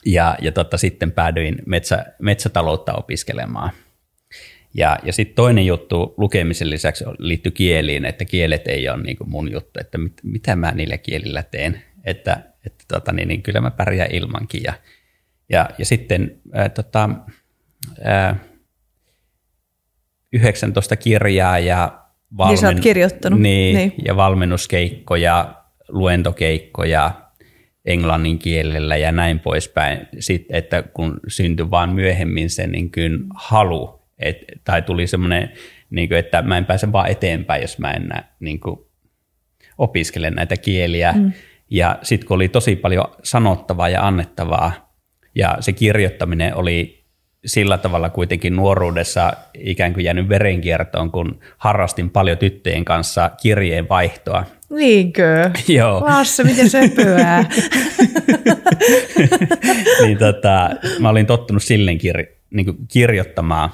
Ja, 0.05 0.37
ja 0.41 0.51
totta, 0.51 0.77
sitten 0.77 1.11
päädyin 1.11 1.55
metsä, 1.65 2.05
metsätaloutta 2.21 2.93
opiskelemaan. 2.93 3.71
Ja, 4.73 4.97
ja 5.03 5.13
sitten 5.13 5.35
toinen 5.35 5.65
juttu 5.65 6.13
lukemisen 6.17 6.69
lisäksi 6.69 7.03
liittyy 7.19 7.51
kieliin, 7.51 8.05
että 8.05 8.25
kielet 8.25 8.67
ei 8.67 8.89
ole 8.89 9.03
niin 9.03 9.17
mun 9.25 9.51
juttu, 9.51 9.79
että 9.79 9.97
mit, 9.97 10.13
mitä 10.23 10.55
mä 10.55 10.71
niillä 10.71 10.97
kielillä 10.97 11.43
teen, 11.43 11.81
että, 12.05 12.43
että 12.65 12.85
tota, 12.87 13.11
niin, 13.11 13.27
niin 13.27 13.43
kyllä 13.43 13.61
mä 13.61 13.71
pärjään 13.71 14.11
ilmankin. 14.11 14.63
Ja, 14.63 14.73
ja, 15.49 15.69
ja 15.77 15.85
sitten 15.85 16.37
ää, 16.53 16.69
tota, 16.69 17.09
ää, 18.03 18.35
19 20.33 20.95
kirjaa 20.95 21.59
ja, 21.59 21.99
valmen, 22.37 22.75
niin 22.75 22.81
kirjoittanut. 22.81 23.39
Niin, 23.39 23.75
niin. 23.75 23.93
ja 24.05 24.15
valmennuskeikkoja, 24.15 25.53
luentokeikkoja 25.87 27.11
englannin 27.85 28.39
kielellä 28.39 28.97
ja 28.97 29.11
näin 29.11 29.39
poispäin. 29.39 30.07
Sitten, 30.19 30.57
että 30.57 30.83
kun 30.83 31.19
syntyi 31.27 31.71
vaan 31.71 31.89
myöhemmin 31.89 32.49
se 32.49 32.67
niin 32.67 32.91
kuin 32.91 33.23
halu 33.35 33.98
et, 34.19 34.37
tai 34.63 34.81
tuli 34.81 35.07
semmoinen, 35.07 35.51
niin 35.89 36.09
kuin, 36.09 36.19
että 36.19 36.41
mä 36.41 36.57
en 36.57 36.65
pääse 36.65 36.91
vaan 36.91 37.11
eteenpäin, 37.11 37.61
jos 37.61 37.79
mä 37.79 37.91
en 37.91 38.09
niin 38.39 38.59
kuin, 38.59 38.79
opiskele 39.77 40.29
näitä 40.29 40.57
kieliä. 40.57 41.13
Mm. 41.17 41.31
Ja 41.69 41.99
sitten 42.01 42.27
kun 42.27 42.35
oli 42.35 42.49
tosi 42.49 42.75
paljon 42.75 43.05
sanottavaa 43.23 43.89
ja 43.89 44.07
annettavaa, 44.07 44.93
ja 45.35 45.57
se 45.59 45.73
kirjoittaminen 45.73 46.55
oli 46.55 46.99
sillä 47.45 47.77
tavalla 47.77 48.09
kuitenkin 48.09 48.55
nuoruudessa 48.55 49.33
ikään 49.53 49.93
kuin 49.93 50.03
jäänyt 50.03 50.29
verenkiertoon, 50.29 51.11
kun 51.11 51.39
harrastin 51.57 52.09
paljon 52.09 52.37
tyttöjen 52.37 52.85
kanssa 52.85 53.31
kirjeen 53.41 53.89
vaihtoa. 53.89 54.45
Niinkö? 54.69 55.51
Joo. 55.67 56.01
Lasse, 56.01 56.43
miten 56.43 56.69
se 56.69 56.91
pyää? 56.95 57.45
niin 60.05 60.17
tota, 60.17 60.69
mä 60.99 61.09
olin 61.09 61.25
tottunut 61.25 61.63
silleen 61.63 61.97
kir- 61.97 62.33
niin 62.49 62.75
kirjoittamaan 62.87 63.69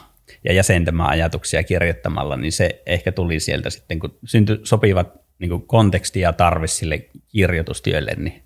ja 0.45 0.53
jäsentämään 0.53 1.09
ajatuksia 1.09 1.63
kirjoittamalla, 1.63 2.37
niin 2.37 2.51
se 2.51 2.81
ehkä 2.85 3.11
tuli 3.11 3.39
sieltä 3.39 3.69
sitten, 3.69 3.99
kun 3.99 4.17
syntyi 4.25 4.59
sopivat 4.63 5.25
niin 5.39 5.67
konteksti 5.67 6.19
ja 6.19 6.33
tarve 6.33 6.67
sille 6.67 7.05
kirjoitustyölle. 7.27 8.11
Niin. 8.17 8.43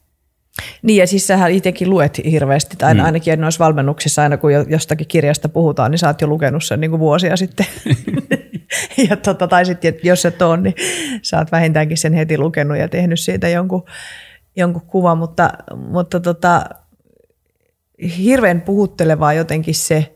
niin 0.82 0.98
ja 0.98 1.08
siis 1.08 1.28
sähän 1.28 1.52
itsekin 1.52 1.90
luet 1.90 2.22
hirveästi, 2.26 2.76
tai 2.78 2.94
mm. 2.94 3.00
ainakin 3.00 3.42
noissa 3.42 3.66
valmennuksissa 3.66 4.22
aina 4.22 4.38
kun 4.38 4.52
jostakin 4.68 5.08
kirjasta 5.08 5.50
puhutaan, 5.50 5.92
niin 5.92 6.00
sä 6.00 6.08
oot 6.08 6.22
jo 6.22 6.28
lukenut 6.28 6.64
sen 6.64 6.80
niin 6.80 6.92
kuin 6.92 7.00
vuosia 7.00 7.38
sitten. 7.38 7.66
ja 9.10 9.16
tota, 9.18 9.48
tai 9.48 9.66
sitten 9.66 9.94
jos 10.04 10.26
et 10.26 10.42
ole, 10.42 10.58
niin 10.58 10.76
sä 11.22 11.38
oot 11.38 11.52
vähintäänkin 11.52 11.98
sen 11.98 12.14
heti 12.14 12.38
lukenut 12.38 12.78
ja 12.78 12.88
tehnyt 12.88 13.20
siitä 13.20 13.50
jonkun, 13.50 13.84
jonkun 14.56 14.88
kuvan, 14.88 15.18
mutta, 15.18 15.50
mutta 15.76 16.20
tota, 16.20 16.66
hirveän 18.18 18.62
puhuttelevaa 18.62 19.34
jotenkin 19.34 19.76
se, 19.76 20.16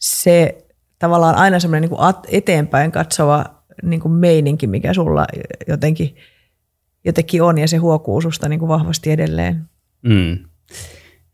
se 0.00 0.58
tavallaan 1.00 1.34
aina 1.34 1.60
semmoinen 1.60 1.90
niin 1.90 2.14
eteenpäin 2.28 2.92
katsova 2.92 3.44
niin 3.82 4.00
kuin 4.00 4.12
meininki, 4.12 4.66
mikä 4.66 4.94
sulla 4.94 5.26
jotenkin, 5.68 6.16
jotenkin 7.04 7.42
on 7.42 7.58
ja 7.58 7.68
se 7.68 7.76
huokuu 7.76 8.20
susta 8.20 8.48
niin 8.48 8.58
kuin 8.58 8.68
vahvasti 8.68 9.10
edelleen. 9.10 9.64
Mm. 10.02 10.38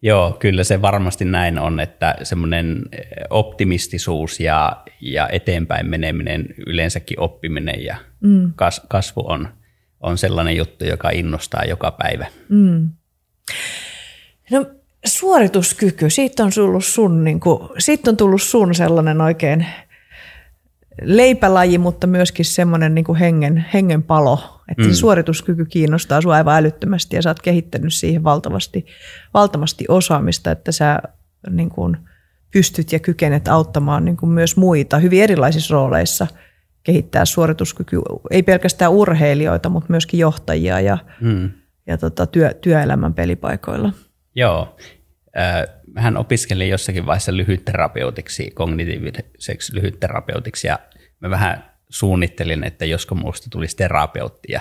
Joo, 0.02 0.37
kyllä 0.38 0.64
se 0.64 0.83
varmasti 0.83 1.24
näin 1.24 1.59
on, 1.59 1.81
että 1.81 2.14
semmoinen 2.22 2.83
optimistisuus 3.31 4.40
ja, 4.40 4.83
ja 5.00 5.29
eteenpäin 5.29 5.87
meneminen, 5.87 6.46
yleensäkin 6.66 7.20
oppiminen 7.20 7.85
ja 7.85 7.96
mm. 8.20 8.52
kas, 8.57 8.83
kasvu 8.88 9.24
on, 9.26 9.48
on 10.00 10.18
sellainen 10.18 10.57
juttu, 10.57 10.85
joka 10.85 11.11
innostaa 11.11 11.64
joka 11.64 11.90
päivä. 11.90 12.26
Mm. 12.48 12.90
No 14.50 14.66
suorituskyky, 15.07 16.11
siitä 16.11 16.45
on 16.45 16.51
tullut 16.55 16.85
sun, 16.85 17.25
niin 17.25 17.40
kuin, 17.40 17.69
siitä 17.79 18.11
on 18.11 18.16
tullut 18.16 18.42
sun 18.42 18.75
sellainen 18.75 19.21
oikein 19.21 19.66
leipälaji, 21.03 21.79
mutta 21.79 22.07
myöskin 22.07 22.45
semmoinen 22.45 22.95
niin 22.95 23.05
kuin 23.05 23.19
hengen, 23.19 23.66
hengen 23.75 24.03
palo, 24.03 24.62
että 24.71 24.85
mm. 24.85 24.92
suorituskyky 24.92 25.64
kiinnostaa 25.64 26.21
sinua 26.21 26.35
aivan 26.35 26.57
älyttömästi 26.57 27.16
ja 27.16 27.23
sä 27.23 27.31
oot 27.31 27.42
kehittänyt 27.42 27.95
siihen 27.95 28.25
valtavasti, 28.25 28.87
valtavasti 29.35 29.85
osaamista, 29.88 30.51
että 30.51 30.73
sä 30.73 30.99
niin 31.51 31.69
kuin, 31.69 31.97
pystyt 32.53 32.92
ja 32.92 32.99
kykenet 32.99 33.49
auttamaan 33.49 34.05
niin 34.05 34.16
kuin 34.16 34.31
myös 34.31 34.57
muita 34.57 34.99
hyvin 34.99 35.23
erilaisissa 35.23 35.75
rooleissa 35.75 36.27
kehittää 36.83 37.25
suorituskyky, 37.25 38.01
ei 38.31 38.42
pelkästään 38.42 38.92
urheilijoita, 38.92 39.69
mutta 39.69 39.90
myöskin 39.90 40.21
johtajia 40.21 40.81
ja, 40.81 40.99
mm. 41.21 41.51
ja 41.87 41.99
tota, 41.99 42.27
työ, 42.27 42.55
työelämän 42.55 43.14
pelipaikoilla. 43.14 43.92
Joo, 44.37 44.77
hän 45.96 46.16
opiskeli 46.16 46.68
jossakin 46.68 47.07
vaiheessa 47.07 47.37
lyhytterapeutiksi, 47.37 48.51
kognitiiviseksi 48.51 49.75
lyhytterapeutiksi 49.75 50.66
ja 50.66 50.79
mä 51.20 51.31
vähän 51.31 51.70
suunnittelin, 51.88 52.64
että 52.64 52.85
josko 52.85 53.14
minusta 53.14 53.51
tulisi 53.51 53.77
terapeutti 53.77 54.53
ja 54.53 54.61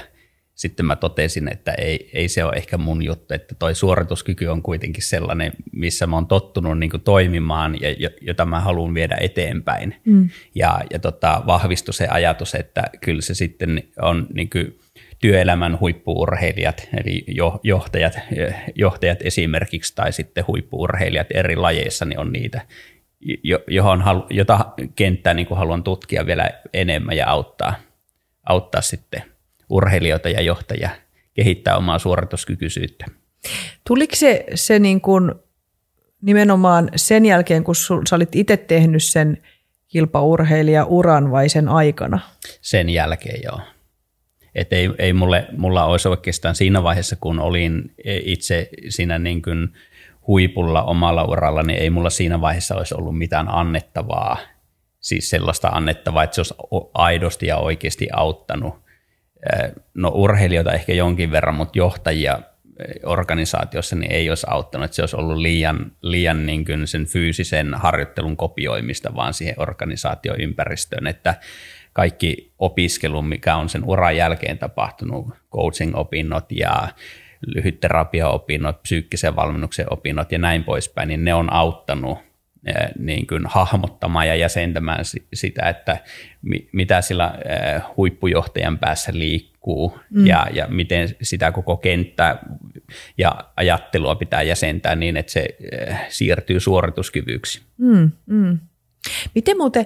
sitten 0.55 0.85
mä 0.85 0.95
totesin, 0.95 1.51
että 1.51 1.71
ei, 1.71 2.09
ei 2.13 2.27
se 2.27 2.43
ole 2.43 2.53
ehkä 2.55 2.77
mun 2.77 3.03
juttu, 3.03 3.33
että 3.33 3.55
toi 3.55 3.75
suorituskyky 3.75 4.45
on 4.45 4.61
kuitenkin 4.61 5.03
sellainen, 5.03 5.51
missä 5.71 6.07
mä 6.07 6.15
oon 6.15 6.27
tottunut 6.27 6.79
niin 6.79 7.01
toimimaan 7.03 7.81
ja 7.81 8.09
jota 8.21 8.45
mä 8.45 8.59
haluan 8.59 8.93
viedä 8.93 9.17
eteenpäin. 9.21 9.95
Mm. 10.05 10.29
Ja, 10.55 10.81
ja 10.93 10.99
tota, 10.99 11.43
vahvistui 11.47 11.93
se 11.93 12.07
ajatus, 12.07 12.55
että 12.55 12.83
kyllä 13.01 13.21
se 13.21 13.33
sitten 13.33 13.83
on 14.01 14.27
niin 14.33 14.49
työelämän 15.25 15.79
huippuurheilijat, 15.79 16.89
eli 16.97 17.25
johtajat, 17.63 18.19
johtajat 18.75 19.19
esimerkiksi, 19.21 19.95
tai 19.95 20.13
sitten 20.13 20.47
huippuurheilijat 20.47 21.27
eri 21.33 21.55
lajeissa, 21.55 22.05
niin 22.05 22.19
on 22.19 22.31
niitä, 22.31 22.61
johon, 23.67 24.03
jota 24.29 24.65
kenttää 24.95 25.33
niin 25.33 25.47
kuin 25.47 25.57
haluan 25.57 25.83
tutkia 25.83 26.25
vielä 26.25 26.49
enemmän 26.73 27.17
ja 27.17 27.27
auttaa, 27.29 27.75
auttaa 28.49 28.81
sitten 28.81 29.23
urheilijoita 29.69 30.29
ja 30.29 30.41
johtajia 30.41 30.89
kehittää 31.33 31.77
omaa 31.77 31.99
suorituskykyisyyttä. 31.99 33.05
Tuliko 33.87 34.15
se, 34.15 34.45
se 34.55 34.79
niin 34.79 35.01
kuin 35.01 35.31
nimenomaan 36.21 36.89
sen 36.95 37.25
jälkeen, 37.25 37.63
kun 37.63 37.75
sä 37.75 38.15
olit 38.15 38.35
itse 38.35 38.57
tehnyt 38.57 39.03
sen 39.03 39.37
kilpaurheilija-uran 39.87 41.31
vai 41.31 41.49
sen 41.49 41.69
aikana? 41.69 42.19
Sen 42.61 42.89
jälkeen, 42.89 43.39
joo. 43.43 43.59
Et 44.55 44.73
ei, 44.73 44.89
ei 44.97 45.13
mulle, 45.13 45.47
mulla 45.57 45.85
olisi 45.85 46.07
oikeastaan 46.07 46.55
siinä 46.55 46.83
vaiheessa, 46.83 47.15
kun 47.15 47.39
olin 47.39 47.95
itse 48.05 48.69
siinä 48.89 49.19
niin 49.19 49.41
kuin 49.41 49.73
huipulla 50.27 50.83
omalla 50.83 51.23
uralla, 51.23 51.63
niin 51.63 51.79
ei 51.79 51.89
mulla 51.89 52.09
siinä 52.09 52.41
vaiheessa 52.41 52.75
olisi 52.75 52.95
ollut 52.95 53.17
mitään 53.17 53.47
annettavaa, 53.49 54.37
siis 54.99 55.29
sellaista 55.29 55.67
annettavaa, 55.67 56.23
että 56.23 56.35
se 56.35 56.41
olisi 56.41 56.89
aidosti 56.93 57.47
ja 57.47 57.57
oikeasti 57.57 58.07
auttanut. 58.13 58.75
No 59.93 60.11
urheilijoita 60.13 60.73
ehkä 60.73 60.93
jonkin 60.93 61.31
verran, 61.31 61.55
mutta 61.55 61.77
johtajia 61.77 62.39
organisaatiossa 63.03 63.95
niin 63.95 64.11
ei 64.11 64.29
olisi 64.29 64.47
auttanut, 64.49 64.85
että 64.85 64.95
se 64.95 65.01
olisi 65.01 65.15
ollut 65.15 65.37
liian, 65.37 65.91
liian 66.01 66.45
niin 66.45 66.65
kuin 66.65 66.87
sen 66.87 67.05
fyysisen 67.05 67.73
harjoittelun 67.73 68.37
kopioimista 68.37 69.15
vaan 69.15 69.33
siihen 69.33 69.55
organisaatioympäristöön, 69.57 71.07
että 71.07 71.35
kaikki 71.95 72.51
opiskelu, 72.59 73.21
mikä 73.21 73.55
on 73.55 73.69
sen 73.69 73.83
uran 73.83 74.17
jälkeen 74.17 74.57
tapahtunut, 74.57 75.27
coaching-opinnot 75.51 76.51
ja 76.51 76.87
lyhytterapiaopinnot, 77.47 78.81
psyykkisen 78.81 79.35
valmennuksen 79.35 79.85
opinnot 79.89 80.31
ja 80.31 80.37
näin 80.37 80.63
poispäin, 80.63 81.07
niin 81.07 81.25
ne 81.25 81.33
on 81.33 81.53
auttanut 81.53 82.17
eh, 82.65 82.75
niin 82.99 83.27
kuin 83.27 83.43
hahmottamaan 83.45 84.27
ja 84.27 84.35
jäsentämään 84.35 85.05
sitä, 85.33 85.69
että 85.69 85.97
mitä 86.71 87.01
sillä 87.01 87.39
eh, 87.45 87.81
huippujohtajan 87.97 88.79
päässä 88.79 89.11
liikkuu 89.15 89.99
mm. 90.09 90.27
ja, 90.27 90.47
ja 90.53 90.67
miten 90.67 91.09
sitä 91.21 91.51
koko 91.51 91.77
kenttää 91.77 92.39
ja 93.17 93.35
ajattelua 93.57 94.15
pitää 94.15 94.41
jäsentää 94.41 94.95
niin, 94.95 95.17
että 95.17 95.31
se 95.31 95.45
eh, 95.71 95.97
siirtyy 96.09 96.59
suorituskyvyksi. 96.59 97.61
Mm, 97.77 98.11
mm. 98.25 98.59
Miten 99.35 99.57
muuten, 99.57 99.85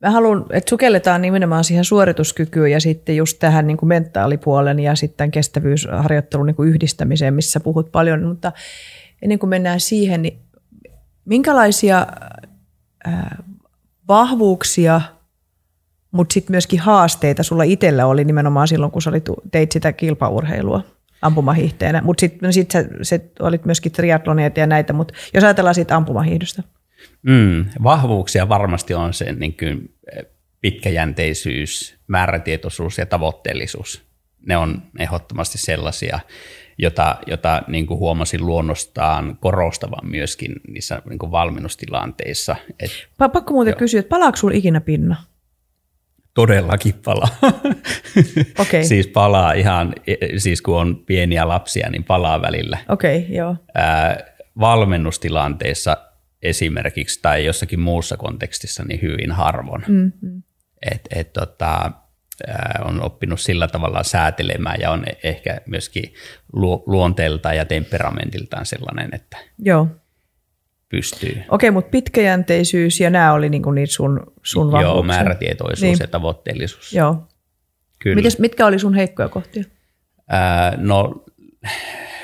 Mä 0.00 0.10
haluan, 0.10 0.46
että 0.50 0.70
sukelletaan 0.70 1.22
nimenomaan 1.22 1.64
siihen 1.64 1.84
suorituskykyyn 1.84 2.70
ja 2.70 2.80
sitten 2.80 3.16
just 3.16 3.38
tähän 3.38 3.66
niin 3.66 3.76
kuin 3.76 3.88
mentaalipuolen 3.88 4.80
ja 4.80 4.94
sitten 4.94 5.30
kestävyysharjoittelun 5.30 6.46
niin 6.46 6.56
kuin 6.56 6.68
yhdistämiseen, 6.68 7.34
missä 7.34 7.60
puhut 7.60 7.92
paljon. 7.92 8.22
Mutta 8.22 8.52
ennen 9.22 9.38
kuin 9.38 9.50
mennään 9.50 9.80
siihen, 9.80 10.22
niin 10.22 10.38
minkälaisia 11.24 12.06
äh, 13.06 13.24
vahvuuksia, 14.08 15.00
mutta 16.10 16.32
sitten 16.32 16.52
myöskin 16.52 16.80
haasteita 16.80 17.42
sulla 17.42 17.62
itsellä 17.62 18.06
oli 18.06 18.24
nimenomaan 18.24 18.68
silloin, 18.68 18.92
kun 18.92 19.02
sä 19.02 19.10
olit, 19.10 19.28
teit 19.50 19.72
sitä 19.72 19.92
kilpaurheilua 19.92 20.82
ampumahiihteenä. 21.22 22.02
Mutta 22.02 22.20
sitten 22.20 22.46
no 22.46 22.52
sit 22.52 22.70
sä, 22.70 22.84
sä 23.02 23.20
olit 23.40 23.64
myöskin 23.64 23.92
triatlonia 23.92 24.50
ja 24.56 24.66
näitä, 24.66 24.92
mutta 24.92 25.14
jos 25.34 25.44
ajatellaan 25.44 25.74
siitä 25.74 25.96
ampumahiihdosta– 25.96 26.62
Mm, 27.22 27.64
vahvuuksia 27.82 28.48
varmasti 28.48 28.94
on 28.94 29.14
se 29.14 29.32
niin 29.32 29.56
kuin 29.56 29.94
eh, 30.16 30.24
pitkäjänteisyys, 30.60 31.98
määrätietoisuus 32.06 32.98
ja 32.98 33.06
tavoitteellisuus. 33.06 34.02
Ne 34.46 34.56
on 34.56 34.82
ehdottomasti 34.98 35.58
sellaisia, 35.58 36.20
jota, 36.78 37.16
jota 37.26 37.62
niin 37.66 37.86
kuin 37.86 37.98
huomasin 37.98 38.46
luonnostaan 38.46 39.38
korostavan 39.40 40.10
myöskin 40.10 40.52
niissä 40.68 41.02
niin 41.08 41.18
kuin 41.18 41.32
valmennustilanteissa. 41.32 42.56
Et, 42.80 42.90
Pakko 43.18 43.52
muuten 43.52 43.72
jo. 43.72 43.76
kysyä, 43.76 44.00
että 44.00 44.10
palaako 44.10 44.36
sinulla 44.36 44.56
ikinä 44.56 44.80
pinna? 44.80 45.16
Todellakin 46.34 46.94
palaa. 47.04 47.28
Okay. 48.58 48.84
siis 48.84 49.06
palaa 49.06 49.52
ihan, 49.52 49.94
siis 50.36 50.62
kun 50.62 50.80
on 50.80 50.96
pieniä 51.06 51.48
lapsia, 51.48 51.90
niin 51.90 52.04
palaa 52.04 52.42
välillä. 52.42 52.78
Okei, 52.88 53.18
okay, 53.18 53.34
joo. 53.34 53.56
Ää, 53.74 54.18
valmennustilanteissa 54.60 55.96
esimerkiksi 56.42 57.22
tai 57.22 57.44
jossakin 57.44 57.80
muussa 57.80 58.16
kontekstissa 58.16 58.84
niin 58.84 59.02
hyvin 59.02 59.32
harvoin. 59.32 59.84
Mm-hmm. 59.88 60.42
Et, 60.90 61.00
et, 61.14 61.32
tota, 61.32 61.92
on 62.84 63.02
oppinut 63.02 63.40
sillä 63.40 63.68
tavalla 63.68 64.02
säätelemään 64.02 64.80
ja 64.80 64.90
on 64.90 65.04
ehkä 65.22 65.60
myöskin 65.66 66.14
lu- 66.52 66.82
luonteeltaan 66.86 67.56
ja 67.56 67.64
temperamentiltaan 67.64 68.66
sellainen, 68.66 69.08
että 69.12 69.36
Joo. 69.58 69.88
pystyy. 70.88 71.42
Okei, 71.48 71.70
mutta 71.70 71.90
pitkäjänteisyys 71.90 73.00
ja 73.00 73.10
nämä 73.10 73.32
oli 73.32 73.48
niinku 73.48 73.70
niitä 73.70 73.92
sun, 73.92 74.32
sun 74.42 74.72
vahvuuksia. 74.72 74.94
Joo, 74.94 75.02
määrätietoisuus 75.02 75.82
niin. 75.82 75.96
ja 76.00 76.06
tavoitteellisuus. 76.06 76.92
Joo. 76.92 77.28
Kyllä. 77.98 78.14
Mites, 78.14 78.38
mitkä 78.38 78.66
oli 78.66 78.78
sun 78.78 78.94
heikkoja 78.94 79.28
kohtia? 79.28 79.64
Ää, 80.28 80.74
no 80.76 81.24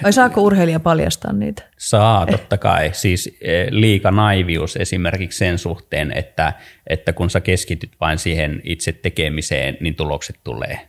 vai 0.02 0.12
saako 0.12 0.40
urheilija 0.40 0.80
paljastaa 0.80 1.32
niitä? 1.32 1.62
Saa, 1.78 2.26
totta 2.26 2.58
kai. 2.58 2.90
Siis 2.92 3.38
e, 3.40 3.66
liika 3.70 4.10
naivius 4.10 4.76
esimerkiksi 4.76 5.38
sen 5.38 5.58
suhteen, 5.58 6.12
että, 6.12 6.52
että 6.86 7.12
kun 7.12 7.30
sä 7.30 7.40
keskityt 7.40 7.90
vain 8.00 8.18
siihen 8.18 8.60
itse 8.64 8.92
tekemiseen, 8.92 9.76
niin 9.80 9.94
tulokset 9.94 10.36
tulee. 10.44 10.88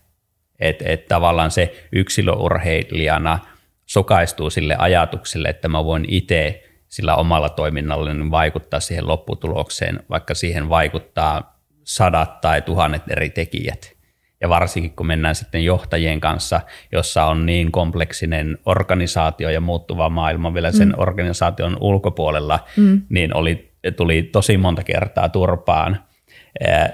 Että 0.60 0.86
et 0.88 1.06
tavallaan 1.06 1.52
se 1.52 1.88
yksilöurheilijana 1.92 3.40
sokaistuu 3.86 4.50
sille 4.50 4.76
ajatukselle, 4.78 5.48
että 5.50 5.68
mä 5.68 5.86
voin 5.86 6.06
itse 6.08 6.64
sillä 6.88 7.16
omalla 7.16 7.50
toiminnalla 7.50 8.32
vaikuttaa 8.32 8.80
siihen 8.80 9.08
lopputulokseen, 9.08 10.00
vaikka 10.10 10.34
siihen 10.34 10.70
vaikuttaa 10.70 11.60
sadat 11.84 12.42
tai 12.42 12.62
tuhannet 12.62 13.02
eri 13.10 13.30
tekijät 13.30 13.95
ja 14.46 14.50
varsinkin 14.50 14.96
kun 14.96 15.08
mennään 15.08 15.36
sitten 15.36 15.64
johtajien 15.64 16.20
kanssa, 16.20 16.62
jossa 16.92 17.26
on 17.26 17.46
niin 17.46 17.72
kompleksinen 17.72 18.58
organisaatio 18.66 19.50
ja 19.50 19.62
muuttuva 19.62 20.10
maailma 20.10 20.54
vielä 20.54 20.72
sen 20.72 20.88
mm. 20.88 20.94
organisaation 20.98 21.78
ulkopuolella, 21.80 22.60
mm. 22.78 23.02
niin 23.10 23.36
oli, 23.36 23.72
tuli 23.96 24.24
tosi 24.24 24.58
monta 24.58 24.84
kertaa 24.84 25.30
turpaan 25.30 26.04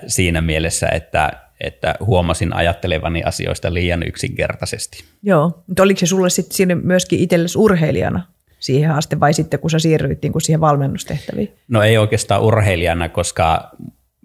siinä 0.08 0.42
mielessä, 0.42 0.88
että, 0.88 1.32
että 1.62 1.96
huomasin 2.00 2.54
ajattelevani 2.54 3.24
asioista 3.24 3.74
liian 3.74 4.04
yksinkertaisesti. 4.04 5.04
Joo, 5.24 5.64
mutta 5.68 5.84
oliko 5.84 6.00
se 6.00 6.06
sulle 6.06 6.30
sitten 6.30 6.56
siinä 6.56 6.76
myöskin 6.76 7.20
itsellesi 7.20 7.58
urheilijana 7.58 8.28
siihen 8.60 8.92
asti 8.92 9.20
vai 9.20 9.34
sitten 9.34 9.60
kun 9.60 9.70
sä 9.70 9.80
siirryit 9.80 10.22
niin 10.22 10.32
kuin 10.32 10.42
siihen 10.42 10.62
valmennustehtäviin? 10.62 11.54
No 11.68 11.82
ei 11.82 11.98
oikeastaan 11.98 12.42
urheilijana, 12.42 13.10
koska 13.10 13.72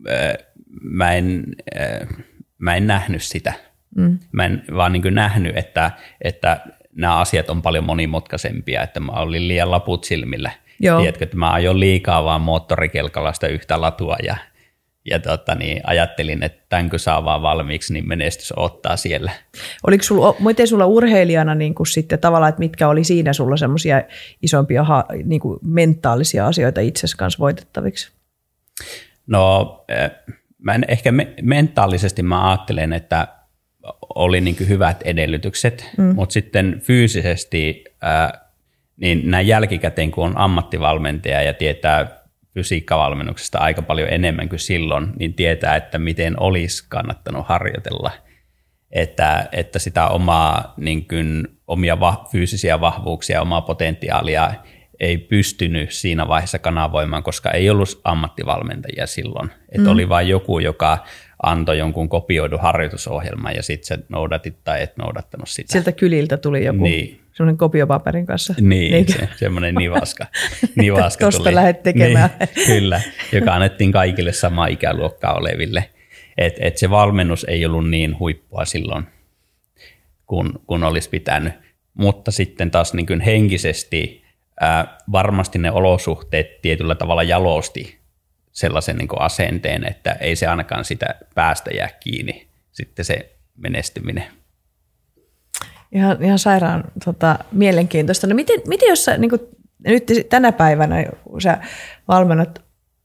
äh, 0.08 0.34
mä 0.82 1.12
en... 1.12 1.44
Äh, 1.80 2.25
mä 2.58 2.74
en 2.74 2.86
nähnyt 2.86 3.22
sitä. 3.22 3.52
Mm. 3.96 4.18
Mä 4.32 4.44
en 4.44 4.64
vaan 4.76 4.92
niin 4.92 5.14
nähnyt, 5.14 5.56
että, 5.56 5.90
että 6.24 6.60
nämä 6.96 7.18
asiat 7.18 7.50
on 7.50 7.62
paljon 7.62 7.84
monimutkaisempia, 7.84 8.82
että 8.82 9.00
mä 9.00 9.12
olin 9.12 9.48
liian 9.48 9.70
laput 9.70 10.04
silmillä. 10.04 10.50
Joo. 10.80 11.00
Tiedätkö, 11.00 11.24
että 11.24 11.36
mä 11.36 11.52
ajoin 11.52 11.80
liikaa 11.80 12.24
vaan 12.24 12.40
moottorikelkalasta 12.40 13.48
yhtä 13.48 13.80
latua 13.80 14.16
ja, 14.22 14.36
ja 15.10 15.18
tota, 15.18 15.54
niin 15.54 15.80
ajattelin, 15.84 16.42
että 16.42 16.62
tämän 16.68 16.90
kun 16.90 16.98
saa 16.98 17.24
vaan 17.24 17.42
valmiiksi, 17.42 17.92
niin 17.92 18.08
menestys 18.08 18.52
ottaa 18.56 18.96
siellä. 18.96 19.32
Oliko 19.86 20.04
sulla, 20.04 20.34
miten 20.38 20.68
sulla 20.68 20.86
urheilijana 20.86 21.54
niin 21.54 21.74
kuin 21.74 21.86
sitten 21.86 22.18
tavallaan, 22.18 22.48
että 22.48 22.58
mitkä 22.58 22.88
oli 22.88 23.04
siinä 23.04 23.32
sulla 23.32 23.56
semmoisia 23.56 24.02
isompia 24.42 24.84
niin 25.24 25.40
kuin 25.40 25.58
mentaalisia 25.62 26.46
asioita 26.46 26.80
itsesi 26.80 27.16
kanssa 27.16 27.38
voitettaviksi? 27.38 28.12
No 29.26 29.84
mä 30.66 30.74
en, 30.74 30.84
ehkä 30.88 31.12
me, 31.12 31.34
mentaalisesti 31.42 32.22
mä 32.22 32.50
ajattelen, 32.50 32.92
että 32.92 33.28
oli 34.14 34.40
niin 34.40 34.56
hyvät 34.68 35.02
edellytykset, 35.04 35.90
mm. 35.98 36.14
mutta 36.14 36.32
sitten 36.32 36.80
fyysisesti 36.80 37.84
ää, 38.02 38.50
niin 38.96 39.30
näin 39.30 39.46
jälkikäteen, 39.46 40.10
kun 40.10 40.24
on 40.24 40.38
ammattivalmentaja 40.38 41.42
ja 41.42 41.54
tietää 41.54 42.24
fysiikkavalmennuksesta 42.54 43.58
aika 43.58 43.82
paljon 43.82 44.08
enemmän 44.08 44.48
kuin 44.48 44.58
silloin, 44.58 45.12
niin 45.18 45.34
tietää, 45.34 45.76
että 45.76 45.98
miten 45.98 46.40
olisi 46.42 46.86
kannattanut 46.88 47.46
harjoitella. 47.46 48.10
Että, 48.90 49.48
että 49.52 49.78
sitä 49.78 50.08
omaa, 50.08 50.74
niin 50.76 51.08
kuin, 51.08 51.48
omia 51.66 52.00
va, 52.00 52.28
fyysisiä 52.32 52.80
vahvuuksia, 52.80 53.42
omaa 53.42 53.60
potentiaalia 53.60 54.50
ei 55.00 55.18
pystynyt 55.18 55.92
siinä 55.92 56.28
vaiheessa 56.28 56.58
kanavoimaan, 56.58 57.22
koska 57.22 57.50
ei 57.50 57.70
ollut 57.70 58.00
ammattivalmentajia 58.04 59.06
silloin. 59.06 59.50
Että 59.68 59.88
mm. 59.88 59.92
oli 59.92 60.08
vain 60.08 60.28
joku, 60.28 60.58
joka 60.58 60.98
antoi 61.42 61.78
jonkun 61.78 62.08
kopioidun 62.08 62.60
harjoitusohjelman 62.60 63.54
ja 63.54 63.62
sitten 63.62 63.86
se 63.86 64.04
noudatit 64.08 64.64
tai 64.64 64.82
et 64.82 64.96
noudattanut 64.96 65.48
sitä. 65.48 65.72
Sieltä 65.72 65.92
kyliltä 65.92 66.36
tuli 66.36 66.64
joku 66.64 66.84
niin. 66.84 67.20
semmoinen 67.32 67.56
kopiopaperin 67.56 68.26
kanssa. 68.26 68.54
Niin, 68.60 69.12
se, 69.12 69.28
semmoinen 69.36 69.74
nivaska. 69.74 70.26
nivaska 70.76 71.24
Tuosta 71.24 71.42
tuli. 71.42 71.54
lähdet 71.54 71.82
tekemään. 71.82 72.30
Niin, 72.38 72.66
kyllä, 72.66 73.00
joka 73.32 73.54
annettiin 73.54 73.92
kaikille 73.92 74.32
sama 74.32 74.66
ikäluokkaa 74.66 75.34
oleville. 75.34 75.90
Et, 76.38 76.54
et 76.58 76.78
se 76.78 76.90
valmennus 76.90 77.44
ei 77.44 77.66
ollut 77.66 77.90
niin 77.90 78.18
huippua 78.18 78.64
silloin, 78.64 79.04
kun, 80.26 80.60
kun 80.66 80.84
olisi 80.84 81.10
pitänyt. 81.10 81.52
Mutta 81.94 82.30
sitten 82.30 82.70
taas 82.70 82.94
niin 82.94 83.20
henkisesti 83.20 84.25
ää, 84.60 84.98
varmasti 85.12 85.58
ne 85.58 85.70
olosuhteet 85.70 86.62
tietyllä 86.62 86.94
tavalla 86.94 87.22
jalosti 87.22 88.00
sellaisen 88.52 88.96
niin 88.96 89.08
asenteen, 89.18 89.88
että 89.88 90.12
ei 90.12 90.36
se 90.36 90.46
ainakaan 90.46 90.84
sitä 90.84 91.06
päästä 91.34 91.70
jää 91.70 91.88
kiinni 92.00 92.48
sitten 92.72 93.04
se 93.04 93.36
menestyminen. 93.56 94.24
Ihan, 95.92 96.22
ihan 96.22 96.38
sairaan 96.38 96.84
tota, 97.04 97.38
mielenkiintoista. 97.52 98.26
No 98.26 98.34
miten, 98.34 98.60
miten 98.66 98.88
jos 98.88 99.04
sä, 99.04 99.16
niin 99.16 99.30
kuin, 99.30 99.40
nyt 99.86 100.04
tänä 100.28 100.52
päivänä, 100.52 101.04
kun 101.24 101.40
sä 101.40 101.58
valmennat 102.08 102.62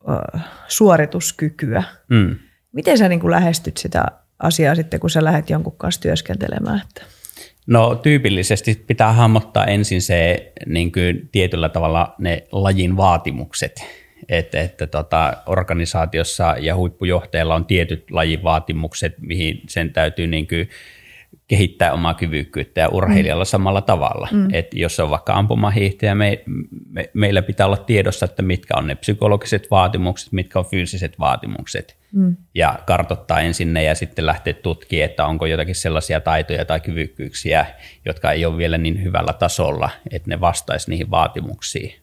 uh, 0.08 0.42
suorituskykyä, 0.68 1.84
mm. 2.10 2.36
miten 2.72 2.98
sä 2.98 3.10
niin 3.10 3.20
kuin 3.20 3.32
lähestyt 3.32 3.78
sitä 3.78 4.06
asiaa 4.40 4.76
sitten, 4.76 5.00
kun 5.00 5.10
sä 5.10 5.24
lähdet 5.24 5.50
jonkun 5.50 5.78
kanssa 5.78 6.02
työskentelemään? 6.02 6.82
Että? 6.88 7.04
No 7.72 7.96
tyypillisesti 7.96 8.84
pitää 8.88 9.14
hahmottaa 9.14 9.66
ensin 9.66 10.02
se 10.02 10.52
niin 10.66 10.92
kuin, 10.92 11.30
tietyllä 11.32 11.70
tavalla 11.70 12.16
ne 12.20 12.44
lajin 12.52 12.98
vaatimukset 12.98 13.86
että, 14.30 14.62
että 14.62 14.88
tota, 14.88 15.34
organisaatiossa 15.46 16.56
ja 16.60 16.76
huippujohtajalla 16.76 17.56
on 17.56 17.66
tietyt 17.66 18.12
lajivaatimukset, 18.12 19.16
mihin 19.20 19.62
sen 19.70 19.94
täytyy 19.94 20.28
niin 20.28 20.48
kuin 20.48 20.70
kehittää 21.48 21.94
omaa 21.94 22.14
kyvykkyyttä 22.14 22.82
ja 22.82 22.90
urheilijalla 22.90 23.44
mm. 23.44 23.48
samalla 23.48 23.82
tavalla. 23.82 24.28
Mm. 24.32 24.48
Et 24.54 24.74
jos 24.74 25.00
on 25.00 25.10
vaikka 25.10 25.34
ampumahiihtäjä, 25.34 26.16
me, 26.16 26.44
me, 26.90 27.10
meillä 27.14 27.42
pitää 27.42 27.66
olla 27.66 27.78
tiedossa, 27.78 28.26
että 28.26 28.42
mitkä 28.42 28.74
on 28.78 28.88
ne 28.88 28.96
psykologiset 28.96 29.72
vaatimukset, 29.72 30.32
mitkä 30.32 30.60
on 30.60 30.66
fyysiset 30.66 31.20
vaatimukset. 31.20 32.01
Mm. 32.12 32.36
Ja 32.56 32.80
kartoittaa 32.86 33.40
ensin 33.40 33.74
ne 33.74 33.84
ja 33.84 33.96
sitten 33.96 34.26
lähteä 34.26 34.54
tutkimaan, 34.54 35.06
että 35.06 35.26
onko 35.26 35.46
jotakin 35.46 35.76
sellaisia 35.76 36.22
taitoja 36.22 36.66
tai 36.66 36.80
kyvykkyyksiä, 36.80 37.66
jotka 38.06 38.32
ei 38.32 38.46
ole 38.46 38.58
vielä 38.58 38.78
niin 38.78 39.04
hyvällä 39.04 39.34
tasolla, 39.34 39.90
että 40.12 40.30
ne 40.30 40.42
vastaisi 40.42 40.90
niihin 40.90 41.12
vaatimuksiin. 41.12 42.02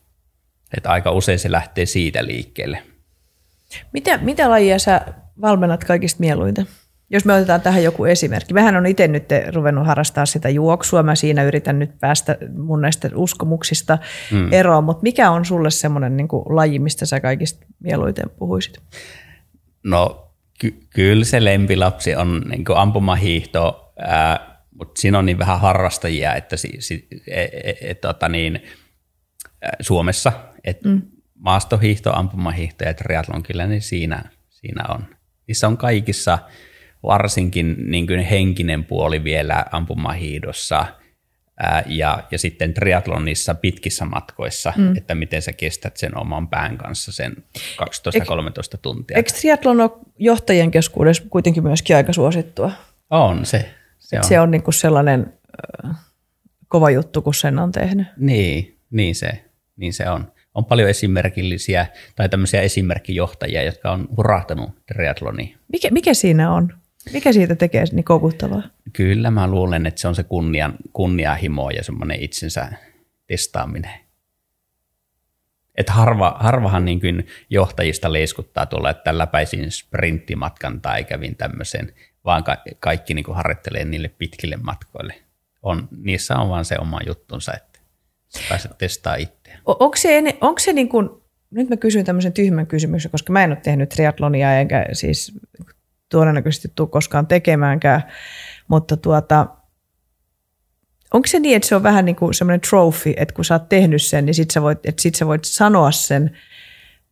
Että 0.77 0.91
aika 0.91 1.11
usein 1.11 1.39
se 1.39 1.53
lähtee 1.53 1.87
siitä 1.87 2.25
liikkeelle. 2.27 2.83
Mitä, 3.93 4.19
mitä 4.19 4.51
lajia 4.51 4.79
sä 4.79 5.01
valmennat 5.41 5.85
kaikista 5.85 6.21
mieluiten? 6.21 6.67
Jos 7.11 7.25
me 7.25 7.35
otetaan 7.35 7.61
tähän 7.61 7.83
joku 7.83 8.05
esimerkki. 8.05 8.55
Vähän 8.55 8.77
on 8.77 8.87
itse 8.87 9.09
nyt 9.09 9.25
ruvennut 9.55 9.87
harrastaa 9.87 10.27
sitä 10.27 10.49
juoksua. 10.49 11.03
Mä 11.03 11.15
siinä 11.15 11.45
yritän 11.45 11.79
nyt 11.79 11.91
päästä 12.01 12.37
mun 12.57 12.81
näistä 12.81 13.11
uskomuksista 13.15 13.99
mm. 14.33 14.53
eroon. 14.53 14.85
Mutta 14.85 15.03
mikä 15.03 15.31
on 15.31 15.45
sulle 15.45 15.71
semmoinen 15.71 16.17
niin 16.17 16.29
laji, 16.49 16.79
mistä 16.79 17.07
sä 17.07 17.21
kaikista 17.21 17.67
mieluiten 17.81 18.31
puhuisit? 18.39 18.81
No 19.83 20.33
ky- 20.61 20.81
kyllä 20.91 21.25
se 21.25 21.45
lempilapsi 21.45 22.17
on 22.17 22.43
niin 22.49 22.65
ampumahiihto, 22.77 23.93
ää, 23.99 24.59
mutta 24.75 25.01
siinä 25.01 25.19
on 25.19 25.27
niin 25.27 25.39
vähän 25.39 25.61
harrastajia, 25.61 26.35
että 26.35 26.57
si- 26.57 26.77
si- 26.81 27.09
e- 27.27 27.43
e- 27.43 27.77
e- 27.81 27.95
tota 27.95 28.29
niin, 28.29 28.63
Suomessa– 29.81 30.33
että 30.65 30.89
mm. 30.89 31.03
maastohiihto, 31.35 32.13
ampumahiihto 32.15 32.85
ja 32.85 32.95
triathlon 32.95 33.43
kyllä 33.43 33.67
niin 33.67 33.83
siinä, 33.83 34.23
siinä 34.49 34.85
on. 34.89 35.05
Niissä 35.47 35.67
on 35.67 35.77
kaikissa 35.77 36.39
varsinkin 37.03 37.77
niin 37.91 38.07
kuin 38.07 38.21
henkinen 38.21 38.85
puoli 38.85 39.25
vielä 39.25 39.65
ampumahiihdossa 39.73 40.87
ää, 41.59 41.83
ja, 41.87 42.25
ja 42.31 42.39
sitten 42.39 42.75
triathlonissa 42.75 43.55
pitkissä 43.55 44.05
matkoissa, 44.05 44.73
mm. 44.77 44.97
että 44.97 45.15
miten 45.15 45.43
sä 45.43 45.53
kestät 45.53 45.97
sen 45.97 46.19
oman 46.19 46.49
pään 46.49 46.79
kanssa 46.79 47.13
sen 47.13 47.37
12-13 47.59 48.79
tuntia. 48.83 49.17
Eikö 49.17 49.33
triathlon 49.33 49.81
ole 49.81 49.91
johtajien 50.19 50.71
keskuudessa 50.71 51.23
kuitenkin 51.31 51.63
myöskin 51.63 51.97
aika 51.97 52.13
suosittua? 52.13 52.73
On 53.11 53.47
se. 53.47 53.75
Se 53.99 54.17
on, 54.17 54.25
se 54.25 54.41
on 54.41 54.51
niin 54.51 54.63
kuin 54.63 54.75
sellainen 54.75 55.33
äh, 55.85 55.97
kova 56.69 56.91
juttu, 56.91 57.23
kun 57.23 57.35
sen 57.35 57.59
on 57.59 57.73
tehnyt. 57.73 58.07
Niin, 58.17 58.79
niin 58.91 59.15
se, 59.15 59.45
niin 59.77 59.93
se 59.93 60.11
on 60.11 60.33
on 60.59 60.65
paljon 60.65 60.91
esimerkillisiä 60.91 61.87
tai 62.17 62.29
tämmöisiä 62.29 62.61
esimerkkijohtajia, 62.61 63.63
jotka 63.63 63.93
on 63.93 64.09
hurahtanut 64.17 64.71
triatloniin. 64.87 65.57
Mikä, 65.73 65.89
mikä 65.91 66.15
siinä 66.15 66.53
on? 66.53 66.75
Mikä 67.13 67.33
siitä 67.33 67.55
tekee 67.55 67.85
niin 67.93 68.05
koukuttavaa? 68.05 68.63
Kyllä 68.93 69.31
mä 69.31 69.47
luulen, 69.47 69.87
että 69.87 70.01
se 70.01 70.09
on 70.09 70.15
se 70.15 70.23
kunnian, 70.23 70.75
kunnianhimo 70.93 71.71
ja 71.71 71.85
semmoinen 71.85 72.23
itsensä 72.23 72.73
testaaminen. 73.27 73.91
Että 75.75 75.93
harva, 75.93 76.37
harvahan 76.41 76.85
niin 76.85 77.01
kuin 77.01 77.27
johtajista 77.51 78.13
leiskuttaa 78.13 78.67
tuolla, 78.67 78.91
että 78.91 79.19
läpäisin 79.19 79.71
sprinttimatkan 79.71 80.81
tai 80.81 81.05
kävin 81.05 81.37
tämmöisen, 81.37 81.93
vaan 82.25 82.45
ka- 82.45 82.63
kaikki 82.81 83.15
niin 83.15 83.25
kuin 83.25 83.37
harjoittelee 83.37 83.85
niille 83.85 84.09
pitkille 84.09 84.57
matkoille. 84.57 85.15
On, 85.63 85.89
niissä 86.03 86.37
on 86.37 86.49
vaan 86.49 86.65
se 86.65 86.77
oma 86.79 87.01
juttunsa, 87.07 87.53
että 87.55 87.79
pääset 88.49 88.79
testaa 88.79 89.15
itse. 89.15 89.53
Onko 89.67 89.97
se, 89.97 90.23
onko 90.41 90.59
se 90.59 90.73
niin 90.73 90.89
kuin, 90.89 91.11
nyt 91.51 91.69
mä 91.69 91.77
kysyn 91.77 92.05
tämmöisen 92.05 92.33
tyhmän 92.33 92.67
kysymyksen, 92.67 93.11
koska 93.11 93.33
mä 93.33 93.45
en 93.45 93.51
ole 93.51 93.61
tehnyt 93.63 93.89
triatlonia 93.89 94.59
eikä 94.59 94.87
siis 94.93 95.33
todennäköisesti 96.09 96.73
tule 96.75 96.89
koskaan 96.89 97.27
tekemäänkään, 97.27 98.03
mutta 98.69 98.97
tuota, 98.97 99.47
onko 101.15 101.27
se 101.27 101.39
niin, 101.39 101.57
että 101.57 101.69
se 101.69 101.77
on 101.77 101.83
vähän 101.83 102.05
niin 102.05 102.17
kuin 102.17 102.35
semmoinen 102.35 102.61
trophy, 102.61 103.15
että 103.17 103.35
kun 103.35 103.45
sä 103.45 103.55
oot 103.55 103.69
tehnyt 103.69 104.03
sen, 104.03 104.27
niin 104.27 104.35
sit 104.35 104.51
sä 104.51 104.63
voit, 104.63 104.79
että 104.87 105.03
sit 105.03 105.15
sä 105.15 105.27
voit 105.27 105.45
sanoa 105.45 105.91
sen, 105.91 106.37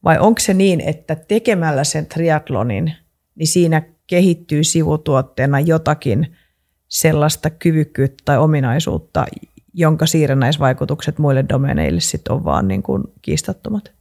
vai 0.05 0.19
onko 0.19 0.41
se 0.41 0.55
niin, 0.55 0.81
että 0.81 1.15
tekemällä 1.15 1.85
sen 1.85 2.07
triatlonin, 2.07 2.93
niin 3.35 3.47
siinä 3.47 3.83
kehittyy 4.07 4.65
sivutuotteena 4.65 5.61
jotakin 5.61 6.37
sellaista 6.89 7.51
kyvykkyyttä 7.51 8.23
tai 8.25 8.39
ominaisuutta, 8.39 9.27
jonka 9.75 10.07
siirrännäisvaikutukset 10.07 11.19
muille 11.19 11.45
domeneille 11.49 12.01
sit 12.01 12.29
on 12.29 12.45
vaan 12.45 12.69
niin 12.69 12.83
kuin 12.83 13.03
kiistattomat. 13.23 13.96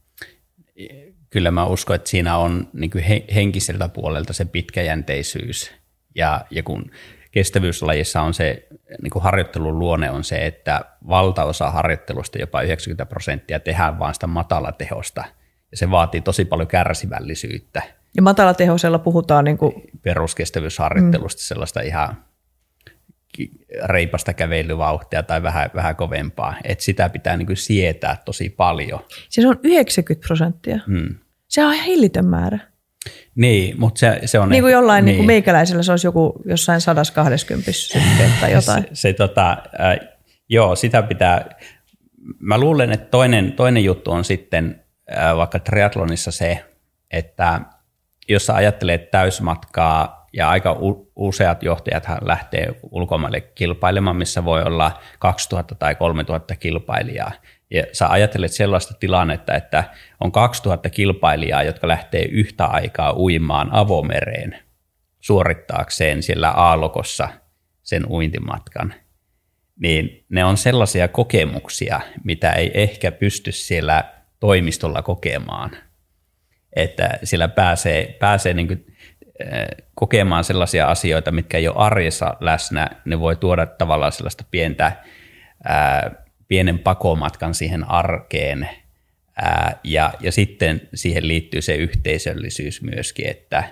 Kyllä 1.36 1.50
mä 1.50 1.66
uskon, 1.66 1.96
että 1.96 2.10
siinä 2.10 2.36
on 2.36 2.68
niin 2.72 2.90
kuin 2.90 3.04
henkiseltä 3.34 3.88
puolelta 3.88 4.32
se 4.32 4.44
pitkäjänteisyys. 4.44 5.72
Ja, 6.14 6.40
ja 6.50 6.62
kun 6.62 6.90
kestävyyslajissa 7.30 8.20
on 8.20 8.34
se 8.34 8.66
niin 9.02 9.10
kuin 9.10 9.22
harjoittelun 9.22 9.78
luonne 9.78 10.10
on 10.10 10.24
se, 10.24 10.46
että 10.46 10.84
valtaosa 11.08 11.70
harjoittelusta, 11.70 12.38
jopa 12.38 12.62
90 12.62 13.06
prosenttia, 13.06 13.60
tehdään 13.60 13.98
vain 13.98 14.14
sitä 14.14 14.26
matalatehosta. 14.26 15.24
Ja 15.70 15.76
se 15.76 15.90
vaatii 15.90 16.20
tosi 16.20 16.44
paljon 16.44 16.68
kärsivällisyyttä. 16.68 17.82
Ja 18.16 18.22
matalatehoisella 18.22 18.98
puhutaan 18.98 19.44
niin 19.44 19.58
kuin... 19.58 19.72
Peruskestävyysharjoittelusta, 20.02 21.40
mm. 21.40 21.44
sellaista 21.44 21.80
ihan 21.80 22.16
reipasta 23.84 24.32
kävelyvauhtia 24.32 25.22
tai 25.22 25.42
vähän, 25.42 25.70
vähän 25.74 25.96
kovempaa. 25.96 26.54
Et 26.64 26.80
sitä 26.80 27.08
pitää 27.08 27.36
niin 27.36 27.46
kuin 27.46 27.56
sietää 27.56 28.16
tosi 28.24 28.48
paljon. 28.48 29.00
Siis 29.28 29.46
on 29.46 29.60
90 29.62 30.26
prosenttia. 30.26 30.78
Hmm. 30.86 31.14
Se 31.48 31.64
on 31.64 31.74
ihan 31.74 31.86
hillitön 31.86 32.26
määrä. 32.26 32.58
Niin, 33.34 33.80
mutta 33.80 33.98
se, 33.98 34.20
se 34.24 34.38
on... 34.38 34.48
Niin 34.48 34.62
kuin 34.62 34.72
jollain 34.72 35.04
niin. 35.04 35.12
Niin 35.12 35.16
kuin 35.16 35.26
meikäläisellä 35.26 35.82
se 35.82 35.92
olisi 35.92 36.06
joku 36.06 36.42
jossain 36.44 36.80
120 36.80 37.70
tai 38.40 38.52
jotain. 38.58 38.82
se, 38.82 38.88
se 38.92 39.12
tota, 39.12 39.50
äh, 39.80 40.08
joo, 40.48 40.76
sitä 40.76 41.02
pitää... 41.02 41.48
Mä 42.38 42.58
luulen, 42.58 42.92
että 42.92 43.06
toinen, 43.06 43.52
toinen 43.52 43.84
juttu 43.84 44.10
on 44.10 44.24
sitten 44.24 44.84
äh, 45.18 45.36
vaikka 45.36 45.58
triathlonissa 45.58 46.30
se, 46.30 46.64
että 47.10 47.60
jos 48.28 48.46
sä 48.46 48.54
ajattelet 48.54 49.10
täysmatkaa 49.10 50.26
ja 50.32 50.48
aika 50.48 50.78
useat 51.16 51.62
johtajat 51.62 52.06
lähtee 52.20 52.74
ulkomaille 52.90 53.40
kilpailemaan, 53.40 54.16
missä 54.16 54.44
voi 54.44 54.62
olla 54.62 55.00
2000 55.18 55.74
tai 55.74 55.94
3000 55.94 56.56
kilpailijaa. 56.56 57.32
Ja 57.70 57.82
sä 57.92 58.08
ajattelet 58.08 58.52
sellaista 58.52 58.94
tilannetta, 59.00 59.54
että 59.54 59.84
on 60.20 60.32
2000 60.32 60.90
kilpailijaa, 60.90 61.62
jotka 61.62 61.88
lähtee 61.88 62.24
yhtä 62.24 62.64
aikaa 62.64 63.16
uimaan 63.16 63.68
avomereen 63.72 64.58
suorittaakseen 65.20 66.22
siellä 66.22 66.50
aallokossa 66.50 67.28
sen 67.82 68.06
uintimatkan. 68.06 68.94
Niin 69.80 70.24
ne 70.28 70.44
on 70.44 70.56
sellaisia 70.56 71.08
kokemuksia, 71.08 72.00
mitä 72.24 72.52
ei 72.52 72.70
ehkä 72.74 73.12
pysty 73.12 73.52
siellä 73.52 74.04
toimistolla 74.40 75.02
kokemaan. 75.02 75.70
Että 76.76 77.18
siellä 77.24 77.48
pääsee, 77.48 78.16
pääsee 78.18 78.54
niin 78.54 78.68
kuin 78.68 78.96
kokemaan 79.94 80.44
sellaisia 80.44 80.86
asioita, 80.86 81.32
mitkä 81.32 81.58
ei 81.58 81.68
ole 81.68 81.76
arjessa 81.78 82.36
läsnä, 82.40 82.90
ne 83.04 83.20
voi 83.20 83.36
tuoda 83.36 83.66
tavallaan 83.66 84.12
sellaista 84.12 84.44
pientä 84.50 84.92
ää, 85.64 86.25
pienen 86.48 86.78
pakomatkan 86.78 87.54
siihen 87.54 87.90
arkeen. 87.90 88.68
Ää, 89.36 89.80
ja, 89.84 90.14
ja 90.20 90.32
sitten 90.32 90.88
siihen 90.94 91.28
liittyy 91.28 91.62
se 91.62 91.74
yhteisöllisyys 91.74 92.82
myöskin, 92.82 93.28
että 93.28 93.64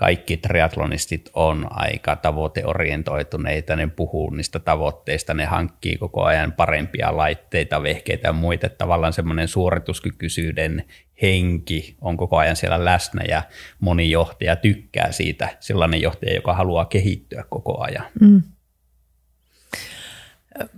kaikki 0.00 0.36
triatlonistit 0.36 1.30
on 1.34 1.66
aika 1.70 2.16
tavoiteorientoituneita, 2.16 3.76
ne 3.76 3.86
puhuu 3.86 4.30
niistä 4.30 4.58
tavoitteista, 4.58 5.34
ne 5.34 5.44
hankkii 5.44 5.96
koko 5.96 6.22
ajan 6.24 6.52
parempia 6.52 7.16
laitteita, 7.16 7.82
vehkeitä 7.82 8.28
ja 8.28 8.32
muita. 8.32 8.68
Tavallaan 8.68 9.12
semmoinen 9.12 9.48
suorituskykyisyyden 9.48 10.84
henki 11.22 11.96
on 12.00 12.16
koko 12.16 12.36
ajan 12.36 12.56
siellä 12.56 12.84
läsnä 12.84 13.22
ja 13.28 13.42
moni 13.80 14.10
johtaja 14.10 14.56
tykkää 14.56 15.12
siitä, 15.12 15.48
sellainen 15.60 16.00
johtaja, 16.00 16.34
joka 16.34 16.54
haluaa 16.54 16.84
kehittyä 16.84 17.44
koko 17.48 17.80
ajan. 17.80 18.06
Mm. 18.20 18.42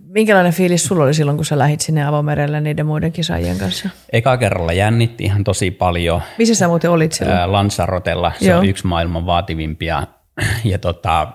Minkälainen 0.06 0.52
fiilis 0.52 0.84
sulla 0.84 1.04
oli 1.04 1.14
silloin, 1.14 1.36
kun 1.38 1.44
sä 1.44 1.58
lähit 1.58 1.80
sinne 1.80 2.04
avomerelle 2.04 2.60
niiden 2.60 2.86
muiden 2.86 3.12
kisaajien 3.12 3.58
kanssa? 3.58 3.88
Eka 4.12 4.36
kerralla 4.36 4.72
jännitti 4.72 5.24
ihan 5.24 5.44
tosi 5.44 5.70
paljon. 5.70 6.22
Missä 6.38 6.54
sä 6.54 6.68
muuten 6.68 6.90
olit 6.90 7.12
silloin? 7.12 7.52
Lansarotella, 7.52 8.32
se 8.38 8.50
Joo. 8.50 8.58
on 8.58 8.66
yksi 8.66 8.86
maailman 8.86 9.26
vaativimpia. 9.26 10.06
Ja 10.64 10.78
tota, 10.78 11.28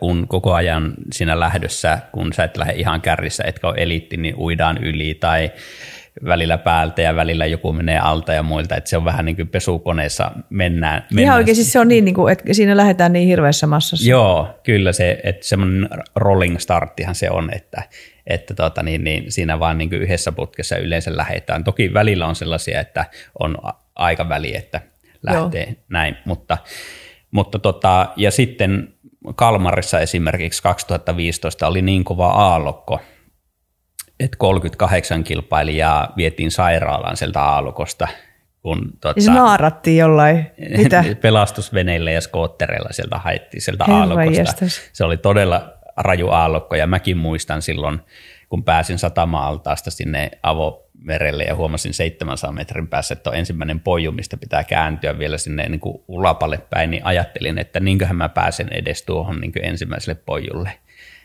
kun 0.00 0.28
koko 0.28 0.54
ajan 0.54 0.94
siinä 1.12 1.40
lähdössä, 1.40 1.98
kun 2.12 2.32
sä 2.32 2.44
et 2.44 2.56
lähde 2.56 2.72
ihan 2.72 3.00
kärrissä, 3.00 3.44
etkä 3.46 3.68
ole 3.68 3.74
eliitti, 3.78 4.16
niin 4.16 4.34
uidaan 4.38 4.78
yli 4.78 5.14
tai 5.14 5.50
välillä 6.24 6.58
päältä 6.58 7.02
ja 7.02 7.16
välillä 7.16 7.46
joku 7.46 7.72
menee 7.72 7.98
alta 7.98 8.32
ja 8.32 8.42
muilta, 8.42 8.76
että 8.76 8.90
se 8.90 8.96
on 8.96 9.04
vähän 9.04 9.24
niin 9.24 9.36
kuin 9.36 9.48
pesukoneessa 9.48 10.30
mennään. 10.50 11.02
mennään. 11.02 11.24
Ihan 11.24 11.36
oikein, 11.36 11.54
siis 11.56 11.72
se 11.72 11.80
on 11.80 11.88
niin, 11.88 12.04
niin 12.04 12.14
kuin, 12.14 12.32
että 12.32 12.54
siinä 12.54 12.76
lähdetään 12.76 13.12
niin 13.12 13.28
hirveässä 13.28 13.66
massassa. 13.66 14.10
Joo, 14.10 14.60
kyllä 14.62 14.92
se, 14.92 15.20
että 15.22 15.46
semmoinen 15.46 15.88
rolling 16.16 16.58
starttihan 16.58 17.14
se 17.14 17.30
on, 17.30 17.50
että, 17.54 17.82
että 18.26 18.54
tota, 18.54 18.82
niin, 18.82 19.04
niin, 19.04 19.32
siinä 19.32 19.60
vaan 19.60 19.78
niin 19.78 19.88
kuin 19.88 20.02
yhdessä 20.02 20.32
putkessa 20.32 20.76
yleensä 20.76 21.16
lähdetään. 21.16 21.64
Toki 21.64 21.94
välillä 21.94 22.26
on 22.26 22.36
sellaisia, 22.36 22.80
että 22.80 23.04
on 23.38 23.56
aika 23.94 24.28
väli, 24.28 24.56
että 24.56 24.80
lähtee 25.22 25.64
Joo. 25.64 25.74
näin, 25.88 26.16
mutta, 26.24 26.58
mutta 27.30 27.58
tota, 27.58 28.08
ja 28.16 28.30
sitten 28.30 28.88
Kalmarissa 29.34 30.00
esimerkiksi 30.00 30.62
2015 30.62 31.66
oli 31.66 31.82
niin 31.82 32.04
kova 32.04 32.28
aallokko, 32.28 33.00
että 34.20 34.36
38 34.38 35.24
kilpailijaa 35.24 36.12
vietiin 36.16 36.50
sairaalaan 36.50 37.16
sieltä 37.16 37.42
aallokosta. 37.42 38.08
Kun, 38.62 38.92
tuota, 39.00 39.20
se 39.20 39.30
naarattiin 39.30 39.96
jollain, 39.96 40.46
mitä? 40.76 41.04
pelastusveneillä 41.22 42.10
ja 42.10 42.20
skoottereilla 42.20 42.88
sieltä 42.92 43.18
haettiin 43.18 43.60
sieltä 43.62 43.84
Herra 43.84 43.98
aallokosta. 43.98 44.66
Se 44.92 45.04
oli 45.04 45.16
todella 45.16 45.72
raju 45.96 46.28
aallokko 46.28 46.76
ja 46.76 46.86
mäkin 46.86 47.16
muistan 47.16 47.62
silloin, 47.62 48.00
kun 48.48 48.64
pääsin 48.64 48.98
satamaaltaasta 48.98 49.90
sinne 49.90 50.30
avomerelle 50.42 51.44
ja 51.44 51.54
huomasin 51.54 51.94
700 51.94 52.52
metrin 52.52 52.88
päässä, 52.88 53.14
että 53.14 53.30
on 53.30 53.36
ensimmäinen 53.36 53.80
poju, 53.80 54.12
mistä 54.12 54.36
pitää 54.36 54.64
kääntyä 54.64 55.18
vielä 55.18 55.38
sinne 55.38 55.68
niin 55.68 55.80
kuin 55.80 56.04
ulapalle 56.08 56.58
päin, 56.70 56.90
niin 56.90 57.06
ajattelin, 57.06 57.58
että 57.58 57.80
niinköhän 57.80 58.16
mä 58.16 58.28
pääsen 58.28 58.68
edes 58.70 59.02
tuohon 59.02 59.40
niin 59.40 59.52
ensimmäiselle 59.62 60.20
pojulle. 60.26 60.72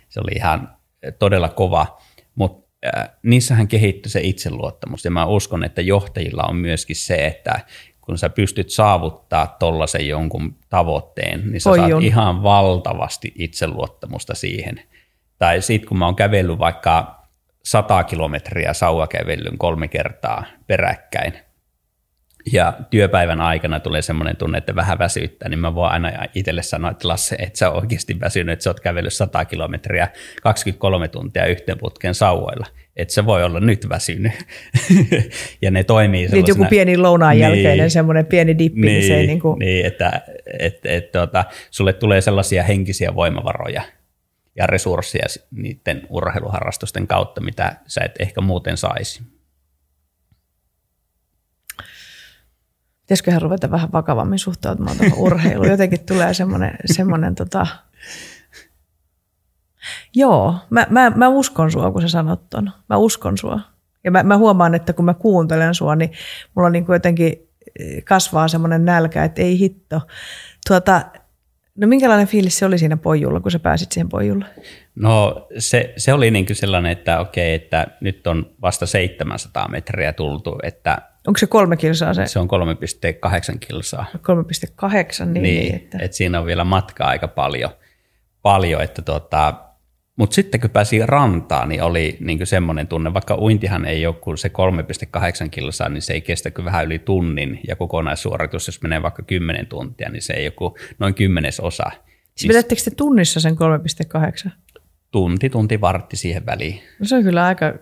Se 0.09 0.19
oli 0.19 0.31
ihan 0.35 0.75
todella 1.19 1.49
kova, 1.49 2.01
mutta 2.35 2.62
niissähän 3.23 3.67
kehittyy 3.67 4.09
se 4.09 4.21
itseluottamus. 4.21 5.05
Ja 5.05 5.11
mä 5.11 5.25
uskon, 5.25 5.63
että 5.63 5.81
johtajilla 5.81 6.43
on 6.43 6.55
myöskin 6.55 6.95
se, 6.95 7.15
että 7.15 7.59
kun 8.01 8.17
sä 8.17 8.29
pystyt 8.29 8.69
saavuttaa 8.69 9.55
tollaisen 9.59 10.07
jonkun 10.07 10.55
tavoitteen, 10.69 11.51
niin 11.51 11.61
sä 11.61 11.69
Oi 11.69 11.77
saat 11.77 12.03
ihan 12.03 12.43
valtavasti 12.43 13.33
itseluottamusta 13.37 14.35
siihen. 14.35 14.81
Tai 15.37 15.61
sitten 15.61 15.89
kun 15.89 15.97
mä 15.97 16.05
oon 16.05 16.15
kävellyt 16.15 16.59
vaikka 16.59 17.23
100 17.63 18.03
kilometriä 18.03 18.73
sauvakävellyn 18.73 19.57
kolme 19.57 19.87
kertaa 19.87 20.43
peräkkäin, 20.67 21.33
ja 22.51 22.73
työpäivän 22.89 23.41
aikana 23.41 23.79
tulee 23.79 24.01
semmoinen 24.01 24.37
tunne, 24.37 24.57
että 24.57 24.75
vähän 24.75 24.99
väsyttää, 24.99 25.49
niin 25.49 25.59
mä 25.59 25.75
voin 25.75 25.91
aina 25.91 26.11
itselle 26.35 26.63
sanoa, 26.63 26.91
että 26.91 27.07
Lasse, 27.07 27.35
et 27.39 27.55
sä 27.55 27.71
oikeasti 27.71 28.19
väsynyt, 28.19 28.53
että 28.53 28.63
sä 28.63 28.69
oot 28.69 28.79
kävellyt 28.79 29.13
100 29.13 29.45
kilometriä 29.45 30.07
23 30.43 31.07
tuntia 31.07 31.45
yhteen 31.45 31.77
putken 31.77 32.15
sauvoilla. 32.15 32.67
Että 32.95 33.13
se 33.13 33.25
voi 33.25 33.43
olla 33.43 33.59
nyt 33.59 33.89
väsynyt. 33.89 34.31
ja 35.61 35.71
ne 35.71 35.83
toimii 35.83 36.27
sellaisena... 36.27 36.53
Niin 36.53 36.59
joku 36.59 36.69
pieni 36.69 36.97
lounaan 36.97 37.39
jälkeinen 37.39 37.77
niin, 37.77 37.91
semmoinen 37.91 38.25
pieni 38.25 38.57
dippi. 38.57 38.81
Niin, 38.81 38.93
niin, 38.93 39.07
se 39.07 39.15
niin, 39.15 39.39
kuin... 39.39 39.59
niin 39.59 39.85
että 39.85 40.21
et, 40.59 40.79
et, 40.85 41.11
tuota, 41.11 41.45
sulle 41.71 41.93
tulee 41.93 42.21
sellaisia 42.21 42.63
henkisiä 42.63 43.15
voimavaroja 43.15 43.81
ja 44.55 44.67
resursseja 44.67 45.25
niiden 45.51 46.01
urheiluharrastusten 46.09 47.07
kautta, 47.07 47.41
mitä 47.41 47.75
sä 47.87 48.01
et 48.01 48.15
ehkä 48.19 48.41
muuten 48.41 48.77
saisi. 48.77 49.32
Pitäisiköhän 53.03 53.41
ruveta 53.41 53.71
vähän 53.71 53.91
vakavammin 53.91 54.39
suhtautumaan 54.39 54.97
tuohon 54.97 55.19
urheiluun. 55.25 55.69
Jotenkin 55.69 56.05
tulee 56.05 56.33
semmoinen, 56.33 56.75
semmoinen 56.85 57.35
tota... 57.35 57.67
Joo, 60.15 60.55
mä, 60.69 60.87
mä, 60.89 61.09
mä 61.09 61.27
uskon 61.27 61.71
sua, 61.71 61.91
kun 61.91 62.01
sä 62.01 62.07
sanot 62.07 62.49
ton. 62.49 62.71
Mä 62.89 62.97
uskon 62.97 63.37
sua. 63.37 63.59
Ja 64.03 64.11
mä, 64.11 64.23
mä 64.23 64.37
huomaan, 64.37 64.75
että 64.75 64.93
kun 64.93 65.05
mä 65.05 65.13
kuuntelen 65.13 65.75
sua, 65.75 65.95
niin 65.95 66.11
mulla 66.55 66.69
niin 66.69 66.85
kuin 66.85 66.93
jotenkin 66.93 67.49
eh, 67.79 68.03
kasvaa 68.03 68.47
semmoinen 68.47 68.85
nälkä, 68.85 69.23
että 69.23 69.41
ei 69.41 69.59
hitto. 69.59 70.01
Tuota, 70.67 71.01
no 71.75 71.87
minkälainen 71.87 72.27
fiilis 72.27 72.59
se 72.59 72.65
oli 72.65 72.77
siinä 72.77 72.97
pojulla, 72.97 73.39
kun 73.39 73.51
sä 73.51 73.59
pääsit 73.59 73.91
siihen 73.91 74.09
pojulle? 74.09 74.45
No 74.95 75.47
se, 75.57 75.93
se 75.97 76.13
oli 76.13 76.31
niin 76.31 76.45
kuin 76.45 76.55
sellainen, 76.55 76.91
että 76.91 77.19
okei, 77.19 77.53
että 77.53 77.87
nyt 78.01 78.27
on 78.27 78.45
vasta 78.61 78.85
700 78.85 79.67
metriä 79.67 80.13
tultu, 80.13 80.59
että 80.63 81.01
Onko 81.27 81.37
se 81.37 81.47
kolme 81.47 81.77
kilsaa 81.77 82.13
se? 82.13 82.25
Se 82.25 82.39
on 82.39 82.47
3,8 82.47 83.57
kilsaa. 83.59 84.05
3,8, 84.15 85.25
niin. 85.25 85.43
niin 85.43 85.75
että. 85.75 85.97
että 86.01 86.17
siinä 86.17 86.39
on 86.39 86.45
vielä 86.45 86.63
matkaa 86.63 87.07
aika 87.07 87.27
paljon. 87.27 87.71
paljon 88.41 88.81
että 88.81 89.01
tota, 89.01 89.53
mutta 90.15 90.33
sitten 90.33 90.61
kun 90.61 90.69
pääsi 90.69 91.05
rantaan, 91.05 91.69
niin 91.69 91.83
oli 91.83 92.17
niin 92.19 92.47
semmoinen 92.47 92.87
tunne, 92.87 93.13
vaikka 93.13 93.35
uintihan 93.35 93.85
ei 93.85 94.07
ole 94.07 94.15
kuin 94.15 94.37
se 94.37 94.51
3,8 95.43 95.49
kilsaa, 95.49 95.89
niin 95.89 96.01
se 96.01 96.13
ei 96.13 96.21
kestä 96.21 96.51
kuin 96.51 96.65
vähän 96.65 96.85
yli 96.85 96.99
tunnin, 96.99 97.59
ja 97.67 97.75
kokonaissuoritus, 97.75 98.67
jos 98.67 98.81
menee 98.81 99.01
vaikka 99.01 99.23
10 99.23 99.67
tuntia, 99.67 100.09
niin 100.09 100.21
se 100.21 100.33
ei 100.33 100.51
kuin 100.51 100.73
noin 100.99 101.13
kymmenes 101.13 101.59
osa. 101.59 101.91
Siis 102.35 102.49
vedättekö 102.49 102.81
te 102.83 102.91
tunnissa 102.91 103.39
sen 103.39 103.55
3,8? 104.45 104.51
Tunti, 105.11 105.49
tunti, 105.49 105.81
vartti 105.81 106.17
siihen 106.17 106.45
väliin. 106.45 106.81
No 106.99 107.05
se 107.05 107.15
on 107.15 107.23
kyllä 107.23 107.45
aika 107.45 107.73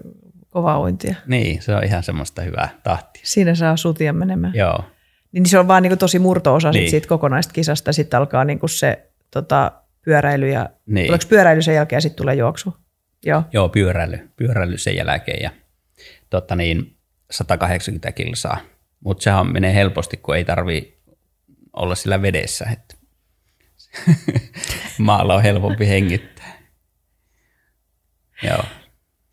kovaa 0.52 0.80
uintia. 0.80 1.16
Niin, 1.28 1.62
se 1.62 1.76
on 1.76 1.84
ihan 1.84 2.04
semmoista 2.04 2.42
hyvää 2.42 2.70
tahtia. 2.84 3.22
Siinä 3.26 3.56
saa 3.56 3.78
sutia 3.78 4.14
menemään. 4.14 4.54
Joo. 4.56 4.84
Niin 5.32 5.46
se 5.46 5.60
on 5.60 5.68
vaan 5.68 5.84
niin 5.84 5.98
tosi 5.98 6.20
murto-osa 6.20 6.72
niin. 6.72 6.90
siitä 6.90 7.08
kokonaista 7.08 7.54
kisasta. 7.54 7.94
Sitten 7.94 8.18
alkaa 8.18 8.46
niin 8.46 8.60
se 8.66 9.12
tota, 9.32 9.72
pyöräily 10.02 10.50
ja 10.50 10.70
niin. 10.86 11.06
tuleeko 11.06 11.26
pyöräily 11.30 11.62
sen 11.62 11.76
jälkeen 11.76 11.98
ja 11.98 12.02
sitten 12.02 12.18
tulee 12.18 12.36
juoksu? 12.36 12.76
Joo, 13.26 13.44
Joo 13.54 13.70
pyöräily, 13.70 14.30
pyöräily 14.36 14.78
sen 14.78 14.96
jälkeen 14.96 15.44
ja 15.44 15.52
totta 16.30 16.56
niin, 16.56 16.98
180 17.32 18.12
kilsaa. 18.12 18.58
Mutta 19.00 19.24
sehän 19.24 19.52
menee 19.54 19.74
helposti, 19.74 20.18
kun 20.18 20.36
ei 20.36 20.46
tarvi 20.46 20.98
olla 21.74 21.96
sillä 21.96 22.22
vedessä. 22.22 22.66
Että 22.74 22.96
Maalla 24.98 25.36
on 25.36 25.42
helpompi 25.42 25.88
hengittää. 25.88 26.62
Joo. 28.44 28.64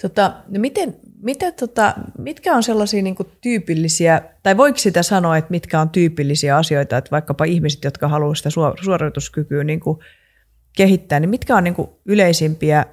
Tota, 0.03 0.43
no 0.49 0.61
miten, 0.61 0.97
mitä, 1.23 1.53
tota, 1.53 1.95
mitkä 2.19 2.55
on 2.55 2.63
sellaisia 2.63 3.03
niin 3.03 3.15
kuin 3.15 3.29
tyypillisiä, 3.41 4.23
tai 4.43 4.57
voiko 4.57 4.79
sitä 4.79 5.03
sanoa, 5.03 5.37
että 5.37 5.51
mitkä 5.51 5.81
on 5.81 5.91
tyypillisiä 5.91 6.57
asioita, 6.57 6.97
että 6.97 7.11
vaikkapa 7.11 7.45
ihmiset, 7.45 7.85
jotka 7.85 8.09
haluavat 8.09 8.37
sitä 8.37 8.51
suorituskykyä 8.83 9.65
niin 9.65 9.81
kuin 9.81 9.99
kehittää, 10.77 11.21
niin 11.21 11.31
mitkä 11.31 11.57
on 11.57 11.65
niin 11.65 11.75
kuin 11.75 11.89
yleisimpiä 12.07 12.87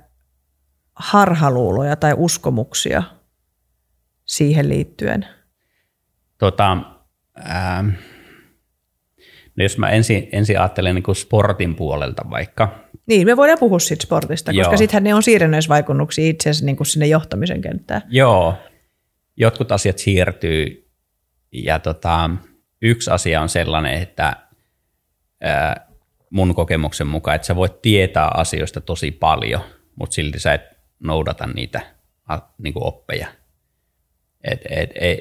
harhaluuloja 0.96 1.96
tai 1.96 2.14
uskomuksia 2.18 3.04
siihen 4.26 4.70
liittyen? 4.70 5.26
Tota, 6.38 6.72
ähm, 7.50 7.90
no 9.56 9.64
jos 9.64 9.78
mä 9.78 9.90
ensin, 9.90 10.30
ensin 10.32 10.60
ajattelen 10.60 10.96
niin 10.96 11.04
kuin 11.04 11.16
sportin 11.16 11.76
puolelta 11.76 12.30
vaikka, 12.30 12.85
niin, 13.06 13.28
me 13.28 13.38
voidaan 13.38 13.60
puhua 13.60 13.80
siitä 13.80 14.04
sportista, 14.04 14.52
Joo. 14.52 14.64
koska 14.64 14.78
sittenhän 14.78 15.04
ne 15.04 15.14
on 15.14 15.24
siirrännöisvaikunnuksia 15.24 16.30
itse 16.30 16.50
asiassa 16.50 16.66
niin 16.66 16.78
kuin 16.78 16.88
sinne 16.88 17.08
johtamisen 17.08 17.62
kenttään. 17.62 18.02
Joo, 18.10 18.58
jotkut 19.38 19.72
asiat 19.72 19.98
siirtyy 19.98 20.90
ja 21.52 21.80
tota, 21.80 22.30
yksi 22.82 23.12
asia 23.12 23.42
on 23.42 23.50
sellainen, 23.50 23.94
että 23.94 24.36
ää, 25.42 25.88
mun 26.30 26.56
kokemuksen 26.56 27.08
mukaan, 27.08 27.36
että 27.36 27.46
sä 27.48 27.56
voit 27.56 27.82
tietää 27.82 28.28
asioista 28.28 28.82
tosi 28.82 29.12
paljon, 29.12 29.62
mutta 29.96 30.14
silti 30.14 30.40
sä 30.40 30.54
et 30.54 30.62
noudata 31.00 31.48
niitä 31.48 31.82
a, 32.28 32.40
niin 32.58 32.74
kuin 32.74 32.84
oppeja. 32.84 33.28
Et, 34.44 34.62
et, 34.70 34.90
et, 34.96 35.20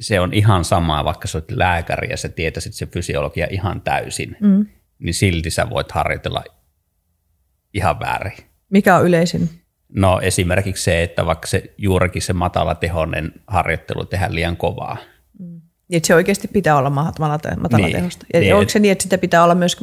se 0.00 0.20
on 0.20 0.34
ihan 0.34 0.64
sama, 0.64 1.04
vaikka 1.04 1.28
sä 1.28 1.38
oot 1.38 1.50
lääkäri 1.50 2.10
ja 2.10 2.16
sä 2.16 2.28
tietäisit 2.28 2.74
se 2.74 2.86
fysiologia 2.86 3.46
ihan 3.50 3.80
täysin, 3.80 4.36
mm. 4.40 4.66
niin 4.98 5.14
silti 5.14 5.50
sä 5.50 5.70
voit 5.70 5.92
harjoitella 5.92 6.44
ihan 7.74 8.00
väärin. 8.00 8.36
Mikä 8.70 8.96
on 8.96 9.06
yleisin 9.06 9.48
No 9.94 10.20
esimerkiksi 10.20 10.82
se, 10.84 11.02
että 11.02 11.26
vaikka 11.26 11.46
se 11.46 11.74
juurikin 11.78 12.22
se 12.22 12.32
matala 12.32 12.74
tehonen 12.74 13.32
harjoittelu 13.46 14.04
tehdään 14.04 14.34
liian 14.34 14.56
kovaa. 14.56 14.96
Mm. 15.38 15.60
Että 15.90 16.06
se 16.06 16.14
oikeasti 16.14 16.48
pitää 16.48 16.76
olla 16.76 16.90
matala, 16.90 17.38
matala 17.60 17.86
Niin. 17.86 17.96
tehosta. 17.96 18.26
Ja 18.34 18.40
Niin, 18.40 18.54
onko 18.54 18.68
se 18.68 18.78
niin, 18.78 18.92
että 18.92 19.02
sitä 19.02 19.18
pitää 19.18 19.44
olla 19.44 19.54
myös, 19.54 19.80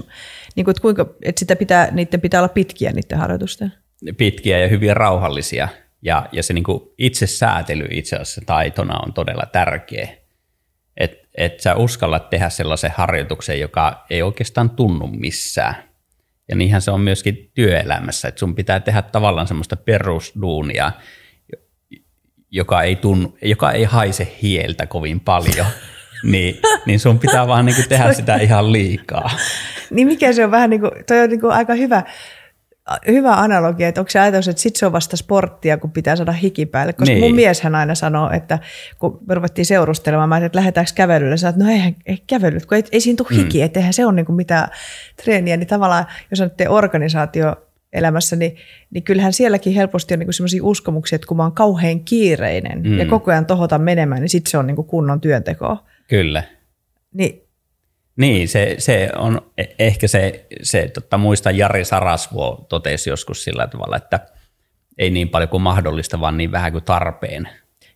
niin 0.56 0.66
kuin, 0.66 0.72
että 0.72 0.82
kuinka, 0.82 1.06
että 1.24 1.40
sitä 1.40 1.56
pitää, 1.56 1.92
niiden 1.92 2.22
pitää 2.22 2.40
olla 2.40 2.50
pitkiä 2.50 2.92
niiden 2.92 3.18
harjoitusten? 3.18 3.74
pitkiä 4.18 4.60
ja 4.60 4.68
hyvin 4.68 4.98
rauhallisia. 4.98 5.68
Ja, 6.02 6.30
ja 6.32 6.44
se 6.44 6.54
niin 6.54 6.64
kuin 6.64 6.84
itse 6.98 7.28
säätely 7.28 7.88
itse 7.92 8.16
asiassa 8.16 8.42
taitona 8.46 9.00
on 9.06 9.14
todella 9.14 9.46
tärkeä. 9.52 10.10
Että 10.98 11.28
et 11.38 11.60
sä 11.60 11.76
uskallat 11.76 12.30
tehdä 12.30 12.50
sellaisen 12.50 12.92
harjoituksen, 12.96 13.60
joka 13.60 14.06
ei 14.10 14.22
oikeastaan 14.22 14.70
tunnu 14.70 15.08
missään. 15.08 15.76
Ja 16.50 16.56
niinhän 16.56 16.82
se 16.82 16.92
on 16.92 17.02
myöskin 17.02 17.52
työelämässä, 17.54 18.28
että 18.28 18.40
sun 18.40 18.56
pitää 18.56 18.80
tehdä 18.80 19.02
tavallaan 19.02 19.48
semmoista 19.48 19.76
perusduunia, 19.76 20.92
joka 22.52 22.82
ei, 22.82 22.96
tunnu, 22.96 23.38
joka 23.42 23.72
ei 23.72 23.84
haise 23.84 24.38
hieltä 24.42 24.86
kovin 24.86 25.20
paljon. 25.20 25.66
niin, 26.24 26.60
niin 26.86 27.00
sun 27.00 27.20
pitää 27.20 27.48
vaan 27.48 27.66
niin 27.66 27.90
tehdä 27.90 28.14
sitä 28.14 28.36
ihan 28.36 28.72
liikaa. 28.72 29.30
Niin 29.90 30.08
mikä 30.08 30.34
se 30.34 30.46
on 30.46 30.52
vähän 30.52 30.70
niin 30.70 30.82
kuin, 30.82 30.92
toi 31.08 31.20
on 31.20 31.30
niin 31.30 31.52
aika 31.52 31.74
hyvä, 31.74 32.04
hyvä 33.08 33.34
analogia, 33.34 33.88
että 33.88 34.02
onko 34.02 34.12
se 34.12 34.20
ajatus, 34.20 34.48
että 34.48 34.62
sit 34.62 34.76
se 34.76 34.86
on 34.86 34.92
vasta 34.92 35.18
sporttia, 35.18 35.78
kun 35.78 35.92
pitää 35.92 36.16
saada 36.16 36.32
hiki 36.32 36.66
päälle. 36.66 36.94
Koska 36.94 37.14
Niin. 37.14 37.24
mun 37.24 37.36
mieshän 37.36 37.76
aina 37.76 37.96
sanoo, 37.96 38.32
että 38.32 38.60
kun 39.00 39.20
me 39.28 39.36
ruvettiin 39.36 39.66
seurustelemaan, 39.66 40.30
mä 40.30 40.36
ajattelin, 40.36 40.46
että 40.46 40.58
lähdetäänkö 40.60 40.92
kävelylle, 40.96 41.38
sä 41.38 41.50
että 41.50 41.64
no 41.64 41.72
eihän 41.72 41.96
ei 42.06 42.24
kävelyt, 42.28 42.66
kun 42.66 42.76
ei, 42.76 42.84
ei 42.92 43.02
siinä 43.02 43.18
tule 43.18 43.38
hiki, 43.38 43.58
mm. 43.58 43.66
että 43.66 43.80
eihän 43.80 43.94
se 43.94 44.06
ole 44.06 44.14
niin 44.14 44.26
kuin 44.26 44.36
mitään 44.36 44.68
treeniä, 45.24 45.58
niin 45.58 45.68
tavallaan 45.68 46.06
jos 46.32 46.42
on 46.42 46.52
organisaatio 46.70 47.56
elämässä, 47.94 48.36
niin, 48.36 48.56
niin 48.92 49.04
kyllähän 49.04 49.34
sielläkin 49.34 49.74
helposti 49.74 50.14
on 50.14 50.20
niin 50.20 50.34
sellaisia 50.34 50.64
uskomuksia, 50.64 51.16
että 51.16 51.28
kun 51.28 51.38
mä 51.38 51.44
oon 51.44 51.52
kauhean 51.52 52.00
kiireinen 52.00 52.84
mm. 52.84 53.00
ja 53.00 53.06
koko 53.06 53.32
ajan 53.32 53.46
tohotan 53.46 53.82
menemään, 53.82 54.22
niin 54.22 54.30
sitten 54.30 54.52
se 54.52 54.58
on 54.58 54.68
niin 54.68 54.76
kuin 54.76 54.88
kunnon 54.88 55.22
työntekoa. 55.22 55.86
Kyllä. 56.08 56.44
Niin 57.14 57.44
Niin, 58.18 58.48
se, 58.48 58.76
se 58.78 59.10
on 59.16 59.42
e- 59.58 59.64
ehkä 59.80 60.08
se, 60.08 60.46
se 60.62 60.88
tota, 60.94 61.18
muistan 61.18 61.58
Jari 61.58 61.86
Sarasvuo 61.86 62.66
totesi 62.70 63.10
joskus 63.10 63.44
sillä 63.44 63.68
tavalla, 63.68 63.98
että 63.98 64.20
ei 64.98 65.10
niin 65.10 65.30
paljon 65.30 65.50
kuin 65.50 65.64
mahdollista, 65.64 66.20
vaan 66.20 66.38
niin 66.38 66.52
vähän 66.52 66.72
kuin 66.72 66.84
tarpeen. 66.84 67.50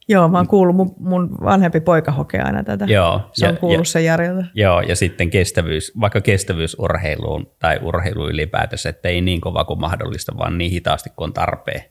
Joo, 0.07 0.27
mä 0.27 0.37
oon 0.37 0.47
kuullut, 0.47 0.75
mun, 0.75 0.95
mun 0.99 1.37
vanhempi 1.43 1.79
poika 1.79 2.11
hokee 2.11 2.41
aina 2.41 2.63
tätä. 2.63 2.85
Joo, 2.85 3.29
Se 3.33 3.47
on 3.47 3.53
ja- 3.53 3.59
kuullut 3.59 3.79
ja- 3.87 3.91
sen 3.91 4.05
Jarilta. 4.05 4.45
Joo, 4.53 4.81
ja 4.81 4.95
sitten 4.95 5.29
kestävyys, 5.29 5.91
vaikka 5.99 6.21
kestävyysurheiluun 6.21 7.51
tai 7.59 7.79
urheiluun 7.81 8.29
ylipäätänsä, 8.29 8.89
että 8.89 9.09
ei 9.09 9.21
niin 9.21 9.41
kova 9.41 9.65
kuin 9.65 9.79
mahdollista, 9.79 10.37
vaan 10.37 10.57
niin 10.57 10.71
hitaasti 10.71 11.09
kuin 11.15 11.23
on 11.27 11.33
tarpeen. 11.33 11.81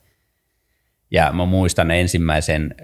Ja 1.10 1.32
mä 1.32 1.44
muistan 1.44 1.90
ensimmäisen, 1.90 2.74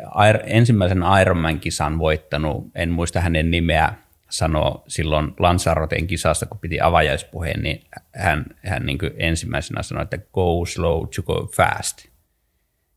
ensimmäisen 0.45 1.03
Ironman-kisan 1.21 1.99
voittanut, 1.99 2.67
en 2.75 2.91
muista 2.91 3.21
hänen 3.21 3.51
nimeä, 3.51 3.93
sanoi 4.31 4.83
silloin 4.89 5.33
Lanzaroten 5.39 6.07
kisassa, 6.07 6.47
kun 6.47 6.59
piti 6.59 6.81
avajaispuheen, 6.81 7.63
niin 7.63 7.85
hän, 8.15 8.47
hän 8.65 8.87
niin 8.87 8.99
kuin 8.99 9.11
ensimmäisenä 9.17 9.83
sanoi, 9.83 10.03
että 10.03 10.19
go 10.19 10.67
slow 10.67 11.09
to 11.17 11.23
go 11.23 11.49
fast. 11.57 12.07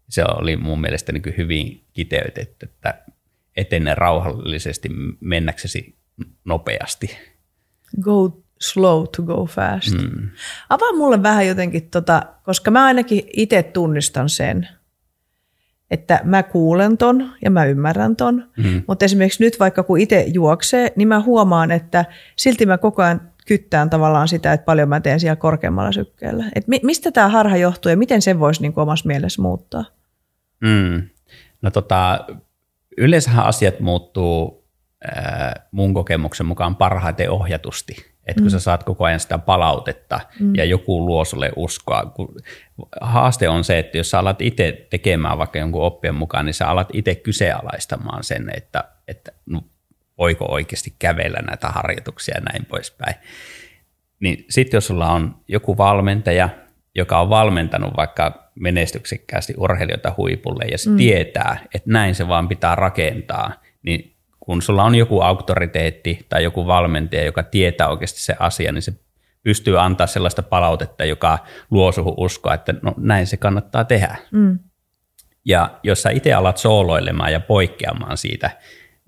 Se 0.10 0.24
oli 0.24 0.58
mun 0.58 0.82
mielestä 0.82 1.12
niin 1.12 1.24
kuin 1.24 1.38
hyvin 1.38 1.86
kiteytetty, 1.94 2.66
että 2.66 3.04
etene 3.56 3.96
rauhallisesti 3.96 4.90
mennäksesi 5.20 5.98
nopeasti. 6.46 7.18
Go 8.02 8.44
slow 8.62 9.04
to 9.16 9.24
go 9.24 9.46
fast. 9.46 9.92
Mm. 9.92 10.30
Avaa 10.70 10.94
mulle 10.94 11.24
vähän 11.24 11.48
jotenkin, 11.48 11.90
tota, 11.90 12.24
koska 12.44 12.72
mä 12.72 12.86
ainakin 12.86 13.24
itse 13.34 13.64
tunnistan 13.64 14.30
sen, 14.30 14.68
että 15.94 16.20
mä 16.24 16.44
kuulen 16.44 16.98
ton 16.98 17.30
ja 17.44 17.52
mä 17.52 17.66
ymmärrän 17.66 18.16
ton, 18.16 18.44
mm. 18.58 18.84
mutta 18.88 19.06
esimerkiksi 19.06 19.44
nyt 19.44 19.60
vaikka 19.60 19.84
kun 19.84 20.00
itse 20.00 20.26
juoksee, 20.34 20.94
niin 20.96 21.08
mä 21.08 21.20
huomaan, 21.20 21.72
että 21.72 22.06
silti 22.36 22.66
mä 22.66 22.78
koko 22.78 23.02
ajan 23.02 23.22
kyttään 23.48 23.90
tavallaan 23.90 24.28
sitä, 24.28 24.54
että 24.54 24.66
paljon 24.66 24.90
mä 24.90 25.00
teen 25.00 25.20
siellä 25.20 25.36
korkeammalla 25.36 25.92
sykkeellä. 25.92 26.46
Et 26.56 26.68
mi- 26.68 26.80
mistä 26.84 27.12
tämä 27.12 27.30
harha 27.30 27.58
johtuu 27.58 27.90
ja 27.90 27.98
miten 27.98 28.22
sen 28.22 28.40
voisi 28.40 28.62
niin 28.62 28.74
omassa 28.76 29.08
mielessä 29.08 29.42
muuttaa? 29.42 29.86
Mm. 30.62 31.02
No 31.62 31.72
tota, 31.72 32.26
yleensähän 32.98 33.46
asiat 33.46 33.80
muuttuu 33.80 34.64
ää, 35.16 35.68
mun 35.72 35.94
kokemuksen 35.94 36.46
mukaan 36.46 36.76
parhaiten 36.76 37.32
ohjatusti. 37.32 38.13
Että 38.28 38.42
kun 38.42 38.48
mm. 38.48 38.50
sä 38.50 38.60
saat 38.60 38.84
koko 38.84 39.06
ajan 39.06 39.20
sitä 39.20 39.38
palautetta 39.38 40.20
mm. 40.40 40.56
ja 40.56 40.66
joku 40.66 41.06
luo 41.06 41.26
sulle 41.26 41.52
uskoa. 41.56 42.14
Haaste 43.02 43.50
on 43.50 43.64
se, 43.64 43.80
että 43.80 43.98
jos 43.98 44.12
sä 44.12 44.20
alat 44.20 44.42
itse 44.42 44.88
tekemään 44.90 45.38
vaikka 45.38 45.60
jonkun 45.60 45.84
oppien 45.84 46.16
mukaan, 46.16 46.46
niin 46.46 46.54
sä 46.54 46.68
alat 46.68 46.90
itse 46.94 47.16
kyseenalaistamaan 47.16 48.24
sen, 48.24 48.50
että, 48.58 48.84
että 49.08 49.32
no, 49.46 49.62
voiko 50.18 50.46
oikeasti 50.46 50.94
kävellä 51.00 51.40
näitä 51.48 51.68
harjoituksia 51.68 52.36
ja 52.38 52.42
näin 52.42 52.66
poispäin. 52.66 53.16
Niin 54.20 54.46
sitten 54.50 54.78
jos 54.78 54.88
sulla 54.88 55.12
on 55.12 55.36
joku 55.48 55.78
valmentaja, 55.78 56.50
joka 56.96 57.20
on 57.20 57.30
valmentanut 57.30 57.98
vaikka 57.98 58.50
menestyksekkäästi 58.56 59.54
urheilijoita 59.58 60.14
huipulle 60.18 60.66
ja 60.72 60.78
se 60.78 60.90
mm. 60.90 60.98
tietää, 60.98 61.58
että 61.74 61.92
näin 61.92 62.16
se 62.16 62.28
vaan 62.28 62.48
pitää 62.48 62.76
rakentaa, 62.76 63.54
niin 63.84 64.13
kun 64.46 64.62
sulla 64.62 64.84
on 64.84 64.96
joku 64.96 65.22
auktoriteetti 65.22 66.26
tai 66.30 66.44
joku 66.44 66.68
valmentaja, 66.68 67.26
joka 67.26 67.44
tietää 67.44 67.90
oikeasti 67.90 68.22
se 68.22 68.36
asia, 68.40 68.72
niin 68.72 68.82
se 68.82 68.94
pystyy 69.44 69.82
antaa 69.82 70.08
sellaista 70.08 70.44
palautetta, 70.44 71.06
joka 71.06 71.40
luo 71.72 71.92
suhun 71.92 72.14
uskoa, 72.18 72.54
että 72.54 72.74
no 72.82 72.94
näin 72.98 73.28
se 73.28 73.38
kannattaa 73.38 73.84
tehdä. 73.84 74.16
Mm. 74.32 74.60
Ja 75.46 75.80
jos 75.84 76.02
sä 76.02 76.10
itse 76.10 76.34
alat 76.34 76.58
sooloilemaan 76.58 77.32
ja 77.32 77.40
poikkeamaan 77.40 78.18
siitä 78.18 78.50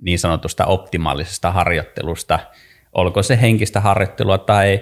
niin 0.02 0.20
sanotusta 0.20 0.66
optimaalisesta 0.66 1.52
harjoittelusta, 1.52 2.40
olko 2.94 3.24
se 3.24 3.42
henkistä 3.42 3.80
harjoittelua 3.80 4.38
tai 4.38 4.82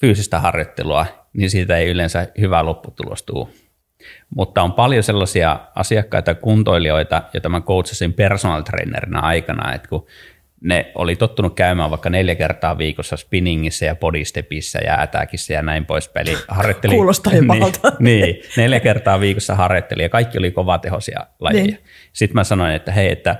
fyysistä 0.00 0.40
harjoittelua, 0.40 1.06
niin 1.32 1.50
siitä 1.50 1.76
ei 1.76 1.88
yleensä 1.88 2.28
hyvä 2.40 2.64
lopputulos 2.64 3.22
tule. 3.22 3.48
Mutta 4.36 4.62
on 4.62 4.72
paljon 4.72 5.02
sellaisia 5.02 5.60
asiakkaita, 5.74 6.34
kuntoilijoita, 6.34 7.22
joita 7.34 7.48
mä 7.48 7.60
coachasin 7.60 8.12
personal 8.12 8.62
trainerina 8.62 9.20
aikana, 9.20 9.74
että 9.74 9.88
kun 9.88 10.06
ne 10.60 10.92
oli 10.94 11.16
tottunut 11.16 11.54
käymään 11.54 11.90
vaikka 11.90 12.10
neljä 12.10 12.34
kertaa 12.34 12.78
viikossa 12.78 13.16
spinningissä 13.16 13.86
ja 13.86 13.94
bodystepissä 13.94 14.78
ja 14.84 15.00
ätäkissä 15.00 15.54
ja 15.54 15.62
näin 15.62 15.86
poispäin. 15.86 16.28
Eli 16.28 16.38
harjoitteli, 16.48 16.94
Kuulostaa 16.94 17.32
jo 17.36 17.42
niin, 17.42 17.62
niin, 17.98 18.42
neljä 18.56 18.80
kertaa 18.80 19.20
viikossa 19.20 19.54
harjoitteli 19.54 20.02
ja 20.02 20.08
kaikki 20.08 20.38
oli 20.38 20.50
kovatehoisia 20.50 21.26
lajeja. 21.40 21.64
Niin. 21.64 21.78
Sitten 22.12 22.34
mä 22.34 22.44
sanoin, 22.44 22.74
että 22.74 22.92
hei, 22.92 23.12
että 23.12 23.36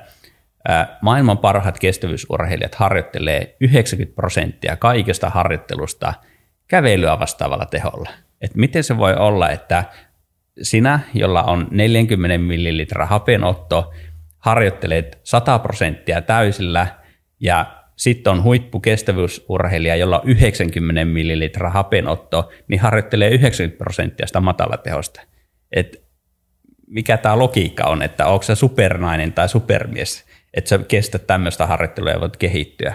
maailman 1.01 1.39
parhaat 1.39 1.79
kestävyysurheilijat 1.79 2.75
harjoittelee 2.75 3.57
90 3.61 4.15
prosenttia 4.15 4.77
kaikesta 4.77 5.31
harjoittelusta 5.31 6.15
kävelyä 6.69 7.19
vastaavalla 7.19 7.67
teholla. 7.67 8.11
Et 8.41 8.55
miten 8.55 8.85
se 8.85 8.99
voi 8.99 9.15
olla, 9.15 9.51
että 9.51 9.85
sinä, 10.63 11.01
jolla 11.15 11.43
on 11.43 11.69
40 11.71 12.39
millilitra 12.39 13.07
hapenotto, 13.07 13.93
harjoittelet 14.39 15.21
100 15.23 15.59
prosenttia 15.59 16.23
täysillä 16.23 16.87
ja 17.41 17.81
sitten 17.97 18.31
on 18.33 18.43
huippukestävyysurheilija, 18.43 19.97
jolla 19.97 20.21
on 20.21 20.29
90 20.29 21.05
millilitra 21.05 21.71
hapenotto, 21.71 22.51
niin 22.69 22.81
harjoittelee 22.81 23.31
90 23.31 23.79
prosenttia 23.79 24.27
sitä 24.27 24.41
matalatehosta. 24.41 25.21
Et 25.73 26.03
mikä 26.87 27.17
tämä 27.17 27.39
logiikka 27.39 27.85
on, 27.85 28.03
että 28.03 28.27
onko 28.27 28.43
se 28.43 28.55
supernainen 28.55 29.33
tai 29.33 29.49
supermies, 29.49 30.25
että 30.55 30.69
sä 30.69 30.79
kestät 30.79 31.27
tämmöistä 31.27 31.67
harjoittelua 31.67 32.11
ja 32.11 32.21
voit 32.21 32.37
kehittyä. 32.37 32.95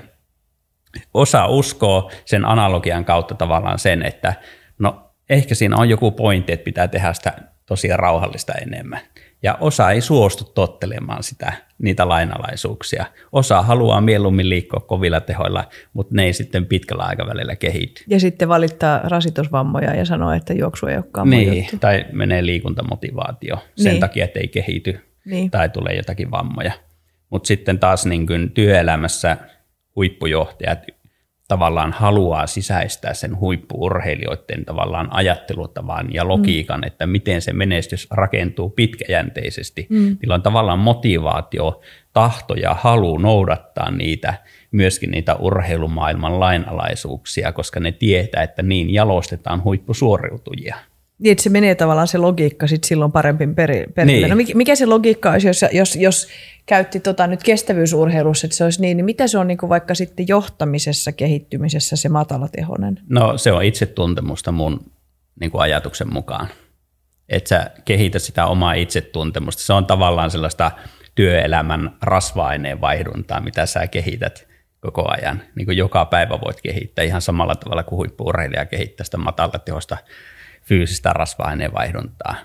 Osa 1.13 1.47
uskoo 1.47 2.11
sen 2.25 2.45
analogian 2.45 3.05
kautta 3.05 3.35
tavallaan 3.35 3.79
sen, 3.79 4.05
että 4.05 4.33
no 4.79 5.04
ehkä 5.29 5.55
siinä 5.55 5.77
on 5.77 5.89
joku 5.89 6.11
pointti, 6.11 6.53
että 6.53 6.63
pitää 6.63 6.87
tehdä 6.87 7.13
sitä 7.13 7.33
tosiaan 7.65 7.99
rauhallista 7.99 8.53
enemmän. 8.53 8.99
Ja 9.43 9.57
osa 9.59 9.91
ei 9.91 10.01
suostu 10.01 10.43
tottelemaan 10.43 11.23
sitä, 11.23 11.53
niitä 11.77 12.09
lainalaisuuksia. 12.09 13.05
Osa 13.31 13.61
haluaa 13.61 14.01
mieluummin 14.01 14.49
liikkua 14.49 14.79
kovilla 14.79 15.21
tehoilla, 15.21 15.63
mutta 15.93 16.15
ne 16.15 16.23
ei 16.23 16.33
sitten 16.33 16.65
pitkällä 16.65 17.03
aikavälillä 17.03 17.55
kehity. 17.55 18.03
Ja 18.07 18.19
sitten 18.19 18.49
valittaa 18.49 18.99
rasitusvammoja 19.03 19.95
ja 19.95 20.05
sanoo, 20.05 20.31
että 20.31 20.53
juoksu 20.53 20.85
ei 20.87 20.95
olekaan 20.95 21.29
Niin, 21.29 21.57
juttu. 21.57 21.77
tai 21.77 22.05
menee 22.11 22.45
liikuntamotivaatio 22.45 23.55
sen 23.75 23.91
Niin. 23.91 23.99
takia, 23.99 24.25
että 24.25 24.39
ei 24.39 24.47
kehity 24.47 24.99
Niin. 25.25 25.51
tai 25.51 25.69
tulee 25.69 25.95
jotakin 25.95 26.31
vammoja. 26.31 26.71
Mutta 27.29 27.47
sitten 27.47 27.79
taas 27.79 28.05
niin 28.05 28.27
kuin 28.27 28.51
työelämässä 28.51 29.37
huippujohtajat 29.95 30.79
tavallaan 31.47 31.91
haluaa 31.91 32.47
sisäistää 32.47 33.13
sen 33.13 33.39
huippuurheilijoiden 33.39 34.65
tavallaan 34.65 35.07
ajattelutavan 35.11 36.13
ja 36.13 36.27
logiikan, 36.27 36.79
mm. 36.79 36.87
että 36.87 37.07
miten 37.07 37.41
se 37.41 37.53
menestys 37.53 38.07
rakentuu 38.11 38.69
pitkäjänteisesti. 38.69 39.87
Mm. 39.89 40.17
Niillä 40.21 40.35
on 40.35 40.41
tavallaan 40.41 40.79
motivaatio, 40.79 41.81
tahto 42.13 42.53
ja 42.53 42.73
halu 42.73 43.17
noudattaa 43.17 43.91
niitä, 43.91 44.33
myöskin 44.71 45.11
niitä 45.11 45.35
urheilumaailman 45.35 46.39
lainalaisuuksia, 46.39 47.51
koska 47.51 47.79
ne 47.79 47.91
tietää, 47.91 48.43
että 48.43 48.63
niin 48.63 48.93
jalostetaan 48.93 49.63
huippusuoriutujia. 49.63 50.75
Niin, 51.19 51.31
että 51.31 51.43
se 51.43 51.49
menee 51.49 51.75
tavallaan 51.75 52.07
se 52.07 52.17
logiikka 52.17 52.67
sit 52.67 52.83
silloin 52.83 53.11
parempi 53.11 53.47
peri, 53.47 53.85
perille. 53.95 54.19
Niin. 54.19 54.29
No 54.29 54.35
mikä, 54.35 54.53
mikä 54.55 54.75
se 54.75 54.85
logiikka 54.85 55.31
olisi, 55.31 55.47
jos, 55.47 55.65
jos, 55.71 55.95
jos 55.95 56.27
käytti 56.65 56.99
tota 56.99 57.27
nyt 57.27 57.43
kestävyysurheilussa, 57.43 58.47
että 58.47 58.57
se 58.57 58.63
olisi 58.63 58.81
niin, 58.81 58.97
niin 58.97 59.05
mitä 59.05 59.27
se 59.27 59.37
on 59.37 59.47
niin 59.47 59.57
kuin 59.57 59.69
vaikka 59.69 59.95
sitten 59.95 60.27
johtamisessa, 60.27 61.11
kehittymisessä 61.11 61.95
se 61.95 62.09
matalatehoinen? 62.09 62.99
No 63.09 63.37
se 63.37 63.51
on 63.51 63.63
itsetuntemusta 63.63 64.51
mun 64.51 64.91
niin 65.39 65.51
kuin 65.51 65.61
ajatuksen 65.61 66.13
mukaan. 66.13 66.47
Että 67.29 67.49
sä 67.49 67.71
kehitä 67.85 68.19
sitä 68.19 68.45
omaa 68.45 68.73
itsetuntemusta. 68.73 69.63
Se 69.63 69.73
on 69.73 69.85
tavallaan 69.85 70.31
sellaista 70.31 70.71
työelämän 71.15 71.97
rasva-aineen 72.01 72.81
vaihduntaa, 72.81 73.41
mitä 73.41 73.65
sä 73.65 73.87
kehität 73.87 74.47
koko 74.79 75.05
ajan. 75.07 75.41
Niin 75.55 75.65
kuin 75.65 75.77
joka 75.77 76.05
päivä 76.05 76.39
voit 76.45 76.61
kehittää 76.61 77.05
ihan 77.05 77.21
samalla 77.21 77.55
tavalla 77.55 77.83
kuin 77.83 77.97
huippuurheilija 77.97 78.65
kehittää 78.65 79.03
sitä 79.03 79.17
matalatehosta 79.17 79.97
fyysistä 80.67 81.13
rasva-aineen 81.13 81.73
vaihduntaa. 81.73 82.35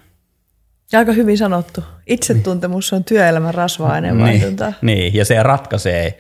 Ja 0.93 0.99
aika 0.99 1.12
hyvin 1.12 1.39
sanottu. 1.39 1.85
Itsetuntemus 2.07 2.93
on 2.93 3.05
työelämän 3.05 3.55
rasva-aineen 3.55 4.18
vaihduntaa. 4.18 4.73
Niin, 4.83 4.99
niin, 4.99 5.14
ja 5.14 5.25
se 5.25 5.43
ratkaisee 5.43 6.18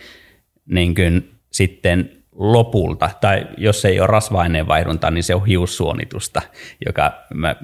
niin 0.66 0.94
kuin 0.94 1.30
sitten 1.52 2.10
lopulta, 2.32 3.10
tai 3.20 3.46
jos 3.56 3.84
ei 3.84 4.00
ole 4.00 4.06
rasva-aineen 4.06 4.66
vaihduntaa, 4.66 5.10
niin 5.10 5.24
se 5.24 5.34
on 5.34 5.46
hiussuonitusta, 5.46 6.42
joka 6.86 7.12
mä 7.34 7.56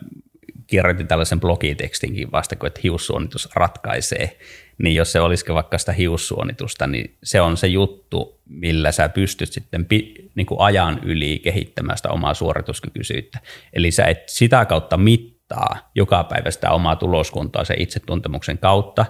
kirjoitin 0.66 1.06
tällaisen 1.06 1.40
blogitekstinkin 1.40 2.32
vasta, 2.32 2.56
kun 2.56 2.66
että 2.66 2.80
hiussuonitus 2.82 3.48
ratkaisee, 3.54 4.38
niin 4.78 4.94
jos 4.94 5.12
se 5.12 5.20
olisikin 5.20 5.54
vaikka 5.54 5.78
sitä 5.78 5.92
hiussuonitusta, 5.92 6.86
niin 6.86 7.16
se 7.22 7.40
on 7.40 7.56
se 7.56 7.66
juttu, 7.66 8.40
millä 8.48 8.92
sä 8.92 9.08
pystyt 9.08 9.52
sitten 9.52 9.84
pi, 9.84 10.14
niin 10.34 10.46
kuin 10.46 10.60
ajan 10.60 11.00
yli 11.04 11.38
kehittämään 11.38 11.96
sitä 11.96 12.08
omaa 12.08 12.34
suorituskykyisyyttä. 12.34 13.38
Eli 13.72 13.90
sä 13.90 14.04
et 14.04 14.22
sitä 14.26 14.64
kautta 14.64 14.96
mittaa 14.96 15.90
joka 15.94 16.24
päivä 16.24 16.50
sitä 16.50 16.70
omaa 16.70 16.96
tuloskuntoa 16.96 17.64
sen 17.64 17.80
itsetuntemuksen 17.80 18.58
kautta, 18.58 19.06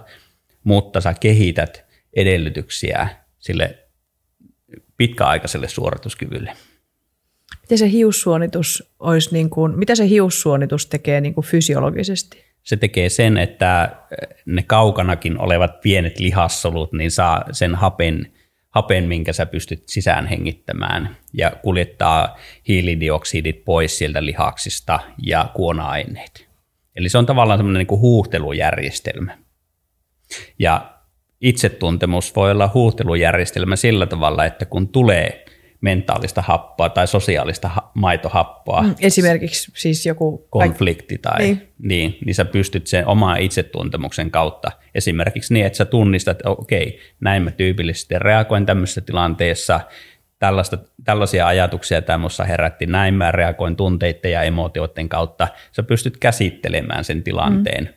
mutta 0.63 1.01
sä 1.01 1.13
kehität 1.13 1.85
edellytyksiä 2.13 3.09
sille 3.39 3.87
pitkäaikaiselle 4.97 5.67
suorituskyvylle. 5.67 6.53
Miten 7.61 7.77
se 7.77 7.91
hiussuonitus 7.91 8.93
olisi 8.99 9.33
niin 9.33 9.49
kuin, 9.49 9.79
mitä 9.79 9.95
se 9.95 10.09
hiussuonitus 10.09 10.87
tekee 10.87 11.21
niin 11.21 11.33
kuin 11.33 11.45
fysiologisesti? 11.45 12.43
Se 12.63 12.77
tekee 12.77 13.09
sen, 13.09 13.37
että 13.37 13.95
ne 14.45 14.63
kaukanakin 14.63 15.39
olevat 15.39 15.81
pienet 15.81 16.19
lihassolut 16.19 16.93
niin 16.93 17.11
saa 17.11 17.45
sen 17.51 17.75
hapen, 17.75 18.31
hapen, 18.69 19.03
minkä 19.03 19.33
sä 19.33 19.45
pystyt 19.45 19.83
sisään 19.85 20.27
hengittämään 20.27 21.17
ja 21.33 21.51
kuljettaa 21.61 22.37
hiilidioksidit 22.67 23.65
pois 23.65 23.97
sieltä 23.97 24.25
lihaksista 24.25 24.99
ja 25.23 25.49
kuona-aineet. 25.53 26.47
Eli 26.95 27.09
se 27.09 27.17
on 27.17 27.25
tavallaan 27.25 27.59
semmoinen 27.59 27.79
niin 27.79 27.87
kuin 27.87 28.01
huuhtelujärjestelmä. 28.01 29.37
Ja 30.59 30.93
itsetuntemus 31.41 32.35
voi 32.35 32.51
olla 32.51 32.71
huuhtelujärjestelmä 32.73 33.75
sillä 33.75 34.05
tavalla, 34.05 34.45
että 34.45 34.65
kun 34.65 34.87
tulee 34.87 35.45
mentaalista 35.81 36.41
happoa 36.41 36.89
tai 36.89 37.07
sosiaalista 37.07 37.67
ha- 37.67 37.91
maitohappoa. 37.93 38.81
Mm, 38.81 38.95
esimerkiksi 38.99 39.71
siis 39.75 40.05
joku... 40.05 40.47
Konflikti 40.49 41.17
tai 41.17 41.39
niin. 41.39 41.67
Niin, 41.79 42.17
niin 42.25 42.35
sä 42.35 42.45
pystyt 42.45 42.87
sen 42.87 43.07
oman 43.07 43.41
itsetuntemuksen 43.41 44.31
kautta 44.31 44.71
esimerkiksi 44.95 45.53
niin, 45.53 45.65
että 45.65 45.77
sä 45.77 45.85
tunnistat, 45.85 46.37
että 46.37 46.49
okei, 46.49 46.99
näin 47.19 47.43
mä 47.43 47.51
tyypillisesti 47.51 48.19
reagoin 48.19 48.65
tämmöisessä 48.65 49.01
tilanteessa, 49.01 49.79
tällaista, 50.39 50.77
tällaisia 51.03 51.47
ajatuksia 51.47 52.01
tämmössä 52.01 52.43
herätti, 52.43 52.85
näin 52.85 53.13
mä 53.13 53.31
reagoin 53.31 53.75
tunteiden 53.75 54.31
ja 54.31 54.41
emootioiden 54.43 55.09
kautta. 55.09 55.47
Sä 55.71 55.83
pystyt 55.83 56.17
käsittelemään 56.17 57.03
sen 57.03 57.23
tilanteen, 57.23 57.83
mm. 57.83 57.93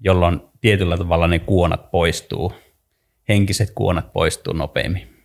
jolloin 0.00 0.40
tietyllä 0.60 0.96
tavalla 0.96 1.26
ne 1.26 1.38
kuonat 1.38 1.90
poistuu, 1.90 2.52
henkiset 3.28 3.70
kuonat 3.74 4.12
poistuu 4.12 4.52
nopeammin. 4.52 5.19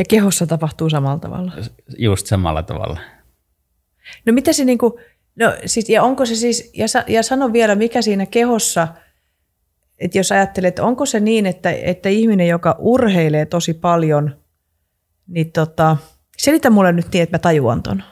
Ja 0.00 0.04
kehossa 0.08 0.46
tapahtuu 0.46 0.90
samalla 0.90 1.18
tavalla. 1.18 1.52
Just 1.98 2.26
samalla 2.26 2.62
tavalla. 2.62 3.00
No 4.26 4.32
mitä 4.32 4.52
se 4.52 4.64
niinku, 4.64 5.00
no 5.38 5.54
siis, 5.66 5.88
ja 5.88 6.02
onko 6.02 6.26
se 6.26 6.34
siis, 6.34 6.70
ja, 6.74 6.86
ja 7.08 7.22
sano 7.22 7.52
vielä, 7.52 7.74
mikä 7.74 8.02
siinä 8.02 8.26
kehossa, 8.26 8.88
että 9.98 10.18
jos 10.18 10.32
ajattelet, 10.32 10.78
onko 10.78 11.06
se 11.06 11.20
niin, 11.20 11.46
että, 11.46 11.70
että 11.70 12.08
ihminen, 12.08 12.48
joka 12.48 12.76
urheilee 12.78 13.46
tosi 13.46 13.74
paljon, 13.74 14.36
niin 15.26 15.52
tota, 15.52 15.96
selitä 16.36 16.70
mulle 16.70 16.92
nyt 16.92 17.06
niin, 17.12 17.22
että 17.22 17.34
mä 17.34 17.38
tajuan 17.38 17.82
ton. 17.82 18.02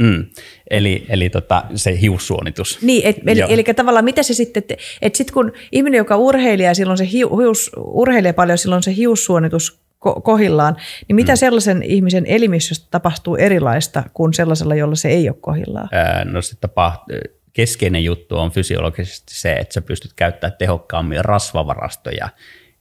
Mm. 0.00 0.24
Eli, 0.70 1.06
eli 1.08 1.30
tota, 1.30 1.64
se 1.74 2.00
hiussuonitus. 2.00 2.78
Niin, 2.82 3.06
et, 3.06 3.16
eli, 3.26 3.42
eli 3.48 3.64
tavallaan 3.64 4.04
mitä 4.04 4.22
se 4.22 4.34
sitten, 4.34 4.60
että 4.60 4.74
et 5.02 5.14
sitten 5.14 5.34
kun 5.34 5.52
ihminen, 5.72 5.98
joka 5.98 6.16
urheilee, 6.16 6.74
silloin 6.74 6.98
se 6.98 7.08
hius, 7.12 7.70
urheilee 7.76 8.32
paljon, 8.32 8.58
silloin 8.58 8.82
se 8.82 8.96
hiussuonitus 8.96 9.85
kohillaan, 10.14 10.76
niin 11.08 11.16
mitä 11.16 11.32
mm. 11.32 11.36
sellaisen 11.36 11.82
ihmisen 11.82 12.26
elimistöstä 12.26 12.86
tapahtuu 12.90 13.36
erilaista 13.36 14.02
kuin 14.14 14.34
sellaisella, 14.34 14.74
jolla 14.74 14.94
se 14.94 15.08
ei 15.08 15.28
ole 15.28 15.36
kohillaan? 15.40 15.88
no 16.24 16.42
se 16.42 16.56
tapahtuu, 16.60 17.16
keskeinen 17.52 18.04
juttu 18.04 18.38
on 18.38 18.50
fysiologisesti 18.50 19.34
se, 19.34 19.52
että 19.52 19.74
sä 19.74 19.82
pystyt 19.82 20.12
käyttämään 20.12 20.58
tehokkaammin 20.58 21.24
rasvavarastoja 21.24 22.28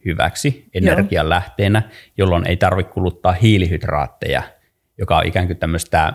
hyväksi 0.05 0.65
energianlähteenä, 0.73 1.81
jolloin 2.17 2.47
ei 2.47 2.57
tarvitse 2.57 2.93
kuluttaa 2.93 3.31
hiilihydraatteja, 3.31 4.43
joka 4.97 5.17
on 5.17 5.25
ikään 5.25 5.47
kuin 5.47 5.57
tämmöistä 5.57 6.13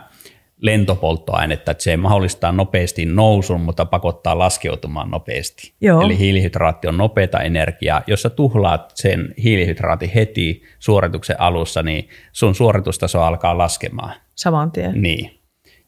lentopolttoainetta, 0.60 1.70
että 1.70 1.84
se 1.84 1.96
mahdollistaa 1.96 2.52
nopeasti 2.52 3.06
nousun, 3.06 3.60
mutta 3.60 3.84
pakottaa 3.84 4.38
laskeutumaan 4.38 5.10
nopeasti. 5.10 5.72
Joo. 5.80 6.00
Eli 6.00 6.18
hiilihydraatti 6.18 6.88
on 6.88 6.96
nopeata 6.96 7.40
energiaa. 7.40 8.02
Jos 8.06 8.22
sä 8.22 8.30
tuhlaat 8.30 8.92
sen 8.94 9.34
hiilihydraatin 9.42 10.10
heti 10.10 10.62
suorituksen 10.78 11.40
alussa, 11.40 11.82
niin 11.82 12.08
sun 12.32 12.54
suoritustaso 12.54 13.22
alkaa 13.22 13.58
laskemaan. 13.58 14.14
Saman 14.34 14.72
tien. 14.72 15.02
Niin. 15.02 15.40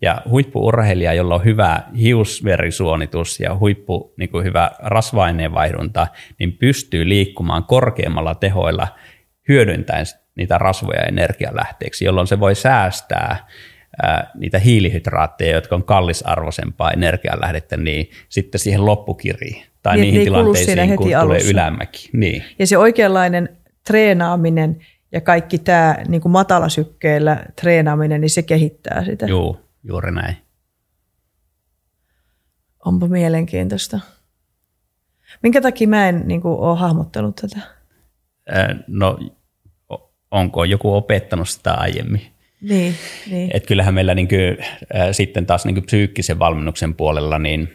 Ja 0.03 0.23
huippuurheilija, 0.29 1.15
jolla 1.15 1.35
on 1.35 1.45
hyvä 1.45 1.83
hiusverisuonitus 1.99 3.41
ja 3.41 3.57
huippu 3.57 4.15
niin 4.17 4.29
kuin 4.29 4.45
hyvä 4.45 4.71
rasva-aineenvaihdunta, 4.79 6.07
niin 6.39 6.53
pystyy 6.53 7.09
liikkumaan 7.09 7.65
korkeammalla 7.65 8.35
tehoilla 8.35 8.89
hyödyntäen 9.49 10.07
niitä 10.37 10.59
rasvoja 10.59 11.03
energialähteeksi, 11.03 12.05
jolloin 12.05 12.27
se 12.27 12.41
voi 12.41 12.55
säästää 12.55 13.47
ää, 14.03 14.31
niitä 14.35 14.59
hiilihydraatteja, 14.59 15.55
jotka 15.55 15.75
on 15.75 15.85
kallisarvoisempaa 15.85 16.91
energianlähdettä, 16.91 17.77
niin 17.77 18.11
sitten 18.29 18.59
siihen 18.59 18.87
loppukiriin 18.87 19.63
tai 19.83 19.97
niin, 19.97 20.03
niihin 20.03 20.25
tilanteisiin, 20.25 20.97
kun 20.97 21.11
tulee 21.23 21.51
ylämäki. 21.51 22.11
Niin. 22.13 22.45
Ja 22.59 22.67
se 22.67 22.79
oikeanlainen 22.79 23.57
treenaaminen 23.87 24.87
ja 25.13 25.21
kaikki 25.21 25.59
tämä 25.59 25.97
niin 26.09 26.21
kuin 26.21 26.33
matalasykkeellä 26.33 27.45
treenaaminen, 27.61 28.21
niin 28.21 28.31
se 28.31 28.43
kehittää 28.43 29.05
sitä. 29.05 29.27
Joo, 29.27 29.61
juuri 29.85 30.13
näin. 30.13 30.37
Onpa 32.85 33.09
mielenkiintoista. 33.09 34.01
Minkä 35.43 35.61
takia 35.61 35.89
mä 35.89 36.09
en 36.09 36.23
niin 36.25 36.41
kuin, 36.41 36.59
ole 36.59 36.79
hahmottanut 36.79 37.37
tätä? 37.37 37.61
No, 38.87 39.19
onko 40.31 40.65
joku 40.65 40.95
opettanut 40.95 41.49
sitä 41.49 41.75
aiemmin? 41.75 42.32
Niin, 42.63 42.95
niin. 43.31 43.51
Et 43.55 43.67
kyllähän 43.67 43.95
meillä 43.95 44.15
niin 44.15 44.29
kuin, 44.29 44.57
äh, 44.97 45.09
sitten 45.13 45.47
taas 45.47 45.65
niin 45.65 45.75
kuin 45.75 45.87
psyykkisen 45.87 46.39
valmennuksen 46.39 46.95
puolella, 46.95 47.39
niin 47.39 47.73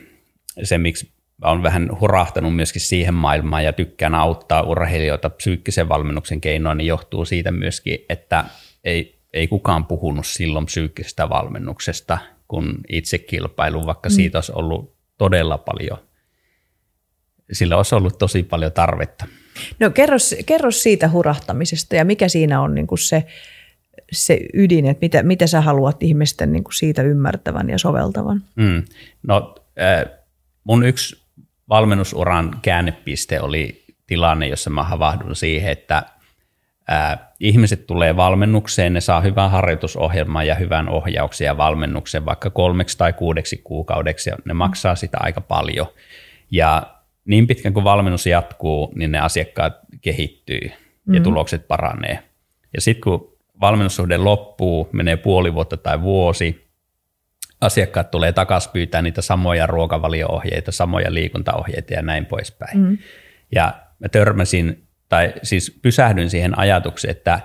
se 0.64 0.78
miksi 0.78 1.12
on 1.42 1.64
vähän 1.64 1.90
hurahtanut 2.00 2.56
myöskin 2.56 2.82
siihen 2.82 3.14
maailmaan 3.14 3.64
ja 3.64 3.74
tykkään 3.74 4.16
auttaa 4.16 4.62
urheilijoita 4.62 5.30
psyykkisen 5.30 5.90
valmennuksen 5.90 6.42
keinoin, 6.42 6.78
niin 6.78 6.88
johtuu 6.88 7.26
siitä 7.26 7.52
myöskin, 7.52 8.00
että 8.10 8.46
ei, 8.84 9.20
ei 9.34 9.48
kukaan 9.48 9.86
puhunut 9.86 10.28
silloin 10.28 10.66
psyykkisestä 10.66 11.30
valmennuksesta, 11.30 12.18
kun 12.48 12.78
itse 12.90 13.18
kilpailu, 13.18 13.86
vaikka 13.86 14.10
mm. 14.10 14.14
siitä 14.14 14.38
olisi 14.38 14.52
ollut 14.56 14.96
todella 15.18 15.58
paljon, 15.58 15.98
sillä 17.52 17.78
olisi 17.78 17.96
ollut 17.96 18.18
tosi 18.18 18.44
paljon 18.44 18.72
tarvetta. 18.72 19.26
No 19.80 19.90
kerro, 19.90 20.18
kerro 20.46 20.72
siitä 20.72 21.10
hurahtamisesta 21.10 21.96
ja 21.96 22.06
mikä 22.06 22.28
siinä 22.28 22.62
on 22.62 22.76
niin 22.76 22.88
kuin 22.88 23.00
se, 23.00 23.24
se 24.12 24.40
ydin, 24.54 24.86
että 24.86 25.02
mitä, 25.02 25.24
mitä 25.24 25.48
sä 25.48 25.62
haluat 25.62 26.04
ihmisten 26.04 26.52
niin 26.52 26.64
kuin 26.64 26.74
siitä 26.74 27.02
ymmärtävän 27.02 27.70
ja 27.70 27.78
soveltavan? 27.78 28.42
Mm. 28.56 28.84
No 29.24 29.56
mun 30.64 30.86
yksi 30.86 31.24
valmennusuran 31.70 32.60
käännepiste 32.62 33.42
oli 33.42 33.86
tilanne, 34.08 34.48
jossa 34.48 34.70
mä 34.70 34.84
havahdun 34.84 35.36
siihen, 35.36 35.72
että 35.72 36.04
ää, 36.88 37.32
ihmiset 37.40 37.88
tulee 37.88 38.16
valmennukseen, 38.16 38.94
ne 38.94 39.02
saa 39.02 39.22
hyvän 39.22 39.52
harjoitusohjelman 39.52 40.48
ja 40.48 40.56
hyvän 40.56 40.90
ohjauksen 40.90 41.46
ja 41.46 41.58
valmennuksen 41.58 42.26
vaikka 42.26 42.50
kolmeksi 42.50 42.98
tai 42.98 43.14
kuudeksi 43.14 43.62
kuukaudeksi, 43.64 44.30
ja 44.30 44.38
ne 44.46 44.54
maksaa 44.54 44.96
sitä 44.96 45.18
aika 45.22 45.42
paljon. 45.42 45.88
Ja 46.52 46.94
niin 47.26 47.48
pitkän 47.48 47.74
kuin 47.74 47.84
valmennus 47.84 48.26
jatkuu, 48.26 48.92
niin 48.96 49.12
ne 49.12 49.20
asiakkaat 49.20 49.74
kehittyy 50.02 50.72
ja 51.08 51.20
mm. 51.20 51.24
tulokset 51.24 51.68
paranee. 51.68 52.20
Ja 52.74 52.82
sitten 52.82 53.02
kun 53.02 53.37
valmennussuhde 53.62 54.18
loppuu, 54.18 54.90
menee 54.92 55.18
puoli 55.18 55.54
vuotta 55.54 55.78
tai 55.78 56.02
vuosi, 56.02 56.68
asiakkaat 57.62 58.12
tulee 58.12 58.32
takaisin 58.32 58.72
pyytää 58.72 59.02
niitä 59.02 59.22
samoja 59.22 59.68
ruokavalio-ohjeita, 59.68 60.72
samoja 60.72 61.14
liikuntaohjeita 61.14 61.94
ja 61.94 62.02
näin 62.02 62.26
poispäin. 62.26 62.80
Mm. 62.80 62.98
Ja 63.56 63.74
mä 64.00 64.10
törmäsin, 64.10 64.88
tai 65.10 65.34
siis 65.44 65.80
pysähdyn 65.82 66.30
siihen 66.30 66.60
ajatukseen, 66.60 67.12
että 67.12 67.40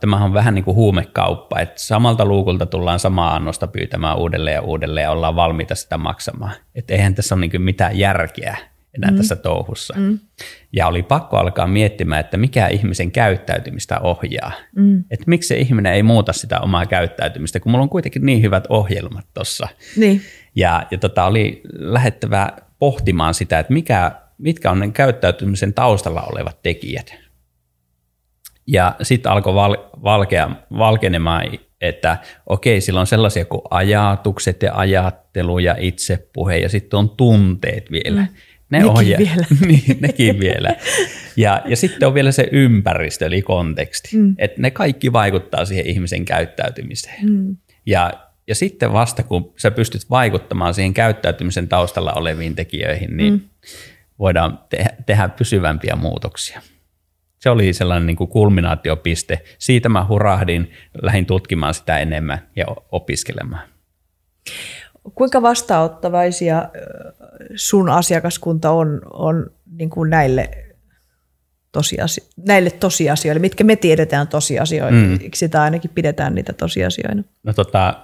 tämä 0.00 0.24
on 0.24 0.34
vähän 0.34 0.54
niin 0.54 0.64
kuin 0.64 0.74
huumekauppa, 0.74 1.60
että 1.60 1.80
samalta 1.80 2.24
luukulta 2.24 2.66
tullaan 2.66 2.98
samaa 2.98 3.34
annosta 3.34 3.66
pyytämään 3.66 4.16
uudelleen 4.16 4.54
ja 4.54 4.62
uudelleen 4.62 5.04
ja 5.04 5.10
ollaan 5.10 5.36
valmiita 5.36 5.74
sitä 5.74 5.98
maksamaan. 5.98 6.54
Että 6.74 6.94
eihän 6.94 7.14
tässä 7.14 7.34
ole 7.34 7.46
niin 7.46 7.62
mitään 7.62 7.98
järkeä 7.98 8.56
enää 8.96 9.10
mm. 9.10 9.16
tässä 9.16 9.36
touhussa. 9.36 9.94
Mm. 9.96 10.18
Ja 10.72 10.86
oli 10.86 11.02
pakko 11.02 11.36
alkaa 11.36 11.66
miettimään, 11.66 12.20
että 12.20 12.36
mikä 12.36 12.68
ihmisen 12.68 13.10
käyttäytymistä 13.10 14.00
ohjaa. 14.00 14.52
Mm. 14.76 15.04
Että 15.10 15.24
miksi 15.26 15.48
se 15.48 15.56
ihminen 15.56 15.92
ei 15.92 16.02
muuta 16.02 16.32
sitä 16.32 16.60
omaa 16.60 16.86
käyttäytymistä, 16.86 17.60
kun 17.60 17.72
mulla 17.72 17.82
on 17.82 17.88
kuitenkin 17.88 18.26
niin 18.26 18.42
hyvät 18.42 18.64
ohjelmat 18.68 19.26
tuossa. 19.34 19.68
Niin. 19.96 20.22
Ja, 20.56 20.86
ja 20.90 20.98
tota, 20.98 21.24
oli 21.24 21.60
lähettävä 21.72 22.52
pohtimaan 22.78 23.34
sitä, 23.34 23.58
että 23.58 23.72
mikä, 23.72 24.12
mitkä 24.38 24.70
on 24.70 24.78
ne 24.78 24.90
käyttäytymisen 24.90 25.74
taustalla 25.74 26.22
olevat 26.22 26.62
tekijät. 26.62 27.14
Ja 28.66 28.94
sitten 29.02 29.32
alkoi 29.32 29.54
val, 29.54 29.76
valkea, 30.02 30.50
valkenemaan, 30.78 31.46
että 31.80 32.18
okei, 32.46 32.80
sillä 32.80 33.00
on 33.00 33.06
sellaisia 33.06 33.44
kuin 33.44 33.62
ajatukset 33.70 34.62
ja 34.62 34.74
ajattelu 34.74 35.58
ja 35.58 35.76
itsepuhe 35.78 36.58
ja 36.58 36.68
sitten 36.68 36.98
on 36.98 37.10
tunteet 37.10 37.90
vielä. 37.90 38.20
Mm. 38.20 38.28
Ne 38.70 38.78
nekin 38.78 38.92
ohja- 38.92 39.18
vielä. 39.18 39.46
niin, 39.68 39.98
nekin 40.00 40.40
vielä. 40.40 40.76
Ja, 41.36 41.62
ja 41.64 41.76
sitten 41.76 42.08
on 42.08 42.14
vielä 42.14 42.32
se 42.32 42.48
ympäristö, 42.52 43.26
eli 43.26 43.42
konteksti. 43.42 44.16
Mm. 44.16 44.34
Että 44.38 44.62
ne 44.62 44.70
kaikki 44.70 45.12
vaikuttaa 45.12 45.64
siihen 45.64 45.86
ihmisen 45.86 46.24
käyttäytymiseen. 46.24 47.30
Mm. 47.30 47.56
Ja, 47.86 48.12
ja 48.48 48.54
sitten 48.54 48.92
vasta, 48.92 49.22
kun 49.22 49.52
sä 49.56 49.70
pystyt 49.70 50.10
vaikuttamaan 50.10 50.74
siihen 50.74 50.94
käyttäytymisen 50.94 51.68
taustalla 51.68 52.12
oleviin 52.12 52.54
tekijöihin, 52.54 53.16
niin 53.16 53.32
mm. 53.32 53.40
voidaan 54.18 54.58
te- 54.68 54.86
tehdä 55.06 55.28
pysyvämpiä 55.28 55.96
muutoksia. 55.96 56.62
Se 57.38 57.50
oli 57.50 57.72
sellainen 57.72 58.06
niin 58.06 58.16
kuin 58.16 58.30
kulminaatiopiste. 58.30 59.42
Siitä 59.58 59.88
mä 59.88 60.06
hurahdin, 60.08 60.70
lähdin 61.02 61.26
tutkimaan 61.26 61.74
sitä 61.74 61.98
enemmän 61.98 62.48
ja 62.56 62.64
opiskelemaan. 62.92 63.68
Kuinka 65.14 65.42
vastaanottavaisia 65.42 66.68
sun 67.54 67.88
asiakaskunta 67.88 68.70
on, 68.70 69.00
on 69.12 69.50
niin 69.70 69.90
kuin 69.90 70.10
näille, 70.10 70.50
tosiasi- 71.72 72.30
näille 72.36 72.70
tosiasioille, 72.70 73.40
mitkä 73.40 73.64
me 73.64 73.76
tiedetään 73.76 74.28
tosiasioiksi, 74.28 75.46
mm. 75.46 75.50
tai 75.50 75.60
ainakin 75.60 75.90
pidetään 75.94 76.34
niitä 76.34 76.52
tosiasioina? 76.52 77.22
No 77.42 77.52
tota, 77.52 77.94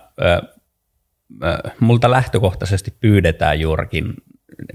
multa 1.80 2.10
lähtökohtaisesti 2.10 2.94
pyydetään 3.00 3.60
juurikin 3.60 4.14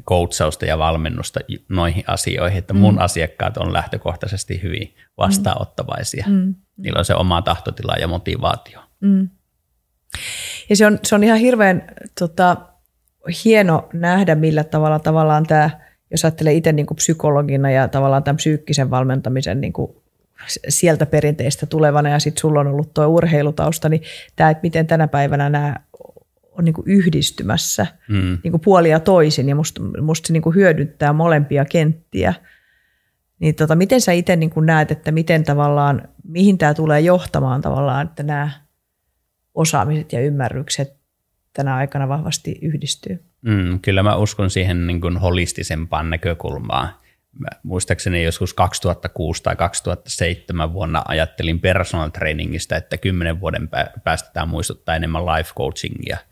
koutsausta 0.03 0.65
ja 0.65 0.77
valmennusta 0.77 1.39
noihin 1.69 2.03
asioihin, 2.07 2.57
että 2.57 2.73
mun 2.73 2.93
mm. 2.93 3.01
asiakkaat 3.01 3.57
on 3.57 3.73
lähtökohtaisesti 3.73 4.61
hyvin 4.63 4.95
vastaanottavaisia. 5.17 6.25
Mm. 6.29 6.55
Niillä 6.77 6.99
on 6.99 7.05
se 7.05 7.15
oma 7.15 7.41
tahtotila 7.41 7.93
ja 7.99 8.07
motivaatio. 8.07 8.79
Mm. 8.99 9.29
Ja 10.69 10.75
se 10.75 10.85
on, 10.85 10.99
se 11.03 11.15
on 11.15 11.23
ihan 11.23 11.37
hirveän 11.37 11.83
tota, 12.19 12.57
hieno 13.45 13.89
nähdä, 13.93 14.35
millä 14.35 14.63
tavalla 14.63 14.99
tavallaan 14.99 15.45
tämä, 15.45 15.69
jos 16.11 16.25
ajattelee 16.25 16.53
itse 16.53 16.71
niin 16.71 16.85
kuin 16.85 16.95
psykologina 16.95 17.71
ja 17.71 17.87
tavallaan 17.87 18.23
tämän 18.23 18.35
psyykkisen 18.35 18.89
valmentamisen 18.89 19.61
niin 19.61 19.73
kuin 19.73 19.91
sieltä 20.69 21.05
perinteistä 21.05 21.65
tulevana 21.65 22.09
ja 22.09 22.19
sitten 22.19 22.41
sulla 22.41 22.59
on 22.59 22.67
ollut 22.67 22.93
tuo 22.93 23.07
urheilutausta, 23.07 23.89
niin 23.89 24.01
tämä, 24.35 24.49
että 24.49 24.61
miten 24.63 24.87
tänä 24.87 25.07
päivänä 25.07 25.49
nämä 25.49 25.75
on 26.51 26.65
niin 26.65 26.73
kuin 26.73 26.87
yhdistymässä 26.87 27.87
mm. 28.09 28.37
niin 28.43 28.51
kuin 28.51 28.61
puolia 28.61 28.99
toisin 28.99 29.49
ja 29.49 29.55
musta, 29.55 29.81
musta 30.01 30.27
se 30.27 30.33
niin 30.33 30.41
kuin 30.41 30.55
hyödyttää 30.55 31.13
molempia 31.13 31.65
kenttiä. 31.65 32.33
Niin 33.39 33.55
tota, 33.55 33.75
miten 33.75 34.01
sä 34.01 34.11
itse 34.11 34.35
niin 34.35 34.51
näet, 34.61 34.91
että 34.91 35.11
miten 35.11 35.43
tavallaan, 35.43 36.07
mihin 36.23 36.57
tämä 36.57 36.73
tulee 36.73 36.99
johtamaan 36.99 37.61
tavallaan, 37.61 38.07
että 38.07 38.23
nämä 38.23 38.49
osaamiset 39.57 40.13
ja 40.13 40.19
ymmärrykset 40.21 40.97
tänä 41.53 41.75
aikana 41.75 42.07
vahvasti 42.07 42.59
yhdistyy? 42.61 43.23
Mm, 43.41 43.79
kyllä 43.79 44.03
mä 44.03 44.15
uskon 44.15 44.49
siihen 44.49 44.87
niin 44.87 45.01
kuin 45.01 45.17
holistisempaan 45.17 46.09
näkökulmaan. 46.09 46.89
Mä 47.39 47.47
muistaakseni 47.63 48.23
joskus 48.23 48.53
2006 48.53 49.43
tai 49.43 49.55
2007 49.55 50.73
vuonna 50.73 51.01
ajattelin 51.07 51.59
personal 51.59 52.09
trainingista, 52.09 52.75
että 52.75 52.97
kymmenen 52.97 53.39
vuoden 53.39 53.69
päästä 54.03 54.29
tämä 54.33 54.45
muistuttaa 54.45 54.95
enemmän 54.95 55.25
life 55.25 55.53
coachingia– 55.53 56.17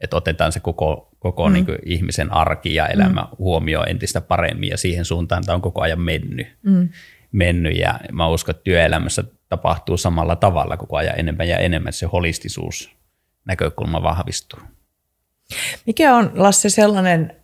että 0.00 0.16
otetaan 0.16 0.52
se 0.52 0.60
koko, 0.60 1.08
koko 1.18 1.48
mm. 1.48 1.52
niin 1.52 1.66
kuin 1.66 1.78
ihmisen 1.84 2.32
arki 2.32 2.74
ja 2.74 2.86
elämä 2.86 3.20
mm. 3.20 3.36
huomioon 3.38 3.88
entistä 3.88 4.20
paremmin 4.20 4.68
ja 4.68 4.76
siihen 4.76 5.04
suuntaan 5.04 5.44
tämä 5.44 5.54
on 5.54 5.62
koko 5.62 5.80
ajan 5.80 6.00
mennyt. 6.00 6.46
Mm. 6.62 6.88
mennyt 7.32 7.78
ja 7.78 8.00
mä 8.12 8.28
uskon, 8.28 8.54
että 8.54 8.64
työelämässä 8.64 9.24
tapahtuu 9.50 9.96
samalla 9.96 10.36
tavalla 10.36 10.76
koko 10.76 10.96
ajan 10.96 11.18
enemmän 11.18 11.48
ja 11.48 11.58
enemmän 11.58 11.92
se 11.92 12.06
holistisuus 12.06 12.90
näkökulma 13.44 14.02
vahvistuu. 14.02 14.60
Mikä 15.86 16.14
on 16.14 16.30
Lasse 16.34 16.70
sellainen 16.70 17.36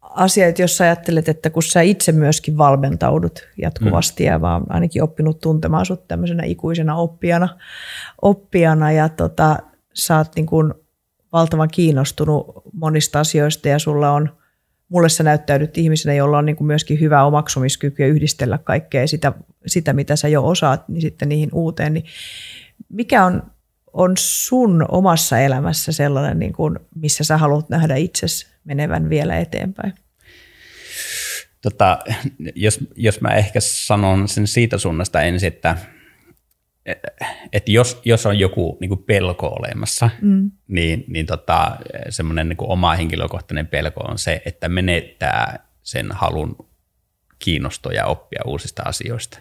asia, 0.00 0.46
että 0.46 0.62
jos 0.62 0.76
sä 0.76 0.84
ajattelet, 0.84 1.28
että 1.28 1.50
kun 1.50 1.62
sä 1.62 1.80
itse 1.80 2.12
myöskin 2.12 2.58
valmentaudut 2.58 3.48
jatkuvasti 3.62 4.24
mm. 4.24 4.26
ja 4.26 4.40
vaan 4.40 4.64
ainakin 4.68 5.02
oppinut 5.02 5.40
tuntemaan 5.40 5.86
sut 5.86 6.08
tämmöisenä 6.08 6.42
ikuisena 6.44 6.96
oppijana, 6.96 7.48
oppijana 8.22 8.92
ja 8.92 9.08
tota, 9.08 9.56
sä 9.94 10.16
oot 10.16 10.36
niin 10.36 10.46
kuin 10.46 10.74
valtavan 11.32 11.68
kiinnostunut 11.72 12.46
monista 12.72 13.20
asioista 13.20 13.68
ja 13.68 13.78
sulla 13.78 14.10
on, 14.10 14.38
mulle 14.88 15.08
sä 15.08 15.22
näyttäydyt 15.22 15.78
ihmisenä, 15.78 16.14
jolla 16.14 16.38
on 16.38 16.46
niin 16.46 16.56
kuin 16.56 16.66
myösky 16.66 17.00
hyvä 17.00 17.24
omaksumiskyky 17.24 18.02
ja 18.02 18.08
yhdistellä 18.08 18.58
kaikkea 18.58 19.06
sitä, 19.06 19.32
sitä, 19.70 19.92
mitä 19.92 20.16
sä 20.16 20.28
jo 20.28 20.46
osaat, 20.46 20.88
niin 20.88 21.00
sitten 21.00 21.28
niihin 21.28 21.50
uuteen. 21.52 21.94
Niin 21.94 22.04
mikä 22.88 23.24
on, 23.24 23.42
on 23.92 24.12
sun 24.18 24.84
omassa 24.88 25.38
elämässä 25.38 25.92
sellainen, 25.92 26.38
niin 26.38 26.52
kuin, 26.52 26.78
missä 26.94 27.24
sä 27.24 27.38
haluat 27.38 27.68
nähdä 27.68 27.96
itsesi 27.96 28.46
menevän 28.64 29.10
vielä 29.10 29.38
eteenpäin? 29.38 29.94
Tota, 31.62 31.98
jos, 32.54 32.78
jos 32.96 33.20
mä 33.20 33.28
ehkä 33.28 33.60
sanon 33.60 34.28
sen 34.28 34.46
siitä 34.46 34.78
suunnasta 34.78 35.22
ensin, 35.22 35.48
että 35.48 35.76
että 37.52 37.72
jos, 37.72 38.00
jos 38.04 38.26
on 38.26 38.38
joku 38.38 38.76
niin 38.80 38.88
kuin 38.88 39.02
pelko 39.02 39.46
olemassa, 39.46 40.10
mm. 40.22 40.50
niin, 40.68 41.04
niin 41.08 41.26
tota, 41.26 41.76
semmoinen 42.08 42.48
niin 42.48 42.56
oma 42.60 42.94
henkilökohtainen 42.94 43.66
pelko 43.66 44.00
on 44.00 44.18
se, 44.18 44.42
että 44.44 44.68
menettää 44.68 45.68
sen 45.82 46.08
halun 46.12 46.68
kiinnostua 47.38 47.92
ja 47.92 48.06
oppia 48.06 48.42
uusista 48.46 48.82
asioista. 48.82 49.38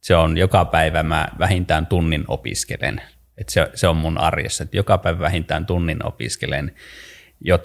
Se 0.00 0.16
on 0.16 0.36
joka 0.36 0.64
päivä 0.64 1.02
mä 1.02 1.28
vähintään 1.38 1.86
tunnin 1.86 2.24
opiskelen. 2.28 3.02
että 3.38 3.52
se, 3.52 3.70
se 3.74 3.88
on 3.88 3.96
mun 3.96 4.18
arjessa, 4.18 4.64
että 4.64 4.76
joka 4.76 4.98
päivä 4.98 5.18
vähintään 5.18 5.66
tunnin 5.66 6.06
opiskelen 6.06 6.74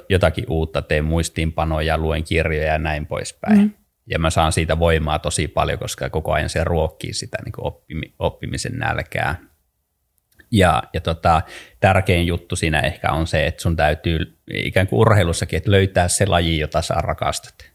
jotakin 0.10 0.46
uutta, 0.50 0.82
teen 0.82 1.06
muistiinpanoja, 1.06 1.98
luen 1.98 2.24
kirjoja 2.24 2.72
ja 2.72 2.78
näin 2.78 3.06
poispäin. 3.06 3.60
Mm 3.60 3.72
ja 4.08 4.20
mä 4.20 4.30
saan 4.30 4.52
siitä 4.52 4.80
voimaa 4.80 5.20
tosi 5.20 5.48
paljon, 5.48 5.80
koska 5.80 6.10
koko 6.10 6.34
ajan 6.34 6.50
se 6.50 6.64
ruokkii 6.64 7.14
sitä 7.14 7.38
niin 7.46 7.54
oppimi, 7.58 8.14
oppimisen 8.20 8.78
nälkää. 8.78 9.36
Ja, 10.52 10.84
ja 10.94 11.02
tota, 11.02 11.42
tärkein 11.80 12.28
juttu 12.28 12.56
siinä 12.56 12.80
ehkä 12.80 13.12
on 13.12 13.28
se, 13.28 13.46
että 13.46 13.62
sun 13.62 13.76
täytyy 13.76 14.38
ikään 14.54 14.88
kuin 14.88 15.00
urheilussakin, 15.00 15.58
että 15.58 15.72
löytää 15.72 16.08
se 16.08 16.26
laji, 16.26 16.60
jota 16.60 16.82
sä 16.82 16.94
rakastat. 16.94 17.72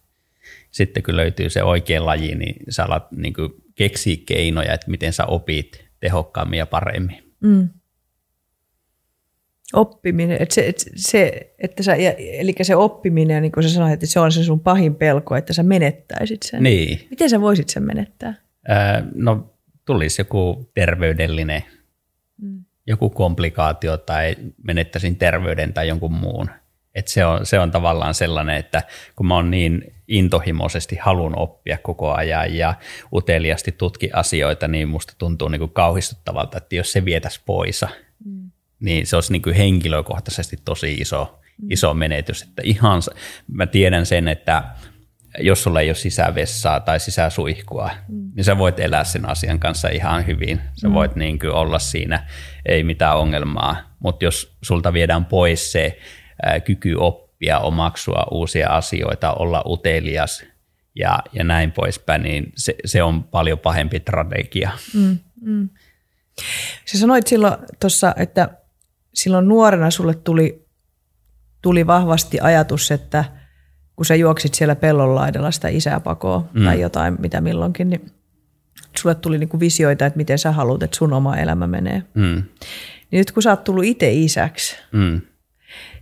Sitten 0.70 1.02
kun 1.02 1.16
löytyy 1.16 1.50
se 1.50 1.62
oikea 1.62 2.06
laji, 2.06 2.34
niin 2.34 2.56
sä 2.68 2.84
alat 2.84 3.12
niin 3.12 3.34
kuin 3.34 3.50
keksiä 3.74 4.16
keinoja, 4.26 4.74
että 4.74 4.90
miten 4.90 5.12
sä 5.12 5.26
opit 5.26 5.84
tehokkaammin 6.00 6.58
ja 6.58 6.66
paremmin. 6.66 7.34
Mm 7.40 7.68
oppiminen, 9.72 10.42
että 10.42 10.54
se, 10.54 10.68
että 10.68 10.84
se, 10.96 11.54
että 11.58 11.82
sä, 11.82 11.94
eli 12.18 12.54
se 12.62 12.76
oppiminen, 12.76 13.42
niin 13.42 13.52
kuin 13.52 13.64
sä 13.64 13.74
sanoit, 13.74 13.92
että 13.92 14.06
se 14.06 14.20
on 14.20 14.32
se 14.32 14.44
sun 14.44 14.60
pahin 14.60 14.94
pelko, 14.94 15.36
että 15.36 15.52
sä 15.52 15.62
menettäisit 15.62 16.42
sen. 16.42 16.62
Niin. 16.62 17.06
Miten 17.10 17.30
sä 17.30 17.40
voisit 17.40 17.68
sen 17.68 17.82
menettää? 17.82 18.34
Öö, 18.70 18.76
no 19.14 19.54
tulisi 19.84 20.20
joku 20.20 20.70
terveydellinen, 20.74 21.64
mm. 22.42 22.64
joku 22.86 23.10
komplikaatio 23.10 23.96
tai 23.96 24.36
menettäisin 24.64 25.16
terveyden 25.16 25.72
tai 25.72 25.88
jonkun 25.88 26.12
muun. 26.12 26.50
Et 26.94 27.08
se, 27.08 27.24
on, 27.24 27.46
se 27.46 27.58
on 27.58 27.70
tavallaan 27.70 28.14
sellainen, 28.14 28.56
että 28.56 28.82
kun 29.16 29.26
mä 29.26 29.34
oon 29.34 29.50
niin 29.50 29.94
intohimoisesti 30.10 30.96
halun 30.96 31.38
oppia 31.38 31.78
koko 31.78 32.12
ajan 32.12 32.54
ja 32.54 32.74
uteliasti 33.12 33.72
tutki 33.72 34.10
asioita, 34.12 34.68
niin 34.68 34.88
musta 34.88 35.12
tuntuu 35.18 35.48
niin 35.48 35.58
kuin 35.58 35.72
kauhistuttavalta, 35.72 36.58
että 36.58 36.76
jos 36.76 36.92
se 36.92 37.04
vietäisi 37.04 37.40
pois, 37.46 37.84
mm 38.24 38.50
niin 38.80 39.06
se 39.06 39.16
olisi 39.16 39.32
niin 39.32 39.42
kuin 39.42 39.56
henkilökohtaisesti 39.56 40.56
tosi 40.64 40.94
iso, 40.94 41.40
mm. 41.62 41.70
iso 41.70 41.94
menetys. 41.94 42.42
Että 42.42 42.62
ihan, 42.64 43.02
mä 43.52 43.66
tiedän 43.66 44.06
sen, 44.06 44.28
että 44.28 44.64
jos 45.38 45.62
sulla 45.62 45.80
ei 45.80 45.88
ole 45.88 45.94
sisävessaa 45.94 46.80
tai 46.80 47.00
sisäsuihkua, 47.00 47.90
mm. 48.08 48.30
niin 48.34 48.44
sä 48.44 48.58
voit 48.58 48.80
elää 48.80 49.04
sen 49.04 49.28
asian 49.28 49.60
kanssa 49.60 49.88
ihan 49.88 50.26
hyvin. 50.26 50.60
Sä 50.74 50.88
mm. 50.88 50.94
voit 50.94 51.16
niin 51.16 51.38
kuin 51.38 51.52
olla 51.52 51.78
siinä, 51.78 52.26
ei 52.66 52.84
mitään 52.84 53.18
ongelmaa. 53.18 53.76
Mutta 53.98 54.24
jos 54.24 54.56
sulta 54.62 54.92
viedään 54.92 55.24
pois 55.24 55.72
se 55.72 55.98
ää, 56.42 56.60
kyky 56.60 56.94
oppia, 56.94 57.19
omaksua 57.58 58.26
uusia 58.30 58.68
asioita, 58.68 59.32
olla 59.32 59.62
utelias 59.66 60.44
ja, 60.94 61.18
ja 61.32 61.44
näin 61.44 61.72
poispäin, 61.72 62.22
niin 62.22 62.52
se, 62.56 62.74
se 62.84 63.02
on 63.02 63.24
paljon 63.24 63.58
pahempi 63.58 63.98
strategia. 63.98 64.70
Mm. 64.94 65.18
Mm. 65.40 65.68
Sä 66.84 66.98
sanoit 66.98 67.26
silloin 67.26 67.54
tuossa, 67.80 68.14
että 68.16 68.48
silloin 69.14 69.48
nuorena 69.48 69.90
sulle 69.90 70.14
tuli, 70.14 70.66
tuli 71.62 71.86
vahvasti 71.86 72.40
ajatus, 72.40 72.90
että– 72.90 73.24
kun 74.00 74.06
sä 74.06 74.14
juoksit 74.14 74.54
siellä 74.54 74.76
pellon 74.76 75.14
laidalla 75.14 75.50
sitä 75.50 75.68
isää 75.68 76.00
pakoa 76.00 76.48
mm. 76.52 76.64
tai 76.64 76.80
jotain, 76.80 77.16
mitä 77.18 77.40
milloinkin, 77.40 77.90
niin 77.90 78.10
sulle 78.98 79.14
tuli 79.14 79.38
niinku 79.38 79.60
visioita, 79.60 80.06
että 80.06 80.16
miten 80.16 80.38
sä 80.38 80.52
haluat, 80.52 80.82
että 80.82 80.96
sun 80.96 81.12
oma 81.12 81.36
elämä 81.36 81.66
menee. 81.66 82.02
Mm. 82.14 82.42
Niin 83.10 83.18
nyt 83.18 83.32
kun 83.32 83.42
sä 83.42 83.50
oot 83.50 83.64
tullut 83.64 83.84
itse 83.84 84.12
isäksi, 84.12 84.76
mm. 84.92 85.20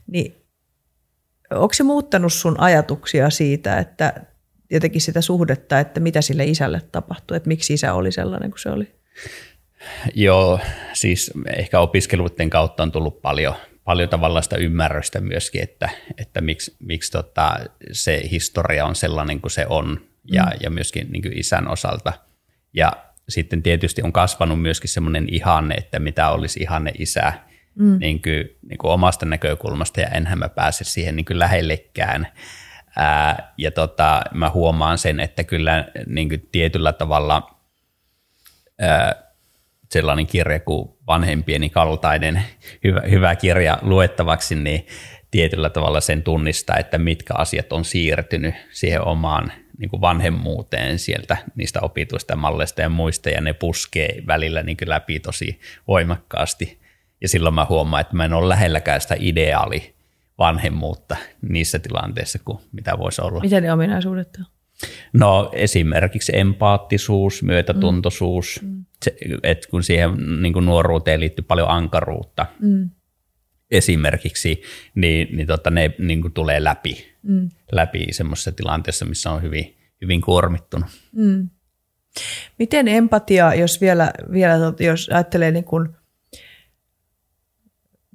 niin 0.07 0.35
onko 1.51 1.75
se 1.75 1.83
muuttanut 1.83 2.33
sun 2.33 2.61
ajatuksia 2.61 3.31
siitä, 3.31 3.79
että 3.79 4.13
jotenkin 4.71 5.01
sitä 5.01 5.21
suhdetta, 5.21 5.81
että 5.81 6.01
mitä 6.01 6.23
sille 6.23 6.45
isälle 6.45 6.81
tapahtui, 6.93 7.37
että 7.37 7.49
miksi 7.49 7.75
isä 7.75 7.95
oli 7.95 8.13
sellainen 8.13 8.51
kuin 8.51 8.61
se 8.61 8.71
oli? 8.71 8.95
Joo, 10.15 10.61
siis 10.93 11.31
ehkä 11.57 11.81
opiskeluiden 11.81 12.51
kautta 12.51 12.83
on 12.83 12.93
tullut 12.93 13.23
paljon, 13.23 13.55
paljon 13.85 14.09
tavallaan 14.09 14.43
sitä 14.43 14.57
ymmärrystä 14.57 15.21
myöskin, 15.21 15.63
että, 15.63 15.89
että 16.19 16.41
miksi, 16.41 16.77
miksi 16.79 17.13
tota, 17.13 17.57
se 17.93 18.23
historia 18.31 18.87
on 18.87 18.95
sellainen 18.95 19.41
kuin 19.41 19.51
se 19.51 19.67
on 19.69 20.01
ja, 20.33 20.45
mm. 20.45 20.51
ja 20.61 20.71
myöskin 20.71 21.13
niin 21.13 21.23
kuin 21.23 21.39
isän 21.39 21.69
osalta. 21.69 22.13
Ja 22.73 22.93
sitten 23.29 23.63
tietysti 23.63 24.03
on 24.03 24.13
kasvanut 24.13 24.63
myöskin 24.63 24.91
semmoinen 24.91 25.35
ihanne, 25.35 25.75
että 25.75 25.99
mitä 25.99 26.31
olisi 26.31 26.61
ihanne 26.61 26.93
isä 26.99 27.33
mm. 27.79 27.99
niin 27.99 28.23
kuin, 28.23 28.57
niin 28.69 28.79
kuin 28.79 28.91
omasta 28.91 29.27
näkökulmasta 29.27 30.01
ja 30.01 30.09
enhän 30.09 30.39
mä 30.39 30.49
pääse 30.49 30.85
siihen 30.85 31.17
niin 31.17 31.27
kuin 31.27 31.39
lähellekään. 31.39 32.27
Ää, 32.97 33.53
ja 33.59 33.71
tota, 33.71 34.23
mä 34.35 34.51
huomaan 34.51 34.99
sen, 34.99 35.21
että 35.21 35.45
kyllä 35.45 35.89
niin 36.07 36.29
kuin 36.29 36.49
tietyllä 36.53 36.93
tavalla 36.93 37.61
ää, 38.81 39.23
sellainen 39.91 40.27
kirja 40.27 40.61
kuin 40.61 40.89
vanhempieni 41.07 41.71
kaltainen 41.71 42.43
hyvä, 42.85 43.03
hyvä 43.11 43.37
kirja 43.37 43.79
luettavaksi, 43.83 44.55
niin 44.55 44.87
tietyllä 45.31 45.71
tavalla 45.71 46.01
sen 46.01 46.23
tunnistaa, 46.23 46.77
että 46.77 46.99
mitkä 46.99 47.35
asiat 47.35 47.73
on 47.73 47.85
siirtynyt 47.85 48.55
siihen 48.71 49.03
omaan 49.03 49.53
niin 49.79 49.91
kuin 49.91 50.01
vanhemmuuteen 50.01 50.99
sieltä 50.99 51.37
niistä 51.55 51.81
opituista 51.83 52.37
malleista 52.37 52.81
ja 52.81 52.89
muista, 52.89 53.31
ja 53.31 53.41
ne 53.41 53.53
puskee 53.53 54.23
välillä 54.27 54.63
niin 54.63 54.77
kuin 54.77 54.89
läpi 54.89 55.21
tosi 55.21 55.61
voimakkaasti. 55.89 56.78
Ja 57.21 57.29
silloin 57.29 57.55
mä 57.55 57.67
huomaan, 57.69 58.01
että 58.01 58.17
mä 58.17 58.25
en 58.25 58.33
ole 58.33 58.49
lähelläkään 58.49 59.01
sitä 59.01 59.17
ideaali 59.19 59.95
vanhemmuutta 60.39 61.17
niissä 61.43 61.79
tilanteissa 61.79 62.39
kuin 62.45 62.59
mitä 62.73 62.99
voisi 62.99 63.23
olla. 63.23 63.41
Mitä 63.41 63.61
ne 63.61 63.73
ominaisuudet 63.73 64.37
on? 64.39 64.45
No 65.13 65.51
esimerkiksi 65.53 66.33
empaattisuus, 66.35 67.43
myötätuntoisuus, 67.43 68.61
mm. 68.63 68.85
se, 69.05 69.17
et 69.43 69.67
kun 69.67 69.83
siihen 69.83 70.11
niin 70.43 70.53
kuin 70.53 70.65
nuoruuteen 70.65 71.21
liittyy 71.21 71.45
paljon 71.49 71.71
ankaruutta 71.71 72.47
mm. 72.61 72.91
esimerkiksi, 73.71 74.63
niin, 74.95 75.37
niin 75.37 75.47
tota, 75.47 75.71
ne 75.71 75.95
niin 75.99 76.23
kuin 76.23 76.33
tulee 76.33 76.65
läpi, 76.65 77.15
mm. 77.23 77.49
läpi 77.73 78.07
semmoisessa 78.11 78.53
tilanteessa, 78.53 79.05
missä 79.05 79.31
on 79.31 79.43
hyvin, 79.43 79.77
hyvin 80.03 80.21
kuormittunut. 80.21 80.89
Mm. 81.13 81.49
Miten 82.59 82.89
empatia, 82.89 83.55
jos 83.55 83.81
vielä, 83.81 84.11
vielä 84.33 84.55
jos 84.81 85.11
ajattelee 85.13 85.51
niin 85.51 85.65
kuin, 85.65 85.89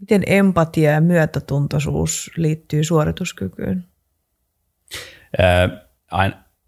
miten 0.04 0.24
empatia 0.26 0.91
ja 0.91 1.01
myötätuntoisuus 1.01 2.32
liittyy 2.38 2.84
suorituskykyyn? 2.84 3.84
Öö, 5.39 5.68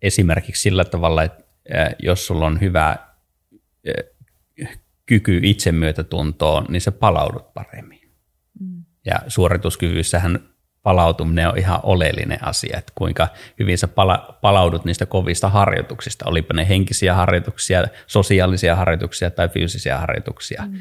esimerkiksi 0.01 0.61
sillä 0.61 0.85
tavalla, 0.85 1.23
että 1.23 1.43
jos 1.99 2.27
sulla 2.27 2.45
on 2.45 2.61
hyvä 2.61 2.97
kyky 5.05 5.39
itsemyötätuntoon, 5.43 6.65
niin 6.69 6.81
se 6.81 6.91
palaudut 6.91 7.53
paremmin. 7.53 8.11
Mm. 8.59 8.83
Ja 9.05 9.15
suorituskyvyssähän 9.27 10.39
palautuminen 10.83 11.49
on 11.49 11.57
ihan 11.57 11.79
oleellinen 11.83 12.43
asia, 12.43 12.77
että 12.77 12.91
kuinka 12.95 13.27
hyvin 13.59 13.77
sä 13.77 13.87
pala- 13.87 14.37
palaudut 14.41 14.85
niistä 14.85 15.05
kovista 15.05 15.49
harjoituksista, 15.49 16.25
olipa 16.29 16.53
ne 16.53 16.69
henkisiä 16.69 17.13
harjoituksia, 17.13 17.83
sosiaalisia 18.07 18.75
harjoituksia 18.75 19.31
tai 19.31 19.49
fyysisiä 19.49 19.99
harjoituksia. 19.99 20.63
Mm. 20.67 20.79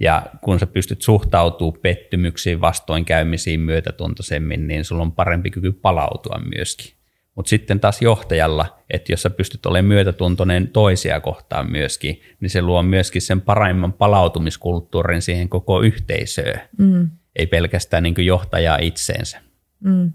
Ja 0.00 0.22
kun 0.40 0.60
sä 0.60 0.66
pystyt 0.66 1.02
suhtautumaan 1.02 1.80
pettymyksiin, 1.82 2.60
vastoinkäymisiin 2.60 3.60
myötätuntoisemmin, 3.60 4.68
niin 4.68 4.84
sulla 4.84 5.02
on 5.02 5.12
parempi 5.12 5.50
kyky 5.50 5.72
palautua 5.72 6.40
myöskin. 6.54 6.96
Mutta 7.34 7.50
sitten 7.50 7.80
taas 7.80 8.02
johtajalla, 8.02 8.78
että 8.90 9.12
jos 9.12 9.22
sä 9.22 9.30
pystyt 9.30 9.66
olemaan 9.66 9.88
myötätuntoinen 9.88 10.68
toisia 10.68 11.20
kohtaan 11.20 11.70
myöskin, 11.70 12.20
niin 12.40 12.50
se 12.50 12.62
luo 12.62 12.82
myöskin 12.82 13.22
sen 13.22 13.40
paremman 13.40 13.92
palautumiskulttuurin 13.92 15.22
siihen 15.22 15.48
koko 15.48 15.80
yhteisöön. 15.80 16.60
Mm. 16.78 17.10
Ei 17.36 17.46
pelkästään 17.46 18.02
niin 18.02 18.14
kuin 18.14 18.26
johtajaa 18.26 18.78
itseensä. 18.80 19.40
Mm. 19.80 20.12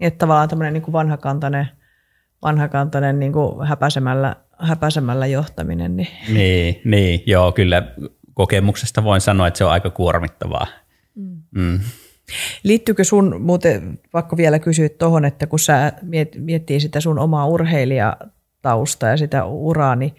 Että 0.00 0.18
tavallaan 0.18 0.48
tämmöinen 0.48 0.72
niin 0.72 0.92
vanhakantainen, 0.92 1.68
vanhakantainen 2.42 3.18
niin 3.18 3.32
kuin 3.32 3.66
häpäisemällä, 3.68 4.36
häpäisemällä 4.58 5.26
johtaminen. 5.26 5.96
Niin. 5.96 6.08
niin, 6.28 6.80
niin, 6.84 7.22
joo, 7.26 7.52
kyllä 7.52 7.82
kokemuksesta 8.34 9.04
voin 9.04 9.20
sanoa, 9.20 9.46
että 9.46 9.58
se 9.58 9.64
on 9.64 9.72
aika 9.72 9.90
kuormittavaa. 9.90 10.66
Mm. 11.14 11.42
Mm. 11.50 11.80
Liittyykö 12.62 13.04
sun, 13.04 13.40
muuten 13.40 14.00
vaikka 14.12 14.36
vielä 14.36 14.58
kysyä 14.58 14.88
tuohon, 14.88 15.24
että 15.24 15.46
kun 15.46 15.58
sä 15.58 15.92
miet, 16.02 16.36
miettii 16.38 16.80
sitä 16.80 17.00
sun 17.00 17.18
omaa 17.18 17.46
urheilijatausta 17.46 19.06
ja 19.06 19.16
sitä 19.16 19.44
uraa, 19.44 19.96
niin 19.96 20.14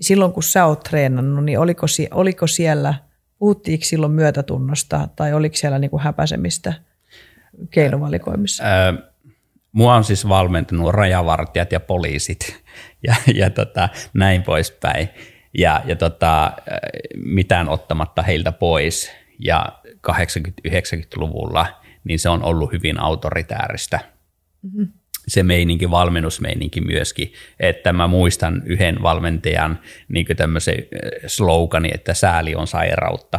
silloin 0.00 0.32
kun 0.32 0.42
sä 0.42 0.64
oot 0.64 0.80
treenannut, 0.80 1.44
niin 1.44 1.58
oliko, 1.58 1.86
oliko 2.10 2.46
siellä, 2.46 2.94
puhuttiinko 3.38 3.84
silloin 3.84 4.12
myötätunnosta 4.12 5.08
tai 5.16 5.32
oliko 5.32 5.56
siellä 5.56 5.78
niin 5.78 5.90
kuin 5.90 6.02
häpäisemistä 6.02 6.74
keinovalikoimissa? 7.70 8.64
Ää, 8.64 8.94
mua 9.72 9.94
on 9.94 10.04
siis 10.04 10.28
valmentanut 10.28 10.92
rajavartijat 10.92 11.72
ja 11.72 11.80
poliisit 11.80 12.62
ja, 13.06 13.14
ja 13.34 13.50
tota, 13.50 13.88
näin 14.14 14.42
poispäin. 14.42 15.08
Ja, 15.58 15.82
ja 15.84 15.96
tota, 15.96 16.52
mitään 17.16 17.68
ottamatta 17.68 18.22
heiltä 18.22 18.52
pois. 18.52 19.12
Ja 19.38 19.68
80-90-luvulla, 20.10 21.66
niin 22.04 22.18
se 22.18 22.28
on 22.28 22.42
ollut 22.42 22.72
hyvin 22.72 23.00
autoritääristä. 23.00 24.00
Mm-hmm. 24.62 24.88
Se 25.28 25.42
meininki, 25.42 25.90
valmennusmeininki 25.90 26.80
myöskin, 26.80 27.32
että 27.60 27.92
mä 27.92 28.06
muistan 28.06 28.62
yhden 28.66 29.02
valmentajan 29.02 29.78
niin 30.08 30.26
tämmöisen 30.36 30.74
slogani, 31.26 31.90
että 31.94 32.14
sääli 32.14 32.54
on 32.54 32.66
sairautta. 32.66 33.38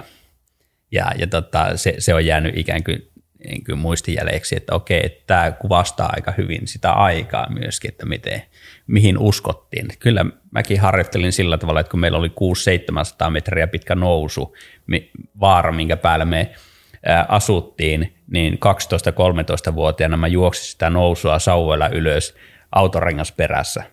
Ja, 0.92 1.12
ja 1.18 1.28
tota, 1.28 1.78
se, 1.78 1.96
se 2.00 2.14
on 2.14 2.26
jäänyt 2.26 2.58
ikään 2.58 2.84
kuin, 2.84 3.12
niin 3.46 3.64
kuin 3.66 3.78
muistijäljeksi, 3.78 4.56
että 4.56 4.76
okei, 4.76 5.06
että 5.06 5.24
tämä 5.28 5.52
kuvastaa 5.52 6.10
aika 6.16 6.34
hyvin 6.38 6.68
sitä 6.68 6.92
aikaa 6.92 7.50
myöskin, 7.50 7.92
että 7.92 8.06
miten, 8.06 8.42
mihin 8.88 9.18
uskottiin. 9.18 9.88
Kyllä 10.00 10.26
mäkin 10.52 10.80
harjoittelin 10.80 11.32
sillä 11.32 11.58
tavalla, 11.58 11.80
että 11.80 11.92
kun 11.92 12.00
meillä 12.00 12.18
oli 12.18 12.32
600-700 13.28 13.30
metriä 13.30 13.68
pitkä 13.68 13.96
nousu, 13.96 14.56
vaara, 15.40 15.72
minkä 15.72 15.98
päällä 15.98 16.26
me 16.26 16.52
asuttiin, 17.28 18.14
niin 18.32 18.54
12-13-vuotiaana 18.54 20.18
mä 20.18 20.28
juoksin 20.28 20.72
sitä 20.72 20.90
nousua 20.90 21.40
sauvoilla 21.40 21.90
ylös 21.90 22.36
autorengas 22.72 23.32
perässä. 23.32 23.84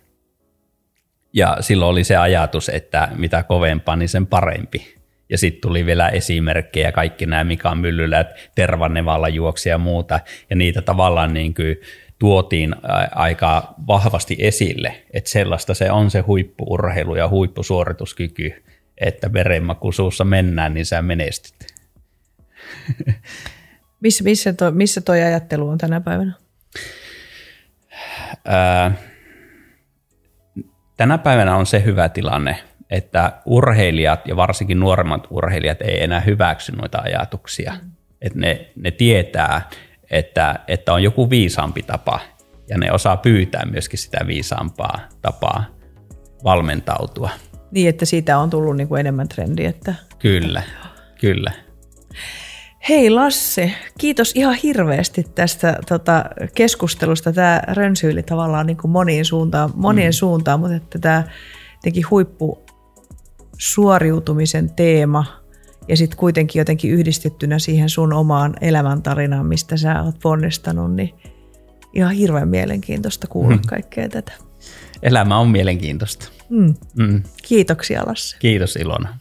Ja 1.33 1.57
silloin 1.59 1.89
oli 1.89 2.03
se 2.03 2.15
ajatus, 2.15 2.69
että 2.69 3.09
mitä 3.15 3.43
kovempaa, 3.43 3.95
niin 3.95 4.09
sen 4.09 4.27
parempi. 4.27 4.95
Ja 5.29 5.37
sitten 5.37 5.61
tuli 5.61 5.85
vielä 5.85 6.09
esimerkkejä, 6.09 6.91
kaikki 6.91 7.25
nämä 7.25 7.43
Mika 7.43 7.75
Myllylät, 7.75 8.27
Tervannevalla 8.55 9.29
juoksi 9.29 9.69
ja 9.69 9.77
muuta. 9.77 10.19
Ja 10.49 10.55
niitä 10.55 10.81
tavallaan 10.81 11.33
niin 11.33 11.53
kuin 11.53 11.77
tuotiin 12.19 12.75
aika 13.11 13.73
vahvasti 13.87 14.35
esille, 14.39 15.05
että 15.13 15.29
sellaista 15.29 15.73
se 15.73 15.91
on 15.91 16.11
se 16.11 16.19
huippuurheilu 16.19 17.15
ja 17.15 17.29
huippusuorituskyky, 17.29 18.63
että 18.97 19.33
verenmakuisuussa 19.33 20.25
mennään, 20.25 20.73
niin 20.73 20.85
sä 20.85 21.01
menestyt. 21.01 21.67
missä, 24.03 24.23
missä, 24.23 24.53
to, 24.53 24.71
missä 24.71 25.01
toi 25.01 25.21
ajattelu 25.21 25.69
on 25.69 25.77
tänä 25.77 26.01
päivänä? 26.01 26.33
Ää, 28.45 28.91
tänä 30.97 31.17
päivänä 31.17 31.55
on 31.55 31.65
se 31.65 31.83
hyvä 31.83 32.09
tilanne, 32.09 32.57
että 32.89 33.31
urheilijat 33.45 34.27
ja 34.27 34.35
varsinkin 34.35 34.79
nuoremmat 34.79 35.27
urheilijat 35.29 35.81
ei 35.81 36.03
enää 36.03 36.19
hyväksy 36.19 36.71
noita 36.71 36.97
ajatuksia. 36.97 37.73
Mm. 37.83 37.91
Että 38.21 38.39
ne, 38.39 38.69
ne 38.75 38.91
tietää, 38.91 39.69
että, 40.11 40.59
että 40.67 40.93
on 40.93 41.03
joku 41.03 41.29
viisaampi 41.29 41.83
tapa 41.83 42.19
ja 42.69 42.77
ne 42.77 42.91
osaa 42.91 43.17
pyytää 43.17 43.65
myöskin 43.65 43.99
sitä 43.99 44.17
viisaampaa 44.27 44.99
tapaa 45.21 45.65
valmentautua. 46.43 47.29
Niin, 47.71 47.89
että 47.89 48.05
siitä 48.05 48.37
on 48.37 48.49
tullut 48.49 48.77
niin 48.77 48.87
kuin 48.87 48.99
enemmän 48.99 49.27
trendi. 49.27 49.65
Että... 49.65 49.95
Kyllä, 50.19 50.63
kyllä. 51.19 51.51
Hei 52.89 53.09
Lasse, 53.09 53.71
kiitos 53.99 54.31
ihan 54.35 54.55
hirveästi 54.55 55.25
tästä 55.35 55.79
tota, 55.89 56.25
keskustelusta. 56.55 57.33
Tämä 57.33 57.61
rönsyili 57.67 58.23
tavallaan 58.23 58.65
niin 58.65 58.77
kuin 58.77 58.91
moniin 58.91 59.25
suuntaan, 59.25 59.71
monien 59.75 60.09
mm. 60.09 60.13
suuntaan, 60.13 60.59
mutta 60.59 60.75
että 60.75 60.99
tämä 60.99 61.23
jotenkin 61.75 62.05
huippusuoriutumisen 63.55 64.69
teema 64.75 65.25
ja 65.87 65.97
sitten 65.97 66.17
kuitenkin 66.17 66.59
jotenkin 66.59 66.91
yhdistettynä 66.91 67.59
siihen 67.59 67.89
sun 67.89 68.13
omaan 68.13 68.53
elämäntarinaan, 68.61 69.45
mistä 69.45 69.77
sä 69.77 70.03
oot 70.03 70.19
ponnistanut, 70.21 70.93
niin 70.95 71.13
ihan 71.93 72.11
hirveän 72.11 72.47
mielenkiintoista 72.47 73.27
kuulla 73.27 73.55
mm. 73.55 73.61
kaikkea 73.67 74.09
tätä. 74.09 74.31
Elämä 75.01 75.37
on 75.37 75.49
mielenkiintoista. 75.49 76.27
Mm. 76.49 76.73
Mm. 76.97 77.23
Kiitoksia 77.43 78.03
Lasse. 78.05 78.37
Kiitos 78.39 78.75
Ilona. 78.75 79.19